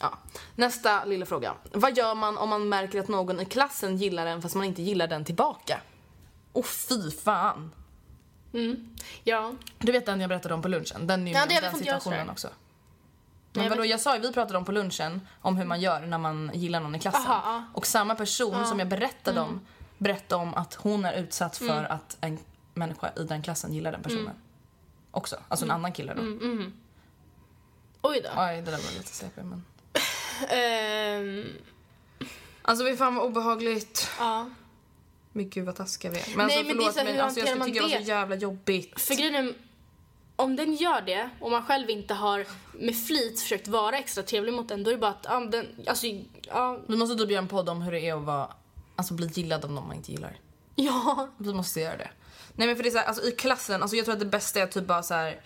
ja. 0.00 0.18
Nästa 0.54 1.04
lilla 1.04 1.26
fråga. 1.26 1.54
Vad 1.72 1.96
gör 1.96 2.14
man 2.14 2.38
om 2.38 2.48
man 2.48 2.68
märker 2.68 3.00
att 3.00 3.08
någon 3.08 3.40
i 3.40 3.44
klassen 3.44 3.96
gillar 3.96 4.26
en 4.26 4.42
fast 4.42 4.54
man 4.54 4.64
inte 4.64 4.82
gillar 4.82 5.06
den 5.06 5.24
tillbaka? 5.24 5.80
Åh 6.52 6.64
fy 6.64 7.10
fan. 7.10 7.70
Ja. 9.24 9.52
Du 9.78 9.92
vet 9.92 10.06
den 10.06 10.20
jag 10.20 10.28
berättade 10.28 10.54
om 10.54 10.62
på 10.62 10.68
lunchen? 10.68 11.06
Den 11.06 11.22
är 11.22 11.32
ju 11.32 11.32
Ja, 11.32 11.40
med 11.40 11.48
det 11.48 11.60
den 11.60 11.74
situationen 11.74 12.30
också. 12.30 12.48
Men 13.52 13.68
vadå, 13.68 13.84
jag 13.84 14.00
sa 14.00 14.14
ju, 14.16 14.20
vi 14.22 14.32
pratade 14.32 14.58
om 14.58 14.64
på 14.64 14.72
lunchen 14.72 15.20
om 15.40 15.56
hur 15.56 15.64
man 15.64 15.80
gör 15.80 16.00
när 16.00 16.18
man 16.18 16.50
gillar 16.54 16.80
någon 16.80 16.94
i 16.94 16.98
klassen. 16.98 17.30
Aha, 17.30 17.42
ja. 17.44 17.64
Och 17.74 17.86
samma 17.86 18.14
person 18.14 18.66
som 18.66 18.78
jag 18.78 18.88
berättade 18.88 19.40
Mm. 19.40 19.52
om 19.52 19.60
berättade 19.98 20.42
om 20.42 20.54
att 20.54 20.74
hon 20.74 21.04
är 21.04 21.12
utsatt 21.12 21.56
för 21.56 21.84
att 21.84 22.16
en 22.20 22.38
människa 22.74 23.12
i 23.16 23.24
den 23.24 23.42
klassen 23.42 23.72
gillar 23.74 23.92
den 23.92 24.02
personen. 24.02 24.22
Mm. 24.26 24.36
Också. 25.10 25.36
Alltså 25.48 25.64
en 25.66 25.70
annan 25.70 25.92
kille 25.92 26.14
då. 26.14 26.22
Oj 28.02 28.20
då. 28.24 28.28
Oj, 28.36 28.62
det 28.64 28.70
där 28.70 28.70
var 28.70 28.98
lite 28.98 29.12
CP 29.14 29.42
men... 29.42 29.64
Ehm, 30.48 31.44
Alltså 32.62 32.84
vi 32.84 32.96
fan 32.96 33.14
vad 33.14 33.24
obehagligt. 33.26 34.10
ja. 34.18 34.50
Men 35.32 35.50
gud 35.50 35.64
vad 35.66 35.76
taskiga 35.76 36.10
vi 36.10 36.18
är. 36.18 36.36
Men 36.36 36.46
Nej, 36.46 36.56
alltså, 36.58 36.68
men 36.74 36.76
det 36.78 36.84
är 36.84 36.92
förlåt 36.92 36.94
så 36.94 36.98
här, 36.98 37.04
men 37.06 37.14
hur 37.14 37.22
alltså, 37.22 37.40
jag 37.40 37.48
skulle 37.48 37.64
tycka 37.64 37.74
det 37.74 37.82
var 37.82 37.88
så 37.90 37.98
det? 37.98 38.02
jävla 38.04 38.36
jobbigt. 38.36 39.00
För 39.00 39.14
grejen 39.14 39.34
är, 39.34 39.54
om 40.36 40.56
den 40.56 40.74
gör 40.74 41.00
det 41.00 41.30
och 41.40 41.50
man 41.50 41.66
själv 41.66 41.90
inte 41.90 42.14
har 42.14 42.46
med 42.72 43.06
flit 43.06 43.40
försökt 43.40 43.68
vara 43.68 43.98
extra 43.98 44.22
trevlig 44.22 44.52
mot 44.54 44.68
den, 44.68 44.82
då 44.84 44.90
är 44.90 44.94
det 44.94 45.00
bara 45.00 45.10
att, 45.10 45.24
ja, 45.28 45.40
den, 45.40 45.66
alltså, 45.86 46.06
ja, 46.42 46.78
Vi 46.86 46.96
måste 46.96 47.16
typ 47.16 47.30
göra 47.30 47.42
en 47.42 47.48
podd 47.48 47.68
om 47.68 47.82
hur 47.82 47.92
det 47.92 48.00
är 48.00 48.14
att 48.16 48.22
vara, 48.22 48.48
alltså 48.96 49.14
bli 49.14 49.26
gillad 49.26 49.64
av 49.64 49.72
någon 49.72 49.86
man 49.86 49.96
inte 49.96 50.12
gillar. 50.12 50.36
ja. 50.74 51.28
Vi 51.38 51.54
måste 51.54 51.80
göra 51.80 51.96
det. 51.96 52.10
Nej 52.56 52.66
men 52.66 52.76
för 52.76 52.82
det 52.82 52.88
är 52.88 52.90
så 52.90 52.98
här, 52.98 53.04
alltså 53.04 53.24
i 53.28 53.32
klassen, 53.32 53.82
alltså 53.82 53.96
jag 53.96 54.04
tror 54.04 54.12
att 54.12 54.20
det 54.20 54.26
bästa 54.26 54.60
är 54.60 54.64
att 54.64 54.70
typ 54.70 54.86
bara 54.86 55.02
så 55.02 55.14
här 55.14 55.40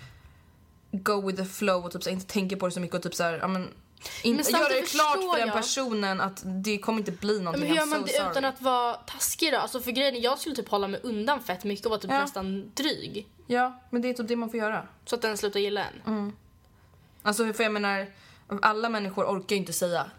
go 0.93 1.27
with 1.27 1.43
the 1.43 1.49
flow 1.49 1.85
och 1.85 1.93
typ 1.93 2.03
så 2.03 2.11
här, 2.11 2.15
inte 2.15 2.27
tänka 2.27 2.57
på 2.57 2.67
det 2.67 2.73
så 2.73 2.81
mycket 2.81 2.97
och 2.97 3.03
typ 3.03 3.15
så 3.15 3.23
här, 3.23 3.39
ja 3.39 3.49
men 3.49 3.75
in, 4.23 4.37
göra 4.37 4.69
det 4.69 4.83
klart 4.83 5.15
för 5.15 5.39
den 5.39 5.49
jag. 5.49 5.57
personen 5.57 6.21
att 6.21 6.43
det 6.45 6.79
kommer 6.79 6.99
inte 6.99 7.13
bli 7.13 7.41
någonting. 7.41 7.61
Men 7.61 7.71
hur 7.71 7.77
gör 7.77 7.87
man 7.87 7.99
so 8.01 8.07
det 8.07 8.13
sorry. 8.13 8.31
utan 8.31 8.45
att 8.45 8.63
vara 8.63 8.95
taskig 8.95 9.53
då? 9.53 9.59
Alltså 9.59 9.81
för 9.81 9.91
grejen 9.91 10.21
jag 10.21 10.39
skulle 10.39 10.57
typ 10.57 10.69
hålla 10.69 10.89
mig 10.89 11.01
undan 11.03 11.43
fett 11.43 11.65
mycket 11.65 11.87
och 11.87 11.91
vara 11.91 12.01
typ 12.01 12.11
Ja. 12.11 12.21
nästan 12.21 12.73
dryg. 12.75 13.27
Ja, 13.47 13.81
men 13.91 14.03
det 14.03 14.09
är 14.09 14.15
typ 14.15 14.29
det 14.29 14.37
man 14.37 14.51
får 14.51 14.59
göra. 14.59 14.89
Så 15.05 15.15
att 15.15 15.23
den 15.23 15.39
slutar 15.39 15.61
gilla 15.61 15.85
en. 16.05 16.37
Alltså 17.23 17.53
för 17.53 17.63
jag 17.63 17.73
menar, 17.73 18.07
alla 18.63 18.89
människor 18.89 19.25
orkar 19.25 19.57
ju 19.57 19.61
inte 19.61 19.73
säga 19.73 20.11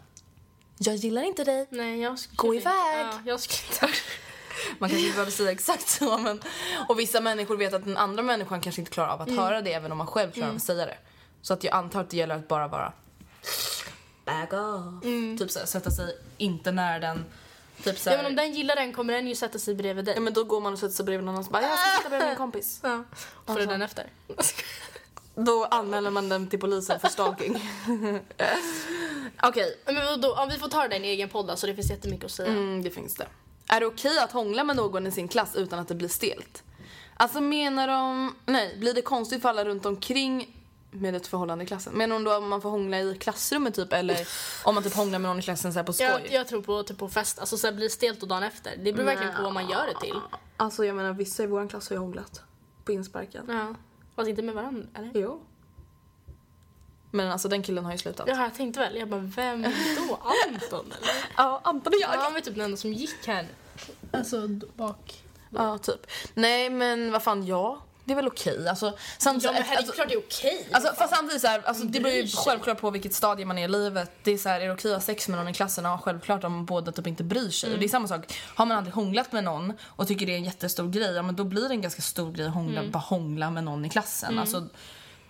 jag 0.82 0.96
gillar 0.96 1.22
inte 1.22 1.44
dig. 1.44 1.66
Nej, 1.70 2.00
jag 2.00 2.18
skulle 2.18 2.36
Gå 2.36 2.54
iväg. 2.54 2.72
Ja, 2.74 3.20
jag 3.24 3.40
skulle 3.40 3.88
inte. 3.88 3.98
Man 4.78 4.88
kanske 4.90 5.06
inte 5.06 5.12
behöver 5.16 5.30
säga 5.32 5.50
exakt 5.50 5.88
så 5.88 6.18
men 6.18 6.42
och 6.88 6.98
vissa 6.98 7.20
människor 7.20 7.56
vet 7.56 7.74
att 7.74 7.84
den 7.84 7.96
andra 7.96 8.22
människan 8.22 8.60
kanske 8.60 8.80
inte 8.80 8.90
klarar 8.92 9.08
av 9.08 9.20
att 9.22 9.28
Mm. 9.28 9.38
höra 9.40 9.60
det 9.62 9.72
även 9.72 9.92
om 9.92 9.98
man 9.98 10.06
själv 10.06 10.30
klarar 10.30 10.50
av 10.50 10.56
att 10.56 10.62
säga 10.62 10.86
det. 10.86 10.98
Så 11.42 11.54
att 11.54 11.64
jag 11.64 11.74
antar 11.74 12.00
att 12.00 12.10
det 12.10 12.16
gäller 12.16 12.34
att 12.34 12.48
bara 12.48 12.68
vara 12.68 12.92
back 14.24 14.52
off. 14.52 15.04
Mm. 15.04 15.38
Typ 15.38 15.50
såhär, 15.50 15.66
sätta 15.66 15.90
sig 15.90 16.16
inte 16.38 16.72
nära 16.72 16.98
den. 16.98 17.24
Typ 17.76 17.86
Ja, 17.86 17.92
såhär, 17.94 18.16
men 18.16 18.26
om 18.26 18.36
den 18.36 18.52
gillar 18.54 18.76
den 18.76 18.92
kommer 18.92 19.12
den 19.14 19.26
ju 19.26 19.34
sätta 19.34 19.58
sig 19.58 19.74
bredvid 19.74 20.04
dig. 20.04 20.14
ja, 20.14 20.20
men 20.20 20.32
då 20.32 20.44
går 20.44 20.60
man 20.60 20.72
och 20.72 20.78
sätter 20.78 20.94
sig 20.94 21.04
bredvid 21.04 21.26
någon 21.26 21.38
och 21.38 21.44
så 21.44 21.50
bara 21.50 21.62
jag 21.62 21.78
ska 21.78 21.96
sitta 21.96 22.08
bredvid 22.08 22.28
min 22.28 22.36
kompis. 22.36 22.80
Ja. 22.82 23.04
Får 23.46 23.54
du 23.58 23.66
den 23.66 23.82
efter? 23.82 24.06
Då 25.34 25.64
anmäler 25.64 26.10
man 26.10 26.28
den 26.28 26.48
till 26.48 26.60
polisen 26.60 27.00
för 27.00 27.08
stalking. 27.08 27.70
Okej, 29.42 29.78
Men 29.86 29.94
vadå, 29.94 30.34
om 30.34 30.48
vi 30.48 30.58
får 30.58 30.68
ta 30.68 30.88
där 30.88 30.92
i 30.92 30.96
en 30.96 31.04
egen 31.04 31.28
podd 31.28 31.58
så 31.58 31.66
det 31.66 31.74
finns 31.74 31.90
jättemycket 31.90 32.24
att 32.24 32.30
säga. 32.30 32.48
Mm, 32.48 32.82
det 32.82 32.90
finns 32.90 33.14
det. 33.14 33.26
Är 33.72 33.80
det 33.80 33.86
okej 33.86 34.18
att 34.18 34.32
hångla 34.32 34.64
med 34.64 34.76
någon 34.76 35.06
i 35.06 35.10
sin 35.10 35.28
klass 35.28 35.56
utan 35.56 35.78
att 35.78 35.88
det 35.88 35.94
blir 35.94 36.08
stelt? 36.08 36.62
Alltså 37.16 37.40
menar 37.40 37.88
de... 37.88 38.34
Nej, 38.46 38.76
blir 38.78 38.94
det 38.94 39.02
konstigt 39.02 39.42
för 39.42 39.48
alla 39.48 39.64
runt 39.64 39.86
omkring 39.86 40.56
med 40.90 41.16
ett 41.16 41.26
förhållande 41.26 41.64
i 41.64 41.66
klassen? 41.66 41.92
Menar 41.92 42.14
hon 42.14 42.24
då 42.24 42.36
om 42.36 42.48
man 42.48 42.62
får 42.62 42.70
hångla 42.70 43.00
i 43.00 43.14
klassrummet 43.14 43.74
typ 43.74 43.92
eller 43.92 44.28
om 44.64 44.74
man 44.74 44.84
typ 44.84 44.94
hånglar 44.94 45.18
med 45.18 45.28
någon 45.28 45.38
i 45.38 45.42
klassen 45.42 45.72
så 45.72 45.78
här 45.78 45.86
på 45.86 45.92
skoj? 45.92 46.06
Jag, 46.06 46.32
jag 46.32 46.48
tror 46.48 46.62
på, 46.62 46.82
typ 46.82 46.98
på 46.98 47.08
fest, 47.08 47.38
alltså 47.38 47.56
så 47.56 47.66
här 47.66 47.74
blir 47.74 47.88
stelt 47.88 48.22
och 48.22 48.28
dagen 48.28 48.42
efter. 48.42 48.76
Det 48.76 48.92
beror 48.92 49.06
verkligen 49.06 49.34
på 49.36 49.42
vad 49.42 49.52
man 49.52 49.68
gör 49.68 49.86
det 49.86 50.00
till. 50.00 50.16
Alltså 50.56 50.84
jag 50.84 50.96
menar 50.96 51.12
vissa 51.12 51.42
i 51.42 51.46
vår 51.46 51.68
klass 51.68 51.88
har 51.88 51.96
ju 51.96 52.00
hånglat. 52.00 52.42
På 52.84 52.92
insparken. 52.92 53.44
Ja. 53.48 53.74
Fast 54.16 54.28
inte 54.28 54.42
med 54.42 54.54
varandra, 54.54 54.86
eller? 54.94 55.10
Jo. 55.14 55.42
Men 57.10 57.30
alltså 57.30 57.48
den 57.48 57.62
killen 57.62 57.84
har 57.84 57.92
ju 57.92 57.98
slutat. 57.98 58.28
Ja, 58.28 58.42
jag 58.42 58.54
tänkte 58.54 58.80
väl. 58.80 58.96
Jag 58.96 59.08
bara, 59.08 59.20
vem 59.20 59.62
då? 60.08 60.18
Anton 60.48 60.86
eller? 60.86 61.14
Ja, 61.36 61.60
Anton 61.64 61.92
och 61.92 61.98
Ja, 62.02 62.08
han 62.08 62.32
var 62.32 62.40
typ 62.40 62.54
den 62.54 62.64
enda 62.64 62.76
som 62.76 62.92
gick 62.92 63.26
här. 63.26 63.46
Alltså 64.12 64.48
bak. 64.76 65.22
Ja, 65.50 65.78
typ. 65.78 66.06
Nej 66.34 66.70
men 66.70 67.12
vad 67.12 67.22
fan, 67.22 67.46
ja. 67.46 67.80
Det 68.04 68.12
är 68.12 68.16
väl 68.16 68.26
okej. 68.26 68.68
Alltså, 68.68 68.96
samtidigt, 69.18 69.44
Ja 69.44 69.52
men 69.52 69.62
herregud, 69.62 69.78
alltså, 69.78 69.92
klart 69.92 70.08
det 70.08 70.14
är 70.14 70.18
okej. 70.18 70.68
Alltså, 70.72 70.94
fast 70.94 71.14
samtidigt 71.14 71.40
så 71.40 71.46
här, 71.46 71.62
alltså, 71.64 71.84
det 71.84 72.00
beror 72.00 72.14
ju 72.14 72.28
självklart 72.28 72.80
på 72.80 72.90
vilket 72.90 73.14
stadie 73.14 73.46
man 73.46 73.58
är 73.58 73.64
i 73.64 73.68
livet. 73.68 74.10
Det 74.22 74.30
är 74.30 74.38
så 74.38 74.48
här, 74.48 74.60
är 74.60 74.66
det 74.66 74.72
okej 74.72 74.90
att 74.90 74.96
ha 74.96 75.06
sex 75.06 75.28
med 75.28 75.38
någon 75.38 75.48
i 75.48 75.54
klassen? 75.54 75.84
Ja, 75.84 76.00
självklart 76.04 76.44
om 76.44 76.64
båda 76.64 76.92
typ 76.92 77.06
inte 77.06 77.24
bryr 77.24 77.50
sig. 77.50 77.72
Och 77.72 77.78
det 77.78 77.84
är 77.84 77.88
samma 77.88 78.08
sak, 78.08 78.34
har 78.54 78.66
man 78.66 78.76
aldrig 78.76 78.94
hånglat 78.94 79.32
med 79.32 79.44
någon 79.44 79.72
och 79.84 80.08
tycker 80.08 80.26
det 80.26 80.32
är 80.32 80.36
en 80.36 80.44
jättestor 80.44 80.88
grej, 80.88 81.12
ja 81.14 81.22
men 81.22 81.36
då 81.36 81.44
blir 81.44 81.68
det 81.68 81.74
en 81.74 81.82
ganska 81.82 82.02
stor 82.02 82.32
grej 82.32 82.46
att 82.46 82.54
hångla, 82.54 82.82
bara 82.84 82.98
hångla 82.98 83.50
med 83.50 83.64
någon 83.64 83.84
i 83.84 83.88
klassen. 83.90 84.38
Alltså, 84.38 84.66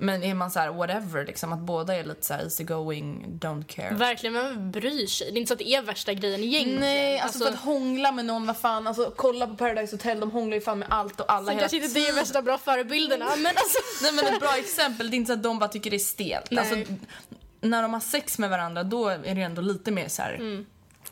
men 0.01 0.23
är 0.23 0.35
man 0.35 0.51
så 0.51 0.59
här 0.59 0.71
whatever, 0.71 1.27
liksom, 1.27 1.53
att 1.53 1.59
båda 1.59 1.97
är 1.97 2.05
lite 2.05 2.27
så 2.27 2.35
här 2.35 2.43
easy 2.43 2.65
going, 2.65 3.39
don't 3.41 3.65
care. 3.65 3.95
Verkligen, 3.95 4.35
vem 4.35 4.71
bryr 4.71 5.07
sig? 5.07 5.31
Det 5.31 5.37
är 5.37 5.41
inte 5.41 5.49
så 5.49 5.55
att 5.55 5.59
det 5.59 5.69
är 5.69 5.83
värsta 5.83 6.15
grejen 6.15 6.41
egentligen. 6.41 6.81
Nej, 6.81 7.19
alltså, 7.19 7.39
för 7.39 7.49
att 7.49 7.59
hångla 7.59 8.13
med 8.13 8.25
någon, 8.25 8.47
vad 8.47 8.57
fan, 8.57 8.87
alltså 8.87 9.13
kolla 9.17 9.47
på 9.47 9.57
Paradise 9.57 9.97
Hotel, 9.97 10.21
de 10.21 10.31
hånglar 10.31 10.55
ju 10.55 10.61
fan 10.61 10.79
med 10.79 10.89
allt 10.91 11.21
och 11.21 11.33
alla 11.33 11.47
Sen 11.47 11.55
hela 11.55 11.61
kanske 11.61 11.77
inte 11.77 12.01
det 12.01 12.09
är 12.09 12.13
värsta 12.13 12.43
bra 12.43 12.59
förebilderna, 12.59 13.25
men 13.37 13.47
alltså. 13.47 13.79
Nej 14.03 14.13
men 14.13 14.35
ett 14.35 14.41
bra 14.41 14.57
exempel, 14.59 15.11
det 15.11 15.15
är 15.15 15.19
inte 15.19 15.33
så 15.33 15.33
att 15.33 15.43
de 15.43 15.59
bara 15.59 15.69
tycker 15.69 15.91
det 15.91 15.97
är 15.97 15.99
stelt. 15.99 16.51
Nej. 16.51 16.61
Alltså, 16.61 16.95
när 17.61 17.83
de 17.83 17.93
har 17.93 18.01
sex 18.01 18.39
med 18.39 18.51
varandra 18.51 18.83
då 18.83 19.09
är 19.09 19.35
det 19.35 19.43
ändå 19.43 19.63
lite 19.63 19.91
mer 19.91 20.09
så 20.09 20.23
här. 20.23 20.35
Mm. 20.35 20.67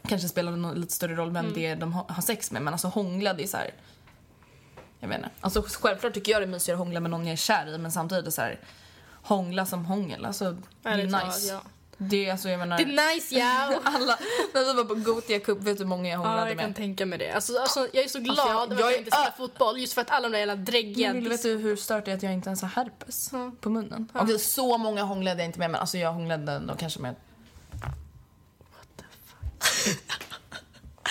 Kanske 0.09 0.29
spelar 0.29 0.53
det 0.53 0.81
lite 0.81 0.93
större 0.93 1.15
roll 1.15 1.31
vem 1.31 1.53
det 1.55 1.67
är 1.67 1.77
de 1.77 1.93
ha- 1.93 2.07
har 2.09 2.23
sex 2.23 2.51
med 2.51 2.63
men 2.63 2.75
alltså 2.75 2.89
hångla 2.89 3.35
det 3.35 3.43
är 3.43 3.47
så 3.47 3.57
här. 3.57 3.71
Jag 5.01 5.09
vet 5.09 5.17
inte. 5.19 5.31
Alltså 5.41 5.63
självklart 5.63 6.15
tycker 6.15 6.33
jag 6.33 6.41
det 6.41 6.45
är 6.47 6.49
mysigare 6.49 6.77
att 6.77 6.85
hångla 6.85 7.01
med 7.01 7.11
någon 7.11 7.27
jag 7.27 7.33
är 7.33 7.37
kär 7.37 7.75
i 7.75 7.79
men 7.79 7.93
samtidigt 7.93 8.23
är 8.23 8.27
det 8.27 8.33
så 8.33 8.43
här. 8.43 8.61
Hångla 9.23 9.67
som 9.67 9.85
hångel, 9.85 10.25
alltså 10.25 10.57
det 10.83 10.89
är 10.89 11.11
talat, 11.11 11.27
nice. 11.27 11.49
ja. 11.53 11.61
Det 12.01 12.27
är 12.27 12.33
alltså 12.33 12.49
jag 12.49 12.59
menar. 12.59 12.77
Det 12.79 12.83
är 12.83 13.15
nice 13.15 13.35
ja. 13.39 13.81
alla, 13.85 14.19
när 14.55 14.65
vi 14.65 14.73
var 14.73 14.85
på 14.85 14.95
Gothia 14.95 15.41
Cup, 15.41 15.59
vet 15.59 15.77
du 15.79 15.85
hur 15.85 15.89
många 15.89 16.09
jag 16.11 16.19
hånglade 16.19 16.41
Ja, 16.41 16.49
jag 16.49 16.59
kan 16.59 16.67
med? 16.69 16.77
tänka 16.77 17.07
mig 17.07 17.19
det. 17.19 17.33
Alltså, 17.33 17.59
alltså, 17.59 17.89
jag 17.93 18.05
är 18.05 18.09
så 18.09 18.19
glad 18.19 18.39
jag- 18.39 18.63
över 18.63 18.75
att 18.75 18.81
jag 18.81 18.93
jag 18.93 18.99
inte 18.99 19.11
spelar 19.11 19.31
fotboll 19.37 19.79
just 19.81 19.93
för 19.93 20.01
att 20.01 20.11
alla 20.11 20.29
de 20.29 20.33
där 20.33 20.39
jävla 20.39 20.57
dräggiga... 20.57 21.13
Vet 21.13 21.43
du 21.43 21.57
hur 21.57 21.77
stört 21.77 22.05
det 22.05 22.11
är 22.11 22.17
att 22.17 22.23
jag 22.23 22.33
inte 22.33 22.49
ens 22.49 22.63
har 22.63 22.69
herpes 22.69 23.31
på 23.61 23.71
munnen? 23.71 24.09
Okej, 24.15 24.39
så 24.39 24.79
många 24.79 25.03
hånglade 25.03 25.41
jag 25.43 25.49
inte 25.49 25.59
med 25.59 25.71
men 25.71 25.81
alltså 25.81 25.99
jag 25.99 26.13
hånglade 26.13 26.53
ändå 26.53 26.75
kanske 26.75 27.01
med 27.01 27.15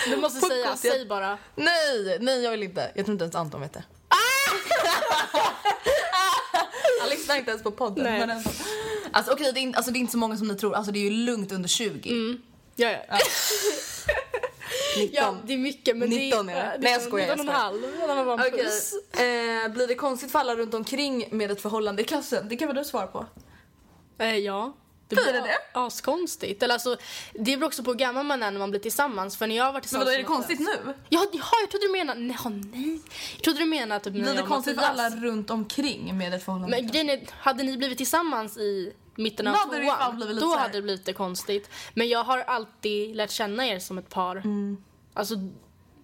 Du 0.06 0.16
måste 0.16 0.40
På 0.40 0.46
säga, 0.46 0.66
Gothia- 0.66 0.76
säg 0.76 1.06
bara. 1.06 1.38
Nej, 1.54 2.18
nej 2.20 2.42
jag 2.42 2.50
vill 2.50 2.62
inte. 2.62 2.90
Jag 2.94 3.04
tror 3.06 3.12
inte 3.14 3.24
ens 3.24 3.34
Anton 3.34 3.60
vet 3.60 3.72
det. 3.72 3.84
Han 7.00 7.08
lyssnar 7.10 7.36
inte 7.36 7.50
ens 7.50 7.62
på 7.62 7.70
podden. 7.70 8.04
Nej. 8.04 8.18
Men 8.20 8.30
alltså, 8.30 8.50
alltså 9.12 9.32
okej, 9.32 9.52
det, 9.52 9.60
är 9.60 9.62
inte- 9.62 9.76
alltså, 9.76 9.92
det 9.92 9.98
är 9.98 10.00
inte 10.00 10.12
så 10.12 10.18
många 10.18 10.36
som 10.36 10.48
ni 10.48 10.54
tror. 10.54 10.74
Alltså 10.74 10.92
det 10.92 10.98
är 10.98 11.02
ju 11.02 11.10
lugnt 11.10 11.52
under 11.52 11.68
20. 11.68 12.36
Ja, 12.76 12.90
ja. 12.90 13.18
19. 14.98 15.10
ja, 15.12 15.36
det 15.44 15.52
är 15.52 15.58
mycket 15.58 15.96
men 15.96 16.08
19 16.10 16.46
det 16.46 16.52
är 16.52 16.56
det. 16.56 16.62
är... 16.62 16.78
Nej, 16.78 16.92
jag 16.92 17.02
skojar, 17.02 17.26
jag 17.28 17.38
19 17.38 17.48
och 17.48 17.54
en 17.54 17.60
halv. 17.60 17.82
Ja, 18.40 18.50
det 18.50 18.62
puss. 18.64 18.92
eh, 19.12 19.68
blir 19.68 19.86
det 19.88 19.94
konstigt 19.94 20.32
för 20.32 20.38
alla 20.38 20.56
runt 20.56 20.74
omkring 20.74 21.28
med 21.30 21.50
ett 21.50 21.60
förhållande 21.60 22.02
i 22.02 22.04
klassen? 22.04 22.48
Det 22.48 22.56
kan 22.56 22.68
väl 22.68 22.76
du 22.76 22.84
svara 22.84 23.06
på? 23.06 23.26
Eh, 24.18 24.36
ja. 24.36 24.72
Det 25.08 25.16
Blir 25.16 25.32
det? 25.32 25.58
Askonstigt. 25.72 26.62
Eller 26.62 26.74
alltså, 26.74 26.96
det 27.32 27.56
beror 27.56 27.64
också 27.64 27.82
på 27.82 27.90
hur 27.90 27.98
gammal 27.98 28.26
man 28.26 28.42
är 28.42 28.50
när 28.50 28.58
man 28.58 28.70
blir 28.70 28.80
tillsammans. 28.80 29.36
För 29.36 29.46
när 29.46 29.56
jag 29.56 29.64
har 29.64 29.72
varit 29.72 29.74
Men 29.74 29.82
tillsammans 29.82 30.06
vadå, 30.06 30.14
är 30.14 30.18
det 30.18 30.24
konstigt 30.24 30.60
nu? 30.60 30.94
Ja, 31.08 31.26
ja, 31.32 31.44
jag 31.60 31.70
trodde 31.70 31.86
du 31.86 31.92
menade... 31.92 32.20
Nej, 32.20 32.36
ja, 32.44 32.50
nej. 32.50 33.00
Jag 33.34 33.44
trodde 33.44 33.58
du 33.58 33.66
menade 33.66 34.04
typ 34.04 34.12
Blir 34.12 34.34
det 34.34 34.42
konstigt 34.42 34.80
för 34.80 34.86
alla 34.86 35.10
runt 35.10 35.50
omkring 35.50 36.18
med 36.18 36.34
ett 36.34 36.44
förhållande 36.44 36.76
Men 36.76 36.86
grejen 36.86 37.10
är, 37.10 37.20
hade 37.30 37.62
ni 37.62 37.76
blivit 37.76 37.98
tillsammans 37.98 38.56
i 38.56 38.92
mitten 39.14 39.46
av 39.46 39.52
Då 39.52 39.58
hade 39.58 39.78
det 39.78 39.84
tvåan, 39.84 40.38
då 40.40 40.56
hade 40.56 40.72
det 40.72 40.82
blivit 40.82 41.00
lite 41.00 41.12
konstigt. 41.12 41.70
Men 41.94 42.08
jag 42.08 42.24
har 42.24 42.38
alltid 42.38 43.16
lärt 43.16 43.30
känna 43.30 43.66
er 43.66 43.78
som 43.78 43.98
ett 43.98 44.08
par. 44.08 44.36
Mm. 44.36 44.76
Alltså, 45.14 45.34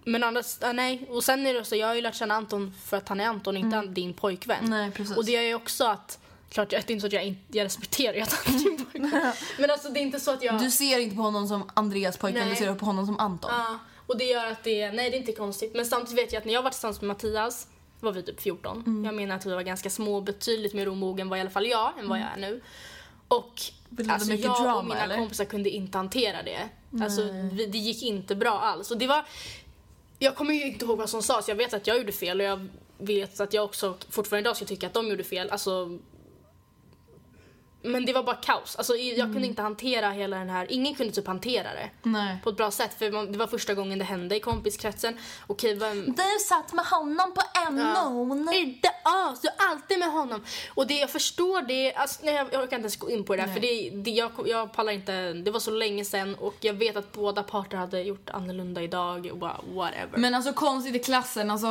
men 0.05 0.23
annars, 0.23 0.57
nej. 0.73 1.07
Och 1.09 1.23
sen 1.23 1.45
är 1.45 1.53
det 1.53 1.65
så, 1.65 1.75
jag 1.75 1.87
har 1.87 1.95
ju 1.95 2.01
lärt 2.01 2.15
känna 2.15 2.35
Anton 2.35 2.73
för 2.85 2.97
att 2.97 3.09
han 3.09 3.19
är 3.19 3.27
Anton, 3.27 3.57
inte 3.57 3.81
din 3.81 4.13
pojkvän. 4.13 4.59
Mm. 4.59 4.69
Nej, 4.69 4.91
precis. 4.91 5.17
Och 5.17 5.25
det 5.25 5.31
gör 5.31 5.41
ju 5.41 5.55
också 5.55 5.85
att, 5.85 6.19
klart 6.49 6.69
det 6.69 6.75
är 6.75 6.91
inte 6.91 7.01
så 7.01 7.07
att 7.07 7.13
jag, 7.13 7.25
inte, 7.25 7.57
jag 7.57 7.65
respekterar 7.65 8.21
att 8.21 8.33
han 8.33 8.55
är 8.55 8.59
din 8.59 8.85
pojkvän. 8.85 9.31
men 9.59 9.71
alltså 9.71 9.89
det 9.89 9.99
är 9.99 10.01
inte 10.01 10.19
så 10.19 10.31
att 10.31 10.43
jag... 10.43 10.59
Du 10.59 10.71
ser 10.71 10.99
inte 10.99 11.15
på 11.15 11.21
honom 11.21 11.47
som 11.47 11.71
Andreas 11.73 12.17
pojkvän, 12.17 12.43
du 12.43 12.49
Nej. 12.49 12.57
ser 12.57 12.75
på 12.75 12.85
honom 12.85 13.05
som 13.05 13.19
Anton. 13.19 13.51
Ja, 13.53 13.79
och 14.07 14.17
det 14.17 14.25
gör 14.25 14.45
att 14.45 14.63
det, 14.63 14.91
nej 14.91 15.09
det 15.09 15.17
är 15.17 15.19
inte 15.19 15.31
konstigt. 15.31 15.75
Men 15.75 15.85
samtidigt 15.85 16.23
vet 16.23 16.33
jag 16.33 16.39
att 16.39 16.45
när 16.45 16.53
jag 16.53 16.63
var 16.63 16.69
tillsammans 16.69 17.01
med 17.01 17.07
Mattias 17.07 17.67
var 17.99 18.11
vi 18.11 18.23
typ 18.23 18.41
14. 18.41 18.83
Mm. 18.87 19.05
Jag 19.05 19.15
menar 19.15 19.35
att 19.35 19.45
vi 19.45 19.53
var 19.53 19.61
ganska 19.61 19.89
små, 19.89 20.21
betydligt 20.21 20.73
mer 20.73 20.89
omogen 20.89 21.29
var 21.29 21.37
i 21.37 21.41
alla 21.41 21.49
fall 21.49 21.67
jag 21.67 21.99
än 21.99 22.09
vad 22.09 22.19
jag 22.19 22.27
är 22.33 22.37
nu. 22.37 22.61
Och 23.27 23.61
alltså, 24.09 24.33
jag 24.33 24.63
drama, 24.63 24.75
och 24.75 24.85
mina 24.85 25.03
eller? 25.03 25.17
kompisar 25.17 25.45
kunde 25.45 25.69
inte 25.69 25.97
hantera 25.97 26.43
det. 26.43 26.69
Alltså 27.03 27.21
vi, 27.51 27.65
det 27.65 27.77
gick 27.77 28.03
inte 28.03 28.35
bra 28.35 28.59
alls. 28.59 28.91
Och 28.91 28.97
det 28.97 29.07
var, 29.07 29.25
jag 30.19 30.35
kommer 30.35 30.53
ju 30.53 30.65
inte 30.65 30.85
ihåg 30.85 30.97
vad 30.97 31.09
som 31.09 31.23
sades, 31.23 31.47
jag 31.47 31.55
vet 31.55 31.73
att 31.73 31.87
jag 31.87 31.97
gjorde 31.97 32.11
fel 32.11 32.39
och 32.39 32.45
jag 32.45 32.67
vet 32.97 33.39
att 33.39 33.53
jag 33.53 33.65
också 33.65 33.97
fortfarande 34.09 34.49
idag 34.49 34.55
ska 34.55 34.65
tycka 34.65 34.87
att 34.87 34.93
de 34.93 35.07
gjorde 35.07 35.23
fel. 35.23 35.49
Alltså 35.49 35.99
men 37.85 38.05
det 38.05 38.13
var 38.13 38.23
bara 38.23 38.35
kaos. 38.35 38.75
Alltså, 38.75 38.95
jag 38.95 39.31
kunde 39.33 39.47
inte 39.47 39.61
hantera 39.61 40.09
hela 40.09 40.37
den 40.37 40.49
här, 40.49 40.71
ingen 40.71 40.95
kunde 40.95 41.13
typ 41.13 41.27
hantera 41.27 41.73
det 41.73 41.89
Nej. 42.03 42.37
på 42.43 42.49
ett 42.49 42.57
bra 42.57 42.71
sätt. 42.71 42.99
För 42.99 43.11
man, 43.11 43.31
det 43.31 43.37
var 43.37 43.47
första 43.47 43.73
gången 43.73 43.99
det 43.99 44.05
hände 44.05 44.35
i 44.35 44.39
kompiskretsen. 44.39 45.17
Okej, 45.47 45.75
vem... 45.75 46.05
Du 46.05 46.23
satt 46.47 46.73
med 46.73 46.85
honom 46.85 47.33
på 47.33 47.41
mån. 47.71 48.53
Inte 48.53 48.89
alls, 49.03 49.41
du 49.41 49.47
är 49.47 49.71
alltid 49.71 49.99
med 49.99 50.11
honom. 50.11 50.43
Och 50.75 50.87
det 50.87 50.99
jag 50.99 51.09
förstår 51.09 51.61
det, 51.61 51.93
alltså, 51.93 52.19
nej, 52.23 52.33
jag, 52.33 52.47
jag 52.51 52.63
orkar 52.63 52.63
inte 52.63 52.75
ens 52.75 52.95
gå 52.95 53.09
in 53.09 53.23
på 53.23 53.35
det 53.35 53.41
där 53.41 53.53
för 53.53 53.59
det, 53.59 53.89
det, 53.89 54.11
jag, 54.11 54.31
jag 54.45 54.73
pallar 54.73 54.91
inte, 54.91 55.33
det 55.33 55.51
var 55.51 55.59
så 55.59 55.71
länge 55.71 56.05
sedan 56.05 56.35
och 56.35 56.55
jag 56.59 56.73
vet 56.73 56.95
att 56.95 57.11
båda 57.11 57.43
parter 57.43 57.77
hade 57.77 58.01
gjort 58.01 58.29
annorlunda 58.29 58.81
idag 58.81 59.29
och 59.31 59.37
bara 59.37 59.61
whatever. 59.73 60.17
Men 60.17 60.35
alltså 60.35 60.53
konstigt 60.53 60.95
i 60.95 60.99
klassen, 60.99 61.51
alltså 61.51 61.67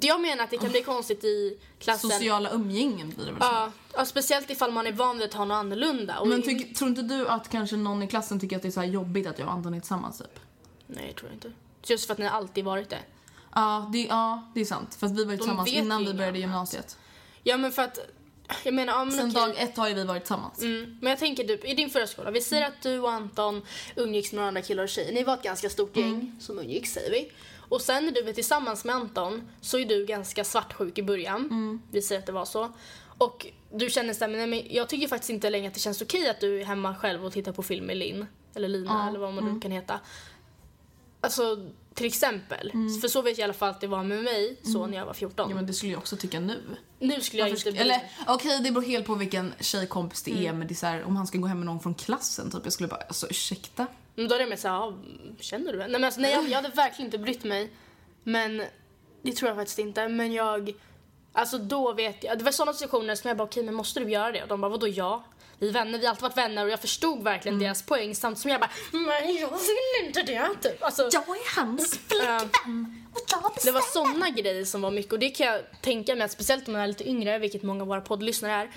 jag 0.00 0.20
menar 0.20 0.44
att 0.44 0.50
det 0.50 0.58
kan 0.58 0.70
bli 0.70 0.82
konstigt 0.82 1.24
i 1.24 1.58
klassen. 1.78 2.10
sociala 2.10 2.50
umgängen 2.50 3.08
blir 3.10 3.26
det 3.26 3.32
väl. 3.32 3.40
Ja, 3.40 3.72
ja, 3.94 4.04
speciellt 4.04 4.50
ifall 4.50 4.72
man 4.72 4.86
är 4.86 4.92
van 4.92 5.18
vid 5.18 5.28
att 5.28 5.34
ha 5.34 5.44
något 5.44 5.54
annorlunda. 5.54 6.18
Och 6.18 6.28
Men 6.28 6.42
tyck, 6.42 6.76
tror 6.76 6.90
inte 6.90 7.02
du 7.02 7.28
att 7.28 7.48
kanske 7.48 7.76
någon 7.76 8.02
i 8.02 8.06
klassen 8.08 8.40
tycker 8.40 8.56
att 8.56 8.62
det 8.62 8.68
är 8.68 8.72
så 8.72 8.82
jobbigt 8.84 9.26
att 9.26 9.38
jag 9.38 9.48
och 9.48 9.54
Anton 9.54 9.74
är 9.74 9.80
tillsammans 9.80 10.18
typ? 10.18 10.40
Nej, 10.86 11.06
jag 11.06 11.16
tror 11.16 11.32
inte. 11.32 11.52
Just 11.84 12.06
för 12.06 12.12
att 12.12 12.18
ni 12.18 12.26
alltid 12.26 12.64
varit 12.64 12.88
det. 12.90 12.98
Ja, 13.54 13.90
det, 13.92 14.02
ja, 14.02 14.50
det 14.54 14.60
är 14.60 14.64
sant. 14.64 14.94
För 14.94 15.06
att 15.06 15.12
vi 15.18 15.24
var 15.24 15.32
ju 15.32 15.38
tillsammans 15.38 15.68
innan 15.72 16.04
vi 16.04 16.14
började 16.14 16.38
gymnasiet. 16.38 16.96
Ja, 17.42 17.56
men 17.56 17.72
för 17.72 17.82
att, 17.82 17.98
jag 18.64 18.74
menar, 18.74 18.92
ja, 18.92 19.04
men 19.04 19.12
Sen 19.16 19.30
okej. 19.30 19.42
dag 19.42 19.54
ett 19.58 19.76
har 19.76 19.88
ju 19.88 19.94
vi 19.94 20.04
varit 20.04 20.22
tillsammans. 20.22 20.62
Mm. 20.62 20.98
Men 21.02 21.10
jag 21.10 21.18
tänker 21.18 21.44
typ, 21.44 21.64
i 21.64 21.74
din 21.74 21.90
förra 21.90 22.06
skola, 22.06 22.30
vi 22.30 22.40
säger 22.40 22.66
att 22.66 22.82
du 22.82 22.98
och 22.98 23.10
Anton 23.12 23.62
umgicks 23.96 24.32
med 24.32 24.36
några 24.36 24.48
andra 24.48 24.62
killar 24.62 24.82
och 24.82 24.88
tjejer. 24.88 25.12
Ni 25.12 25.22
var 25.24 25.34
ett 25.34 25.42
ganska 25.42 25.70
stort 25.70 25.96
gäng 25.96 26.14
Mm. 26.14 26.36
som 26.40 26.58
umgicks, 26.58 26.92
säger 26.92 27.10
vi. 27.10 27.32
Och 27.72 27.80
sen 27.80 28.04
när 28.04 28.12
du 28.12 28.28
är 28.28 28.32
tillsammans 28.32 28.84
med 28.84 28.94
Anton 28.94 29.48
så 29.60 29.78
är 29.78 29.84
du 29.84 30.06
ganska 30.06 30.44
svartsjuk 30.44 30.98
i 30.98 31.02
början. 31.02 31.40
Mm. 31.50 31.82
Vi 31.90 32.02
säger 32.02 32.18
att 32.20 32.26
det 32.26 32.32
var 32.32 32.44
så. 32.44 32.72
Och 33.18 33.46
du 33.74 33.90
känner 33.90 34.14
såhär, 34.14 34.28
men, 34.30 34.50
nej, 34.50 34.62
men 34.62 34.74
jag 34.76 34.88
tycker 34.88 35.08
faktiskt 35.08 35.30
inte 35.30 35.50
längre 35.50 35.68
att 35.68 35.74
det 35.74 35.80
känns 35.80 36.02
okej 36.02 36.28
att 36.28 36.40
du 36.40 36.60
är 36.60 36.64
hemma 36.64 36.94
själv 36.96 37.24
och 37.26 37.32
tittar 37.32 37.52
på 37.52 37.62
film 37.62 37.86
med 37.86 37.96
Linn. 37.96 38.26
Eller 38.54 38.68
Lina 38.68 39.08
eller 39.08 39.18
vad 39.18 39.34
man 39.34 39.44
Mm. 39.44 39.54
nu 39.54 39.60
kan 39.60 39.70
heta. 39.70 40.00
Alltså, 41.20 41.70
till 41.94 42.06
exempel. 42.06 42.72
För 43.00 43.08
så 43.08 43.22
vet 43.22 43.30
jag 43.38 43.42
i 43.42 43.44
alla 43.44 43.52
fall 43.52 43.70
att 43.70 43.80
det 43.80 43.86
var 43.86 44.02
med 44.04 44.24
mig 44.24 44.56
så 44.64 44.86
när 44.86 44.98
jag 44.98 45.06
var 45.06 45.14
14. 45.14 45.44
Mm. 45.44 45.50
Ja 45.50 45.56
men 45.56 45.66
det 45.66 45.72
skulle 45.72 45.92
jag 45.92 45.98
också 45.98 46.16
tycka 46.16 46.40
nu. 46.40 46.60
nu 46.98 47.20
skulle 47.20 47.42
jag 47.42 47.50
Varför 47.50 47.68
inte 47.68 47.70
sk- 47.70 47.72
bli... 47.72 47.80
Eller 47.80 48.10
okej 48.26 48.60
det 48.62 48.70
beror 48.70 48.84
helt 48.84 49.06
på 49.06 49.14
vilken 49.14 49.54
tjejkompis 49.60 50.22
det 50.22 50.46
är 50.46 50.52
men 50.52 50.68
det 50.68 50.72
är 50.72 50.76
så 50.76 50.86
här, 50.86 51.02
om 51.04 51.16
han 51.16 51.26
ska 51.26 51.38
gå 51.38 51.46
hem 51.46 51.58
med 51.58 51.66
någon 51.66 51.80
från 51.80 51.94
klassen 51.94 52.50
typ 52.50 52.60
jag 52.64 52.72
skulle 52.72 52.88
bara 52.88 53.00
alltså 53.00 53.26
ursäkta. 53.30 53.86
Men 54.14 54.28
då 54.28 54.34
är 54.34 54.38
det 54.38 54.46
mer 54.46 54.56
såhär, 54.56 54.74
ah, 54.74 54.94
känner 55.40 55.72
du 55.72 55.78
det? 55.78 55.84
Nej 55.84 55.92
men 55.92 56.04
alltså, 56.04 56.20
nej 56.20 56.32
jag, 56.32 56.48
jag 56.48 56.62
hade 56.62 56.68
verkligen 56.68 57.06
inte 57.06 57.18
brytt 57.18 57.44
mig. 57.44 57.70
Men 58.22 58.62
det 59.22 59.32
tror 59.32 59.48
jag 59.48 59.56
faktiskt 59.56 59.78
inte. 59.78 60.08
Men 60.08 60.32
jag, 60.32 60.72
alltså 61.32 61.58
då 61.58 61.92
vet 61.92 62.24
jag, 62.24 62.38
det 62.38 62.44
var 62.44 62.52
sådana 62.52 62.72
situationer 62.72 63.14
som 63.14 63.28
jag 63.28 63.36
bara 63.36 63.44
okej 63.44 63.60
okay, 63.60 63.66
men 63.66 63.74
måste 63.74 64.00
du 64.00 64.10
göra 64.10 64.32
det? 64.32 64.42
Och 64.42 64.48
de 64.48 64.60
bara 64.60 64.68
vadå 64.68 64.88
ja? 64.88 65.24
Vi 65.62 65.68
är 65.68 65.72
vänner, 65.72 65.98
vi 65.98 66.04
har 66.04 66.10
alltid 66.10 66.22
varit 66.22 66.36
vänner 66.36 66.64
och 66.64 66.70
jag 66.70 66.80
förstod 66.80 67.22
verkligen 67.22 67.58
deras 67.58 67.82
poäng 67.82 68.14
samtidigt 68.14 68.42
som 68.42 68.50
jag 68.50 68.60
bara 68.60 68.70
nej 68.92 69.40
jag 69.40 69.50
vill 69.50 70.06
inte 70.06 70.22
det 70.22 70.48
typ. 70.62 70.82
Alltså, 70.82 71.02
Jag 71.02 71.22
är 71.22 71.60
hans 71.60 71.98
flickvän 72.08 72.50
och 73.12 73.20
jag 73.30 73.52
det 73.64 73.70
var 73.70 73.80
såna 73.80 74.30
grejer 74.30 74.64
som 74.64 74.82
var 74.82 74.90
mycket 74.90 75.12
och 75.12 75.18
det 75.18 75.30
kan 75.30 75.46
jag 75.46 75.60
tänka 75.80 76.14
mig 76.14 76.24
att 76.24 76.30
speciellt 76.30 76.68
om 76.68 76.72
man 76.72 76.82
är 76.82 76.86
lite 76.86 77.08
yngre, 77.08 77.38
vilket 77.38 77.62
många 77.62 77.82
av 77.82 77.88
våra 77.88 78.00
poddlyssnare 78.00 78.52
är, 78.52 78.70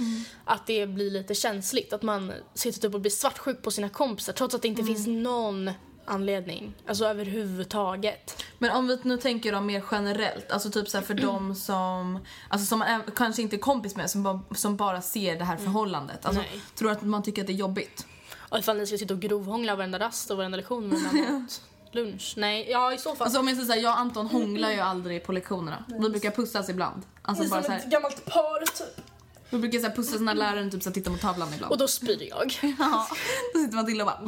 att 0.45 0.67
det 0.67 0.87
blir 0.87 1.11
lite 1.11 1.35
känsligt. 1.35 1.93
Att 1.93 2.01
man 2.01 2.33
sitter 2.53 2.81
typ 2.81 2.93
och 2.93 3.01
blir 3.01 3.11
svartsjuk 3.11 3.61
på 3.61 3.71
sina 3.71 3.89
kompisar 3.89 4.33
trots 4.33 4.55
att 4.55 4.61
det 4.61 4.67
inte 4.67 4.83
finns 4.83 5.07
någon 5.07 5.71
anledning. 6.05 6.73
Alltså 6.87 7.05
överhuvudtaget. 7.05 8.43
Men 8.57 8.71
om 8.71 8.87
vi 8.87 8.99
nu 9.03 9.17
tänker 9.17 9.51
då 9.51 9.61
mer 9.61 9.83
generellt, 9.91 10.51
alltså 10.51 10.71
typ 10.71 10.89
så 10.89 10.97
här 10.97 11.05
för 11.05 11.13
de 11.13 11.55
som, 11.67 12.19
alltså 12.49 12.67
som 12.67 12.79
man 12.79 12.87
är, 12.87 13.01
kanske 13.15 13.41
inte 13.41 13.55
är 13.55 13.59
kompis 13.59 13.95
med, 13.95 14.09
som 14.09 14.23
bara, 14.23 14.39
som 14.55 14.75
bara 14.77 15.01
ser 15.01 15.35
det 15.35 15.45
här 15.45 15.57
förhållandet. 15.57 16.25
Alltså, 16.25 16.41
Nej. 16.41 16.61
tror 16.75 16.89
du 16.89 16.95
att 16.95 17.01
man 17.01 17.23
tycker 17.23 17.41
att 17.41 17.47
det 17.47 17.53
är 17.53 17.57
jobbigt? 17.57 18.05
Och 18.37 18.59
ifall 18.59 18.77
ni 18.77 18.87
ska 18.87 18.97
sitta 18.97 19.13
och 19.13 19.19
grovhångla 19.19 19.75
varenda 19.75 19.99
rast 19.99 20.31
och 20.31 20.37
varenda 20.37 20.57
lektion 20.57 20.87
med 20.87 20.99
varenda 20.99 21.31
mat. 21.39 21.61
Lunch? 21.91 22.33
Nej, 22.37 22.67
ja 22.71 22.93
i 22.93 22.97
så 22.97 23.15
fall. 23.15 23.25
Alltså 23.25 23.39
om 23.39 23.47
jag 23.47 23.57
säger 23.57 23.67
såhär, 23.67 23.81
jag 23.81 23.91
och 23.91 23.99
Anton 23.99 24.27
hånglar 24.27 24.71
ju 24.71 24.79
aldrig 24.79 25.23
på 25.23 25.31
lektionerna. 25.31 25.85
Vi 25.87 26.09
brukar 26.09 26.31
pussas 26.31 26.69
ibland. 26.69 27.01
Alltså 27.21 27.49
bara 27.49 27.63
så 27.63 27.71
här, 27.71 27.83
gammalt 27.85 28.25
par 28.25 28.65
typ. 28.65 29.05
Vi 29.49 29.57
brukar 29.57 29.79
så 29.79 29.87
här 29.87 29.95
pussas 29.95 30.21
när 30.21 30.33
läraren 30.33 30.71
typ 30.71 30.83
så 30.83 30.89
här 30.89 30.93
tittar 30.93 31.11
mot 31.11 31.21
tavlan 31.21 31.53
ibland. 31.53 31.71
Och 31.71 31.77
då 31.77 31.87
spyr 31.87 32.27
jag. 32.29 32.59
Ja, 32.79 33.07
då 33.53 33.59
sitter 33.59 33.75
man 33.75 33.85
till 33.85 34.01
och 34.01 34.07
bara 34.07 34.19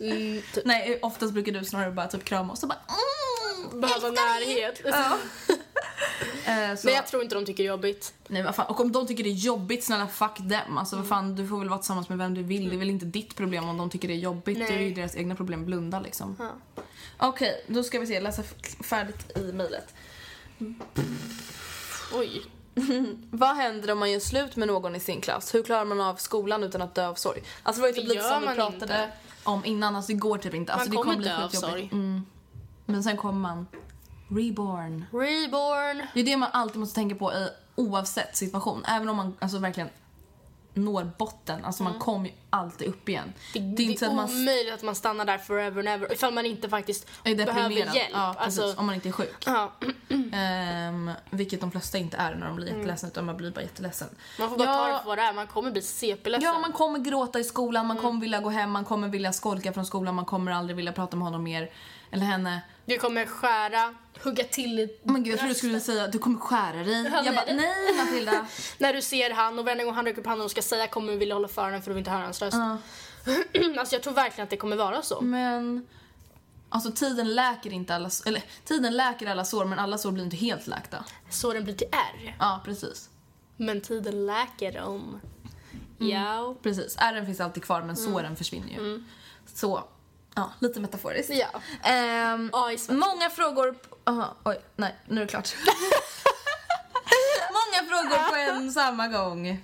Mm, 0.00 0.42
typ. 0.54 0.64
Nej, 0.64 0.98
oftast 1.02 1.32
brukar 1.32 1.52
du 1.52 1.64
snarare 1.64 1.90
bara 1.90 2.06
typ 2.06 2.24
krama 2.24 2.52
oss 2.52 2.62
och 2.62 2.68
bara 2.68 2.78
mm, 2.78 3.80
Behöva 3.80 4.08
närhet. 4.10 4.86
eh, 6.46 6.76
så, 6.78 6.86
Men 6.86 6.94
jag 6.94 7.06
tror 7.06 7.22
inte 7.22 7.34
de 7.34 7.46
tycker 7.46 7.62
det 7.62 7.66
är 7.66 7.72
jobbigt. 7.72 8.14
Nej 8.28 8.42
vad 8.42 8.54
fan, 8.54 8.66
och 8.66 8.80
om 8.80 8.92
de 8.92 9.06
tycker 9.06 9.24
det 9.24 9.30
är 9.30 9.34
jobbigt, 9.34 9.84
snälla 9.84 10.08
fuck 10.08 10.38
dem. 10.38 10.78
Alltså 10.78 10.96
vad 10.96 11.08
fan, 11.08 11.36
du 11.36 11.48
får 11.48 11.58
väl 11.58 11.68
vara 11.68 11.78
tillsammans 11.78 12.08
med 12.08 12.18
vem 12.18 12.34
du 12.34 12.42
vill. 12.42 12.68
Det 12.68 12.76
är 12.76 12.78
väl 12.78 12.90
inte 12.90 13.06
ditt 13.06 13.36
problem 13.36 13.68
om 13.68 13.78
de 13.78 13.90
tycker 13.90 14.08
det 14.08 14.14
är 14.14 14.18
jobbigt. 14.18 14.58
Nej. 14.58 14.68
Det 14.68 14.74
är 14.74 14.80
ju 14.80 14.94
deras 14.94 15.16
egna 15.16 15.34
problem, 15.34 15.64
blunda 15.64 16.00
liksom. 16.00 16.36
Okej, 17.18 17.64
då 17.66 17.82
ska 17.82 18.00
vi 18.00 18.06
se, 18.06 18.20
läsa 18.20 18.42
färdigt 18.82 19.36
i 19.36 19.52
mejlet. 19.52 19.94
Oj. 22.12 22.42
Vad 23.30 23.56
händer 23.56 23.92
om 23.92 23.98
man 23.98 24.10
gör 24.10 24.20
slut 24.20 24.56
med 24.56 24.68
någon 24.68 24.96
i 24.96 25.00
sin 25.00 25.20
klass? 25.20 25.54
Hur 25.54 25.62
klarar 25.62 25.84
man 25.84 26.00
av 26.00 26.14
skolan 26.14 26.62
utan 26.62 26.82
att 26.82 26.94
dö 26.94 27.06
av 27.06 27.14
sorg? 27.14 27.42
Alltså 27.62 27.82
det 27.82 27.88
var 27.88 27.96
ju 27.96 28.02
typ 28.02 28.08
lite 28.08 28.28
som 28.28 28.40
vi 28.40 28.54
pratade 28.54 28.82
inte. 28.82 29.10
om 29.44 29.64
innan, 29.64 29.96
alltså 29.96 30.12
det 30.12 30.18
går 30.18 30.38
typ 30.38 30.54
inte. 30.54 30.72
Alltså, 30.72 30.88
Man 30.88 30.96
det 30.96 31.02
kommer 31.02 31.16
bli 31.16 31.28
dö 31.28 31.44
av 31.44 31.48
sorg. 31.48 31.88
Mm. 31.92 32.22
Men 32.86 33.02
sen 33.02 33.16
kommer 33.16 33.40
man 33.40 33.66
reborn. 34.28 35.04
Reborn. 35.12 36.06
Det 36.14 36.20
är 36.20 36.24
det 36.24 36.36
man 36.36 36.50
alltid 36.52 36.80
måste 36.80 36.94
tänka 36.94 37.14
på 37.14 37.32
i 37.32 37.48
oavsett 37.74 38.36
situation. 38.36 38.84
Även 38.84 39.08
om 39.08 39.16
man 39.16 39.36
alltså 39.40 39.58
verkligen 39.58 39.88
når 40.74 41.10
botten. 41.18 41.64
Alltså 41.64 41.82
man 41.82 41.98
kommer 41.98 42.26
ju 42.28 42.34
alltid 42.50 42.88
upp 42.88 43.08
igen. 43.08 43.32
Det, 43.52 43.58
är 43.58 43.62
det 43.62 43.82
inte 43.82 43.98
så 43.98 44.04
är 44.04 44.08
att 44.08 44.14
man 44.16 44.30
omöjligt 44.30 44.74
att 44.74 44.82
man 44.82 44.94
stannar 44.94 45.24
där 45.24 45.38
forever 45.38 45.78
and 45.78 45.88
ever 45.88 46.12
ifall 46.12 46.32
man 46.34 46.46
inte 46.46 46.68
faktiskt 46.68 47.06
är 47.24 47.34
behöver 47.34 47.70
hjälp. 47.74 48.10
Ja, 48.12 48.34
precis. 48.38 48.60
alltså, 48.60 48.80
Om 48.80 48.86
man 48.86 48.94
inte 48.94 49.08
är 49.08 49.12
sjuk. 49.12 49.34
ja, 49.46 49.72
Ehm, 50.32 51.10
vilket 51.30 51.60
de 51.60 51.70
flesta 51.70 51.98
inte 51.98 52.16
är 52.16 52.34
när 52.34 52.46
de 52.46 52.56
blir 52.56 52.66
jätteledsen 52.66 53.10
utan 53.10 53.24
man 53.24 53.36
blir 53.36 53.50
bara 53.50 53.60
jätteledsen. 53.62 54.08
man 54.38 54.50
får 54.50 54.56
bara 54.58 54.74
ta 54.74 54.84
det 54.84 54.90
Ja. 54.90 54.98
för 54.98 55.06
vad 55.06 55.18
det 55.18 55.22
är. 55.22 55.32
Man 55.32 55.46
kommer 55.46 55.70
bli 55.70 55.82
CP-ledsen. 55.82 56.52
Ja, 56.52 56.58
man 56.58 56.72
kommer 56.72 56.98
gråta 56.98 57.38
i 57.40 57.44
skolan, 57.44 57.86
man 57.86 57.96
Mm. 57.96 58.02
kommer 58.08 58.20
vilja 58.20 58.40
gå 58.40 58.50
hem, 58.50 58.70
man 58.70 58.84
kommer 58.84 59.08
vilja 59.08 59.32
skolka 59.32 59.72
från 59.72 59.86
skolan, 59.86 60.14
man 60.14 60.24
kommer 60.24 60.52
aldrig 60.52 60.76
vilja 60.76 60.92
prata 60.92 61.16
med 61.16 61.24
honom 61.24 61.42
mer. 61.42 61.70
Eller 62.10 62.24
henne. 62.26 62.60
Du 62.84 62.98
kommer 62.98 63.26
skära, 63.26 63.94
hugga 64.24 64.44
till 64.44 64.78
i 64.78 64.98
men 65.02 65.22
gud, 65.24 65.32
jag 65.32 65.38
trodde 65.38 65.54
du 65.54 65.58
skulle 65.58 65.80
säga 65.80 66.06
du 66.08 66.18
kommer 66.18 66.38
skära 66.40 66.84
dig. 66.84 67.10
Jag 67.24 67.34
bara, 67.34 67.44
nej 67.54 67.96
Matilda. 68.04 68.46
När 68.78 68.92
du 68.94 69.02
ser 69.02 69.30
han 69.30 69.58
och 69.58 69.64
varje 69.64 69.84
gång 69.84 69.94
han 69.94 70.04
räcker 70.04 70.20
upp 70.20 70.26
handen 70.26 70.44
och 70.44 70.50
ska 70.50 70.61
säga 70.62 70.88
kommer 70.88 71.16
vilja 71.16 71.34
hålla 71.34 71.48
för 71.48 71.70
den 71.70 71.82
för 71.82 71.90
du 71.90 71.94
vill 71.94 72.00
inte 72.00 72.10
höra 72.10 72.22
hans 72.22 72.42
röst. 72.42 72.56
alltså 73.78 73.94
jag 73.94 74.02
tror 74.02 74.12
verkligen 74.14 74.44
att 74.44 74.50
det 74.50 74.56
kommer 74.56 74.76
vara 74.76 75.02
så. 75.02 75.20
Men 75.20 75.86
alltså 76.68 76.92
tiden 76.92 77.34
läker 77.34 77.72
inte 77.72 77.94
alla, 77.94 78.10
eller 78.26 78.42
tiden 78.64 78.96
läker 78.96 79.26
alla 79.26 79.44
sår 79.44 79.64
men 79.64 79.78
alla 79.78 79.98
sår 79.98 80.12
blir 80.12 80.24
inte 80.24 80.36
helt 80.36 80.66
läkta. 80.66 81.04
Såren 81.30 81.64
blir 81.64 81.74
till 81.74 81.88
ärr. 81.92 82.36
Ja, 82.38 82.60
precis. 82.64 83.10
Men 83.56 83.80
tiden 83.80 84.26
läker 84.26 84.72
dem. 84.72 85.20
Mm. 86.00 86.12
Ja. 86.12 86.54
Precis. 86.62 86.96
Ärren 86.98 87.26
finns 87.26 87.40
alltid 87.40 87.64
kvar 87.64 87.82
men 87.82 87.96
såren 87.96 88.36
försvinner 88.36 88.68
ju. 88.68 89.04
Så, 89.54 89.84
ja, 90.34 90.52
lite 90.58 90.80
metaforiskt. 90.80 91.32
Ja. 91.34 91.60
Ehm, 91.90 92.50
svenska. 92.52 92.92
många 92.92 93.30
frågor... 93.30 93.78
Aha, 94.04 94.36
oj, 94.44 94.60
nej, 94.76 94.96
nu 95.08 95.20
är 95.20 95.24
det 95.24 95.30
klart. 95.30 95.54
många 97.80 97.88
frågor 98.02 98.28
på 98.28 98.36
en 98.36 98.72
samma 98.72 99.08
gång. 99.08 99.60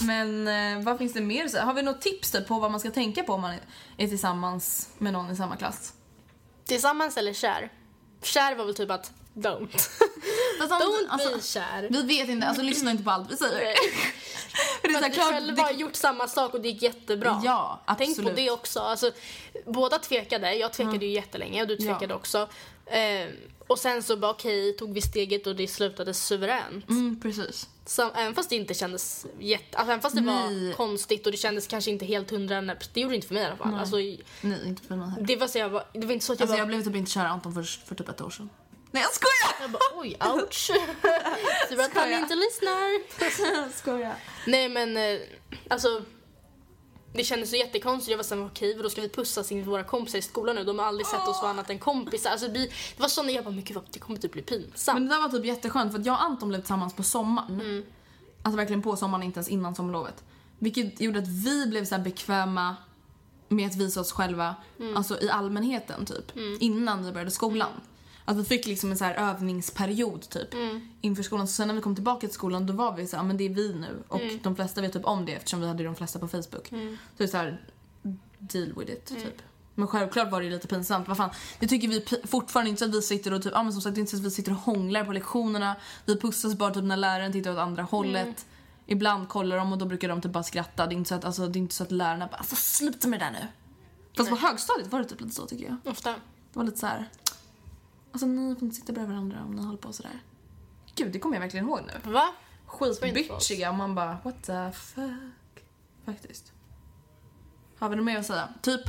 Men 0.00 0.48
eh, 0.48 0.84
vad 0.84 0.98
finns 0.98 1.12
det 1.12 1.20
mer? 1.20 1.60
Har 1.60 1.74
vi 1.74 1.82
något 1.82 2.00
tips 2.00 2.36
på 2.48 2.58
vad 2.58 2.70
man 2.70 2.80
ska 2.80 2.90
tänka 2.90 3.22
på 3.22 3.32
om 3.32 3.40
man 3.40 3.54
är 3.96 4.08
tillsammans 4.08 4.88
med 4.98 5.12
någon 5.12 5.30
i 5.30 5.36
samma 5.36 5.56
klass? 5.56 5.92
Tillsammans 6.64 7.16
eller 7.16 7.32
kär? 7.32 7.70
Kär 8.22 8.54
var 8.54 8.64
väl 8.64 8.74
typ 8.74 8.90
att 8.90 9.12
don't. 9.34 9.68
Don't 10.60 11.06
alltså, 11.08 11.32
bli 11.32 11.42
kär. 11.42 11.88
Vi 11.90 12.02
vet 12.02 12.28
inte, 12.28 12.46
alltså 12.46 12.62
lyssna 12.62 12.90
inte 12.90 13.02
på 13.04 13.10
allt 13.10 13.32
vi 13.32 13.36
säger. 13.36 13.74
För 14.80 14.88
det 14.88 14.94
är 14.94 15.08
att 15.08 15.14
klart, 15.14 15.30
själva 15.30 15.62
har 15.62 15.72
det, 15.72 15.78
gjort 15.78 15.96
samma 15.96 16.28
sak 16.28 16.54
och 16.54 16.60
det 16.60 16.68
gick 16.68 16.82
jättebra. 16.82 17.40
Ja, 17.44 17.80
Tänk 17.86 17.98
på 17.98 18.04
absolut. 18.22 18.36
det 18.36 18.50
också. 18.50 18.80
Alltså, 18.80 19.10
båda 19.66 19.98
tvekade. 19.98 20.54
Jag 20.54 20.72
tvekade 20.72 21.06
ju 21.06 21.12
jättelänge 21.12 21.62
och 21.62 21.68
du 21.68 21.76
Ja. 21.80 21.92
tvekade 21.94 22.14
också. 22.14 22.48
Eh, 22.86 23.28
och 23.66 23.78
sen 23.78 24.02
så 24.02 24.16
bara 24.16 24.30
okej, 24.30 24.76
tog 24.76 24.94
vi 24.94 25.00
steget 25.00 25.46
och 25.46 25.56
det 25.56 25.68
slutade 25.68 26.14
suveränt. 26.14 26.88
mm, 26.90 27.20
precis. 27.22 27.68
Som, 27.86 28.10
även 28.14 28.34
fast 28.34 28.50
det 28.50 28.56
inte 28.56 28.74
kändes 28.74 29.26
jätte... 29.38 29.78
Alltså, 29.78 29.92
även 29.92 30.00
fast 30.02 30.16
det 30.16 30.22
var 30.22 30.50
Nej. 30.50 30.74
konstigt 30.74 31.26
och 31.26 31.32
det 31.32 31.38
kändes 31.38 31.66
kanske 31.66 31.90
inte 31.90 32.04
helt 32.04 32.30
hundra... 32.30 32.60
Det 32.92 33.00
gjorde 33.00 33.12
det 33.12 33.16
inte 33.16 33.26
för 33.28 33.34
mig 33.34 33.42
i 33.42 33.46
alla 33.46 33.56
fall. 33.56 33.74
Alltså, 33.74 33.96
Nej, 33.96 34.60
inte 34.66 34.82
för 34.82 34.96
mig 34.96 35.10
heller. 35.10 35.26
det, 35.26 35.36
var 35.36 35.46
så 35.46 35.58
jag 35.58 35.68
var, 35.68 35.84
det 35.92 36.06
var 36.06 36.12
inte 36.12 36.24
så 36.26 36.32
att 36.32 36.40
jag 36.40 36.44
Alltså 36.46 36.52
var... 36.52 36.58
jag 36.58 36.68
blev 36.68 36.82
typ 36.84 36.96
inte 36.96 37.10
kär 37.10 37.24
i 37.24 37.28
Anton 37.28 37.54
för, 37.54 37.62
för 37.62 37.94
typ 37.94 38.08
ett 38.08 38.20
år 38.20 38.30
sedan. 38.30 38.50
Nej 38.90 39.02
jag 39.02 39.12
skojar! 39.12 39.60
Jag 39.60 39.70
bara, 39.70 39.82
oj, 39.94 40.16
ouch. 40.20 40.66
Tur 41.68 41.80
att 41.80 41.94
han 41.94 42.12
inte 42.12 42.34
lyssnar. 42.34 43.72
skojar. 43.78 44.14
Nej 44.46 44.68
men, 44.68 44.96
eh, 44.96 45.20
alltså. 45.70 46.02
Det 47.14 47.24
kändes 47.24 47.50
så 47.50 47.56
jättekonstigt. 47.56 48.10
Jag 48.10 48.16
var 48.16 48.24
såhär, 48.24 48.46
okej 48.46 48.74
då 48.82 48.90
ska 48.90 49.00
vi 49.00 49.08
pussas 49.08 49.52
inför 49.52 49.70
våra 49.70 49.84
kompisar 49.84 50.18
i 50.18 50.22
skolan 50.22 50.56
nu? 50.56 50.64
De 50.64 50.78
har 50.78 50.86
aldrig 50.86 51.06
sett 51.06 51.28
oss 51.28 51.38
vara 51.42 51.50
annat 51.50 51.70
än 51.70 51.78
kompisar. 51.78 52.30
Alltså, 52.30 52.50
blir- 52.50 52.66
det 52.96 53.00
var 53.02 53.08
såna 53.08 53.30
jag 53.30 53.44
bara, 53.44 53.50
men 53.50 53.64
gud 53.64 53.74
vad- 53.74 53.84
det 53.90 53.98
kommer 53.98 54.18
typ 54.18 54.32
bli 54.32 54.42
pinsamt. 54.42 54.98
Men 54.98 55.08
det 55.08 55.14
där 55.14 55.22
var 55.22 55.28
typ 55.28 55.44
jätteskönt 55.44 55.92
för 55.92 55.98
att 56.00 56.06
jag 56.06 56.12
och 56.14 56.22
Anton 56.22 56.48
blev 56.48 56.58
tillsammans 56.60 56.94
på 56.94 57.02
sommaren. 57.02 57.84
Alltså 58.42 58.56
verkligen 58.56 58.82
på 58.82 58.96
sommaren, 58.96 59.22
inte 59.22 59.38
ens 59.38 59.48
innan 59.48 59.74
sommarlovet. 59.74 60.24
Vilket 60.58 61.00
gjorde 61.00 61.18
att 61.18 61.28
vi 61.28 61.66
blev 61.66 61.84
så 61.84 61.98
bekväma 61.98 62.76
med 63.48 63.66
att 63.66 63.76
visa 63.76 64.00
oss 64.00 64.12
själva, 64.12 64.54
alltså 64.96 65.20
i 65.22 65.30
allmänheten 65.30 66.06
typ. 66.06 66.32
Innan 66.60 67.04
vi 67.04 67.12
började 67.12 67.30
skolan. 67.30 67.68
Att 68.24 68.36
vi 68.36 68.44
fick 68.44 68.66
liksom 68.66 68.90
en 68.90 68.98
så 68.98 69.04
här 69.04 69.14
övningsperiod 69.14 70.28
typ 70.28 70.48
inför 71.00 71.22
skolan. 71.22 71.48
Så 71.48 71.52
sen 71.54 71.68
när 71.68 71.74
vi 71.74 71.80
kom 71.80 71.94
tillbaka 71.94 72.20
till 72.20 72.30
skolan 72.34 72.66
då 72.66 72.72
var 72.72 72.96
vi 72.96 73.06
så 73.06 73.16
här, 73.16 73.22
"Ja, 73.22 73.26
men 73.26 73.36
det 73.36 73.44
är 73.44 73.48
vi 73.48 73.74
nu. 73.74 74.02
Och 74.08 74.20
de 74.42 74.56
flesta 74.56 74.80
vet 74.80 74.92
typ 74.92 75.04
om 75.04 75.26
det 75.26 75.32
eftersom 75.32 75.60
vi 75.60 75.66
hade 75.68 75.84
de 75.84 75.94
flesta 75.94 76.18
på 76.18 76.28
Facebook. 76.28 76.68
Så 76.68 76.74
det 77.16 77.24
är 77.24 77.28
så 77.28 77.36
här, 77.36 77.60
deal 78.38 78.72
with 78.78 78.92
it 78.92 79.04
typ. 79.06 79.42
Men 79.74 79.88
självklart 79.88 80.30
var 80.30 80.42
det 80.42 80.50
lite 80.50 80.68
pinsamt. 80.68 81.08
Vad 81.08 81.16
fan, 81.16 81.30
det 81.58 81.68
tycker 81.68 81.88
vi 81.88 82.04
fortfarande 82.26 82.70
inte 82.70 82.78
så 82.78 82.84
att 82.84 82.94
vi 82.94 83.02
sitter 83.02 83.32
och 83.32 83.42
typ, 83.42 83.52
ja 83.54 83.62
men 83.62 83.72
som 83.72 83.82
sagt 83.82 83.98
inte 83.98 84.10
så 84.10 84.16
att 84.16 84.22
vi 84.22 84.30
sitter 84.30 84.52
och 84.52 84.58
hånglar 84.58 85.04
på 85.04 85.12
lektionerna. 85.12 85.76
Vi 86.04 86.16
pussas 86.20 86.54
bara 86.54 86.74
typ 86.74 86.84
när 86.84 86.96
läraren 86.96 87.32
tittar 87.32 87.52
åt 87.52 87.58
andra 87.58 87.82
hållet. 87.82 88.46
Ibland 88.86 89.28
kollar 89.28 89.56
de 89.56 89.72
och 89.72 89.78
då 89.78 89.86
brukar 89.86 90.08
de 90.08 90.20
typ 90.20 90.32
bara 90.32 90.42
skratta. 90.42 90.86
Det 90.86 90.94
är 90.94 90.96
inte 90.96 91.08
så 91.08 91.14
att, 91.14 91.24
alltså, 91.24 91.46
det 91.48 91.58
är 91.58 91.60
inte 91.60 91.74
så 91.74 91.82
att 91.82 91.90
lärarna 91.92 92.26
bara 92.26 92.36
alltså 92.36 92.56
sluta 92.56 93.08
med 93.08 93.20
det 93.20 93.24
där 93.24 93.32
nu. 93.32 93.46
Fast 94.16 94.30
på 94.30 94.36
högstadiet 94.36 94.92
var 94.92 94.98
det 94.98 95.04
typ 95.08 95.20
lite 95.20 95.34
så 95.34 95.46
tycker 95.46 95.64
jag. 95.64 95.92
Ofta. 95.92 96.10
Det 96.12 96.18
var 96.52 96.64
lite 96.64 96.78
så 96.78 96.86
här. 96.86 97.08
Alltså 98.12 98.26
ni 98.26 98.54
får 98.54 98.62
inte 98.62 98.76
sitta 98.76 98.92
bredvid 98.92 99.14
varandra 99.14 99.42
om 99.44 99.50
ni 99.50 99.62
håller 99.62 99.78
på 99.78 99.92
sådär. 99.92 100.22
Gud 100.94 101.12
det 101.12 101.18
kommer 101.18 101.36
jag 101.36 101.40
verkligen 101.40 101.66
ihåg 101.66 101.80
nu. 101.86 102.12
Va? 102.12 102.28
Skitbitchiga 102.66 103.70
och 103.70 103.76
man 103.76 103.94
bara 103.94 104.18
what 104.22 104.42
the 104.42 104.72
fuck. 104.72 105.64
Faktiskt. 106.04 106.52
Har 107.78 107.88
vi 107.88 107.96
något 107.96 108.04
mer 108.04 108.18
att 108.18 108.26
säga? 108.26 108.48
Typ 108.62 108.80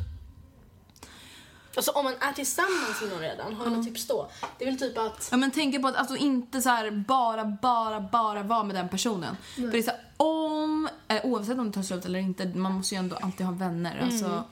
Alltså 1.75 1.91
om 1.91 2.03
man 2.03 2.13
är 2.19 2.33
tillsammans 2.33 3.01
med 3.01 3.09
någon 3.09 3.19
redan, 3.19 3.53
har 3.53 3.65
vi 3.65 3.71
något 3.71 3.85
tips 3.85 4.07
då? 4.07 4.29
Det 4.57 4.65
är 4.65 4.69
väl 4.69 4.79
typ 4.79 4.97
att... 4.97 5.27
Ja 5.31 5.37
men 5.37 5.51
tänka 5.51 5.79
på 5.79 5.87
att 5.87 5.95
alltså 5.95 6.15
inte 6.15 6.61
så 6.61 6.69
här 6.69 6.91
bara, 6.91 7.45
bara, 7.45 7.99
bara 8.01 8.43
vara 8.43 8.63
med 8.63 8.75
den 8.75 8.89
personen. 8.89 9.37
För 9.55 9.71
det 9.71 9.77
är 9.77 9.81
så 9.81 9.91
här, 9.91 9.99
om, 10.17 10.89
eh, 11.07 11.25
oavsett 11.25 11.59
om 11.59 11.67
det 11.67 11.73
tar 11.73 11.81
slut 11.81 12.05
eller 12.05 12.19
inte, 12.19 12.45
man 12.45 12.71
måste 12.71 12.95
ju 12.95 12.99
ändå 12.99 13.15
alltid 13.15 13.45
ha 13.45 13.53
vänner. 13.53 13.99
Alltså, 14.03 14.43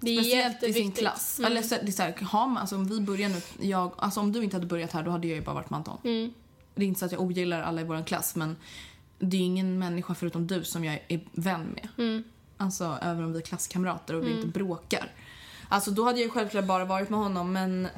Det 0.00 0.10
är 0.10 0.22
speciellt 0.22 0.62
i 0.62 0.72
sin 0.72 0.92
klass. 0.92 1.40
Eller 1.44 1.62
så, 1.62 1.74
det 1.82 1.88
är 1.88 1.92
så 1.92 2.02
här, 2.02 2.16
har 2.22 2.46
man, 2.46 2.56
alltså 2.56 2.76
om 2.76 2.86
vi 2.86 3.00
börjar 3.00 3.28
nu, 3.28 3.66
jag, 3.68 3.92
alltså 3.96 4.20
om 4.20 4.32
du 4.32 4.44
inte 4.44 4.56
hade 4.56 4.66
börjat 4.66 4.92
här 4.92 5.02
då 5.02 5.10
hade 5.10 5.28
jag 5.28 5.36
ju 5.36 5.42
bara 5.42 5.54
varit 5.54 5.70
med 5.70 5.76
Anton. 5.76 5.98
Det 6.74 6.84
är 6.84 6.88
inte 6.88 7.00
så 7.00 7.06
att 7.06 7.12
jag 7.12 7.20
ogillar 7.20 7.62
alla 7.62 7.80
i 7.80 7.84
vår 7.84 8.06
klass 8.06 8.36
men 8.36 8.56
det 9.18 9.36
är 9.36 9.40
ingen 9.40 9.78
människa 9.78 10.14
förutom 10.14 10.46
du 10.46 10.64
som 10.64 10.84
jag 10.84 11.00
är 11.08 11.20
vän 11.32 11.66
med. 11.74 11.88
Alltså 12.56 12.98
även 13.02 13.24
om 13.24 13.32
vi 13.32 13.38
är 13.38 13.42
klasskamrater 13.42 14.14
och 14.14 14.26
vi 14.26 14.30
inte 14.36 14.48
bråkar. 14.48 15.12
Alltså 15.68 15.90
då 15.90 16.04
hade 16.04 16.20
jag 16.20 16.32
självklart 16.32 16.64
bara 16.66 16.84
varit 16.84 17.10
med 17.10 17.18
honom 17.18 17.52
men 17.52 17.88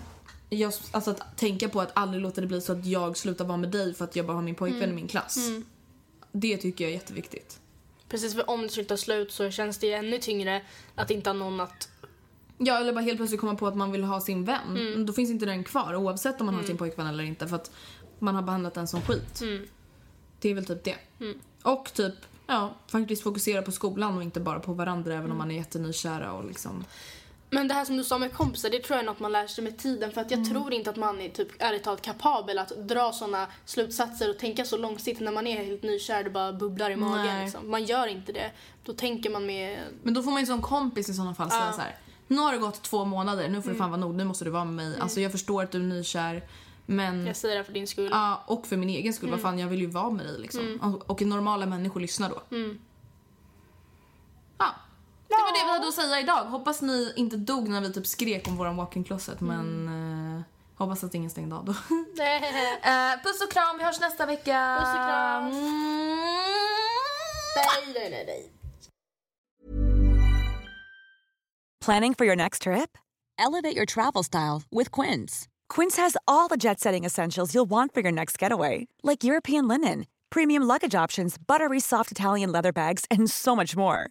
jag, 0.51 0.73
alltså 0.91 1.11
att 1.11 1.37
tänka 1.37 1.69
på 1.69 1.81
att 1.81 1.91
aldrig 1.95 2.23
låta 2.23 2.41
det 2.41 2.47
bli 2.47 2.61
så 2.61 2.73
att 2.73 2.87
jag 2.87 3.17
slutar 3.17 3.45
vara 3.45 3.57
med 3.57 3.71
dig 3.71 3.95
för 3.95 4.05
att 4.05 4.17
jag 4.17 4.27
bara 4.27 4.35
har 4.35 4.43
min 4.43 4.55
pojkvän 4.55 4.91
i 4.91 4.93
min 4.93 5.09
klass. 5.09 5.39
Det 6.33 6.57
tycker 6.57 6.85
jag 6.85 6.91
är 6.91 6.95
jätteviktigt. 6.95 7.61
Precis, 8.09 8.35
för 8.35 8.51
om 8.51 8.63
det 8.63 8.69
skulle 8.69 8.87
ta 8.87 8.97
slut 8.97 9.33
så 9.33 9.51
känns 9.51 9.79
det 9.79 9.87
ju 9.87 9.93
ännu 9.93 10.19
tyngre 10.19 10.63
att 10.95 11.11
inte 11.11 11.31
ha 11.31 11.35
någon 11.35 11.61
att... 11.61 11.89
Ja, 12.59 12.79
eller 12.79 12.93
bara 12.93 13.01
helt 13.01 13.17
plötsligt 13.17 13.41
komma 13.41 13.55
på 13.55 13.67
att 13.67 13.77
man 13.77 13.93
vill 13.93 14.05
ha 14.05 14.21
sin 14.21 14.45
vän. 14.45 15.07
Då 15.07 15.13
finns 15.13 15.31
inte 15.31 15.47
den 15.47 15.65
kvar 15.65 15.95
oavsett 15.95 16.41
om 16.41 16.47
man 16.47 16.55
har 16.55 16.63
sin 16.63 16.77
pojkvän 16.77 17.07
eller 17.07 17.25
inte 17.25 17.49
för 17.49 17.57
att 17.57 17.71
man 18.19 18.35
har 18.35 18.43
behandlat 18.43 18.75
den 18.75 18.89
som 18.89 19.03
skit. 19.03 19.43
Det 20.41 20.49
är 20.49 20.55
väl 20.55 20.67
typ 20.67 20.85
det. 20.85 20.97
Och 21.63 21.91
typ, 21.95 22.15
ja, 22.47 22.75
faktiskt 22.87 23.23
fokusera 23.23 23.63
på 23.63 23.73
skolan 23.73 24.17
och 24.17 24.23
inte 24.23 24.41
bara 24.41 24.61
på 24.61 24.73
varandra 24.73 25.15
även 25.15 25.31
om 25.31 25.39
man 25.39 25.51
är 25.51 25.55
jättenykära 25.55 26.33
och 26.33 26.45
liksom... 26.45 26.85
Men 27.51 27.69
det 27.69 27.75
här 27.75 27.85
som 27.85 27.97
du 27.97 28.05
sa 28.05 28.19
med 28.19 28.33
kompisar, 28.33 28.71
det 28.71 28.83
tror 28.83 28.97
jag 28.97 29.03
är 29.03 29.07
något 29.07 29.21
man 29.21 29.33
lär 29.33 29.47
sig 29.47 29.65
med 29.65 29.79
tiden. 29.79 30.13
För 30.13 30.21
att 30.21 30.31
jag 30.31 30.45
tror 30.51 30.73
inte 30.73 30.91
att 30.91 30.97
man 30.97 31.21
är 31.21 31.29
typ 31.29 31.49
ärligt 31.59 31.85
talat 31.85 32.03
kapabel 32.03 32.59
att 32.59 32.89
dra 32.89 33.13
såna 33.13 33.47
slutsatser 33.65 34.31
och 34.31 34.39
tänka 34.39 34.65
så 34.65 34.77
långsiktigt 34.77 35.25
när 35.25 35.33
man 35.33 35.47
är 35.47 35.65
helt 35.65 35.83
nykär, 35.83 36.25
det 36.25 36.31
bara 36.31 36.53
bubblar 36.53 36.91
i 36.91 36.97
magen. 36.97 37.45
Liksom. 37.45 37.71
Man 37.71 37.85
gör 37.85 38.07
inte 38.07 38.33
det. 38.33 38.51
Då 38.85 38.93
tänker 38.93 39.31
man 39.31 39.47
med... 39.47 39.79
Men 40.03 40.15
då 40.15 40.23
får 40.23 40.31
man 40.31 40.41
ju 40.41 40.47
som 40.47 40.63
kompis 40.63 41.09
i 41.09 41.15
sådana 41.15 41.35
fall 41.35 41.51
säga 41.51 41.65
Ja. 41.67 41.73
så 41.73 41.81
här. 41.81 41.97
Nu 42.27 42.37
har 42.37 42.53
det 42.53 42.59
gått 42.59 42.83
två 42.83 43.05
månader, 43.05 43.49
nu 43.49 43.63
får 43.63 43.71
det 43.71 43.77
fan 43.77 43.91
vara 43.91 44.01
nog, 44.01 44.15
nu 44.15 44.25
måste 44.25 44.45
du 44.45 44.51
vara 44.51 44.65
med 44.65 44.75
mig. 44.75 45.01
Alltså 45.01 45.21
jag 45.21 45.33
förstår 45.33 45.63
att 45.63 45.71
du 45.71 45.79
är 45.79 45.83
nykär 45.83 46.43
men 46.87 47.27
Jag 47.27 47.37
säger 47.37 47.59
det 47.59 47.65
för 47.65 47.73
din 47.73 47.87
skull. 47.87 48.09
Ja, 48.13 48.43
och 48.47 48.67
för 48.67 48.77
min 48.77 48.89
egen 48.89 49.13
skull. 49.13 49.31
Vad 49.31 49.41
fan, 49.41 49.59
jag 49.59 49.69
vill 49.69 49.81
ju 49.81 49.87
vara 49.87 50.11
med 50.11 50.27
dig 50.27 50.39
liksom. 50.39 50.81
Och, 50.83 51.11
och 51.11 51.23
normala 51.23 51.67
människor 51.67 52.01
lyssnar 52.01 52.31
då. 52.31 52.43
Ja. 54.59 54.75
Det 55.29 55.35
var 55.35 55.53
det 55.59 55.65
vi 55.65 55.71
hade 55.73 55.89
att 55.89 55.95
säga 55.95 56.21
idag. 56.21 56.45
Hoppas 56.45 56.83
ni 56.83 57.13
inte 57.17 57.37
dog 57.37 57.69
när 57.69 57.81
vi 57.81 57.93
typ 57.93 58.07
skrek 58.07 58.49
om 58.49 58.57
våran 58.57 58.77
walk-in 58.77 59.05
closet 59.05 59.41
men 59.41 59.89
eh, 60.37 60.43
hoppas 60.79 61.05
att 61.05 61.15
ingen 61.15 61.31
stängde 61.31 61.57
av 61.57 61.65
då. 61.65 61.73
Eh, 62.83 63.23
puss 63.23 63.43
och 63.43 63.53
kram, 63.53 63.79
vi 63.79 63.85
hörs 63.85 64.01
nästa 64.01 64.27
vecka. 64.27 64.77
Puss 64.79 64.89
och 64.89 64.95
kram. 64.95 65.45
Mm. 65.45 66.17
nej, 67.57 67.95
nej, 67.95 68.11
nej, 68.11 68.25
nej. 68.27 68.53
Planning 71.85 72.15
for 72.15 72.27
your 72.27 72.37
next 72.37 72.63
trip? 72.63 72.99
Elevate 73.39 73.77
your 73.77 73.87
travel 73.87 74.25
style 74.25 74.63
with 74.71 74.91
Quince. 74.91 75.49
Quince 75.69 75.97
has 75.97 76.17
all 76.27 76.49
the 76.49 76.57
jet 76.57 76.81
setting 76.81 77.05
essentials 77.05 77.55
you'll 77.55 77.71
want 77.71 77.95
for 77.95 78.01
your 78.01 78.13
next 78.13 78.39
getaway, 78.43 78.89
like 79.03 79.25
European 79.25 79.69
linen, 79.69 80.07
premium 80.31 80.63
luggage 80.65 80.95
options, 80.95 81.39
buttery 81.39 81.81
soft 81.81 82.11
Italian 82.11 82.53
leather 82.53 82.73
bags, 82.73 83.05
and 83.11 83.31
so 83.31 83.55
much 83.57 83.77
more. 83.77 84.11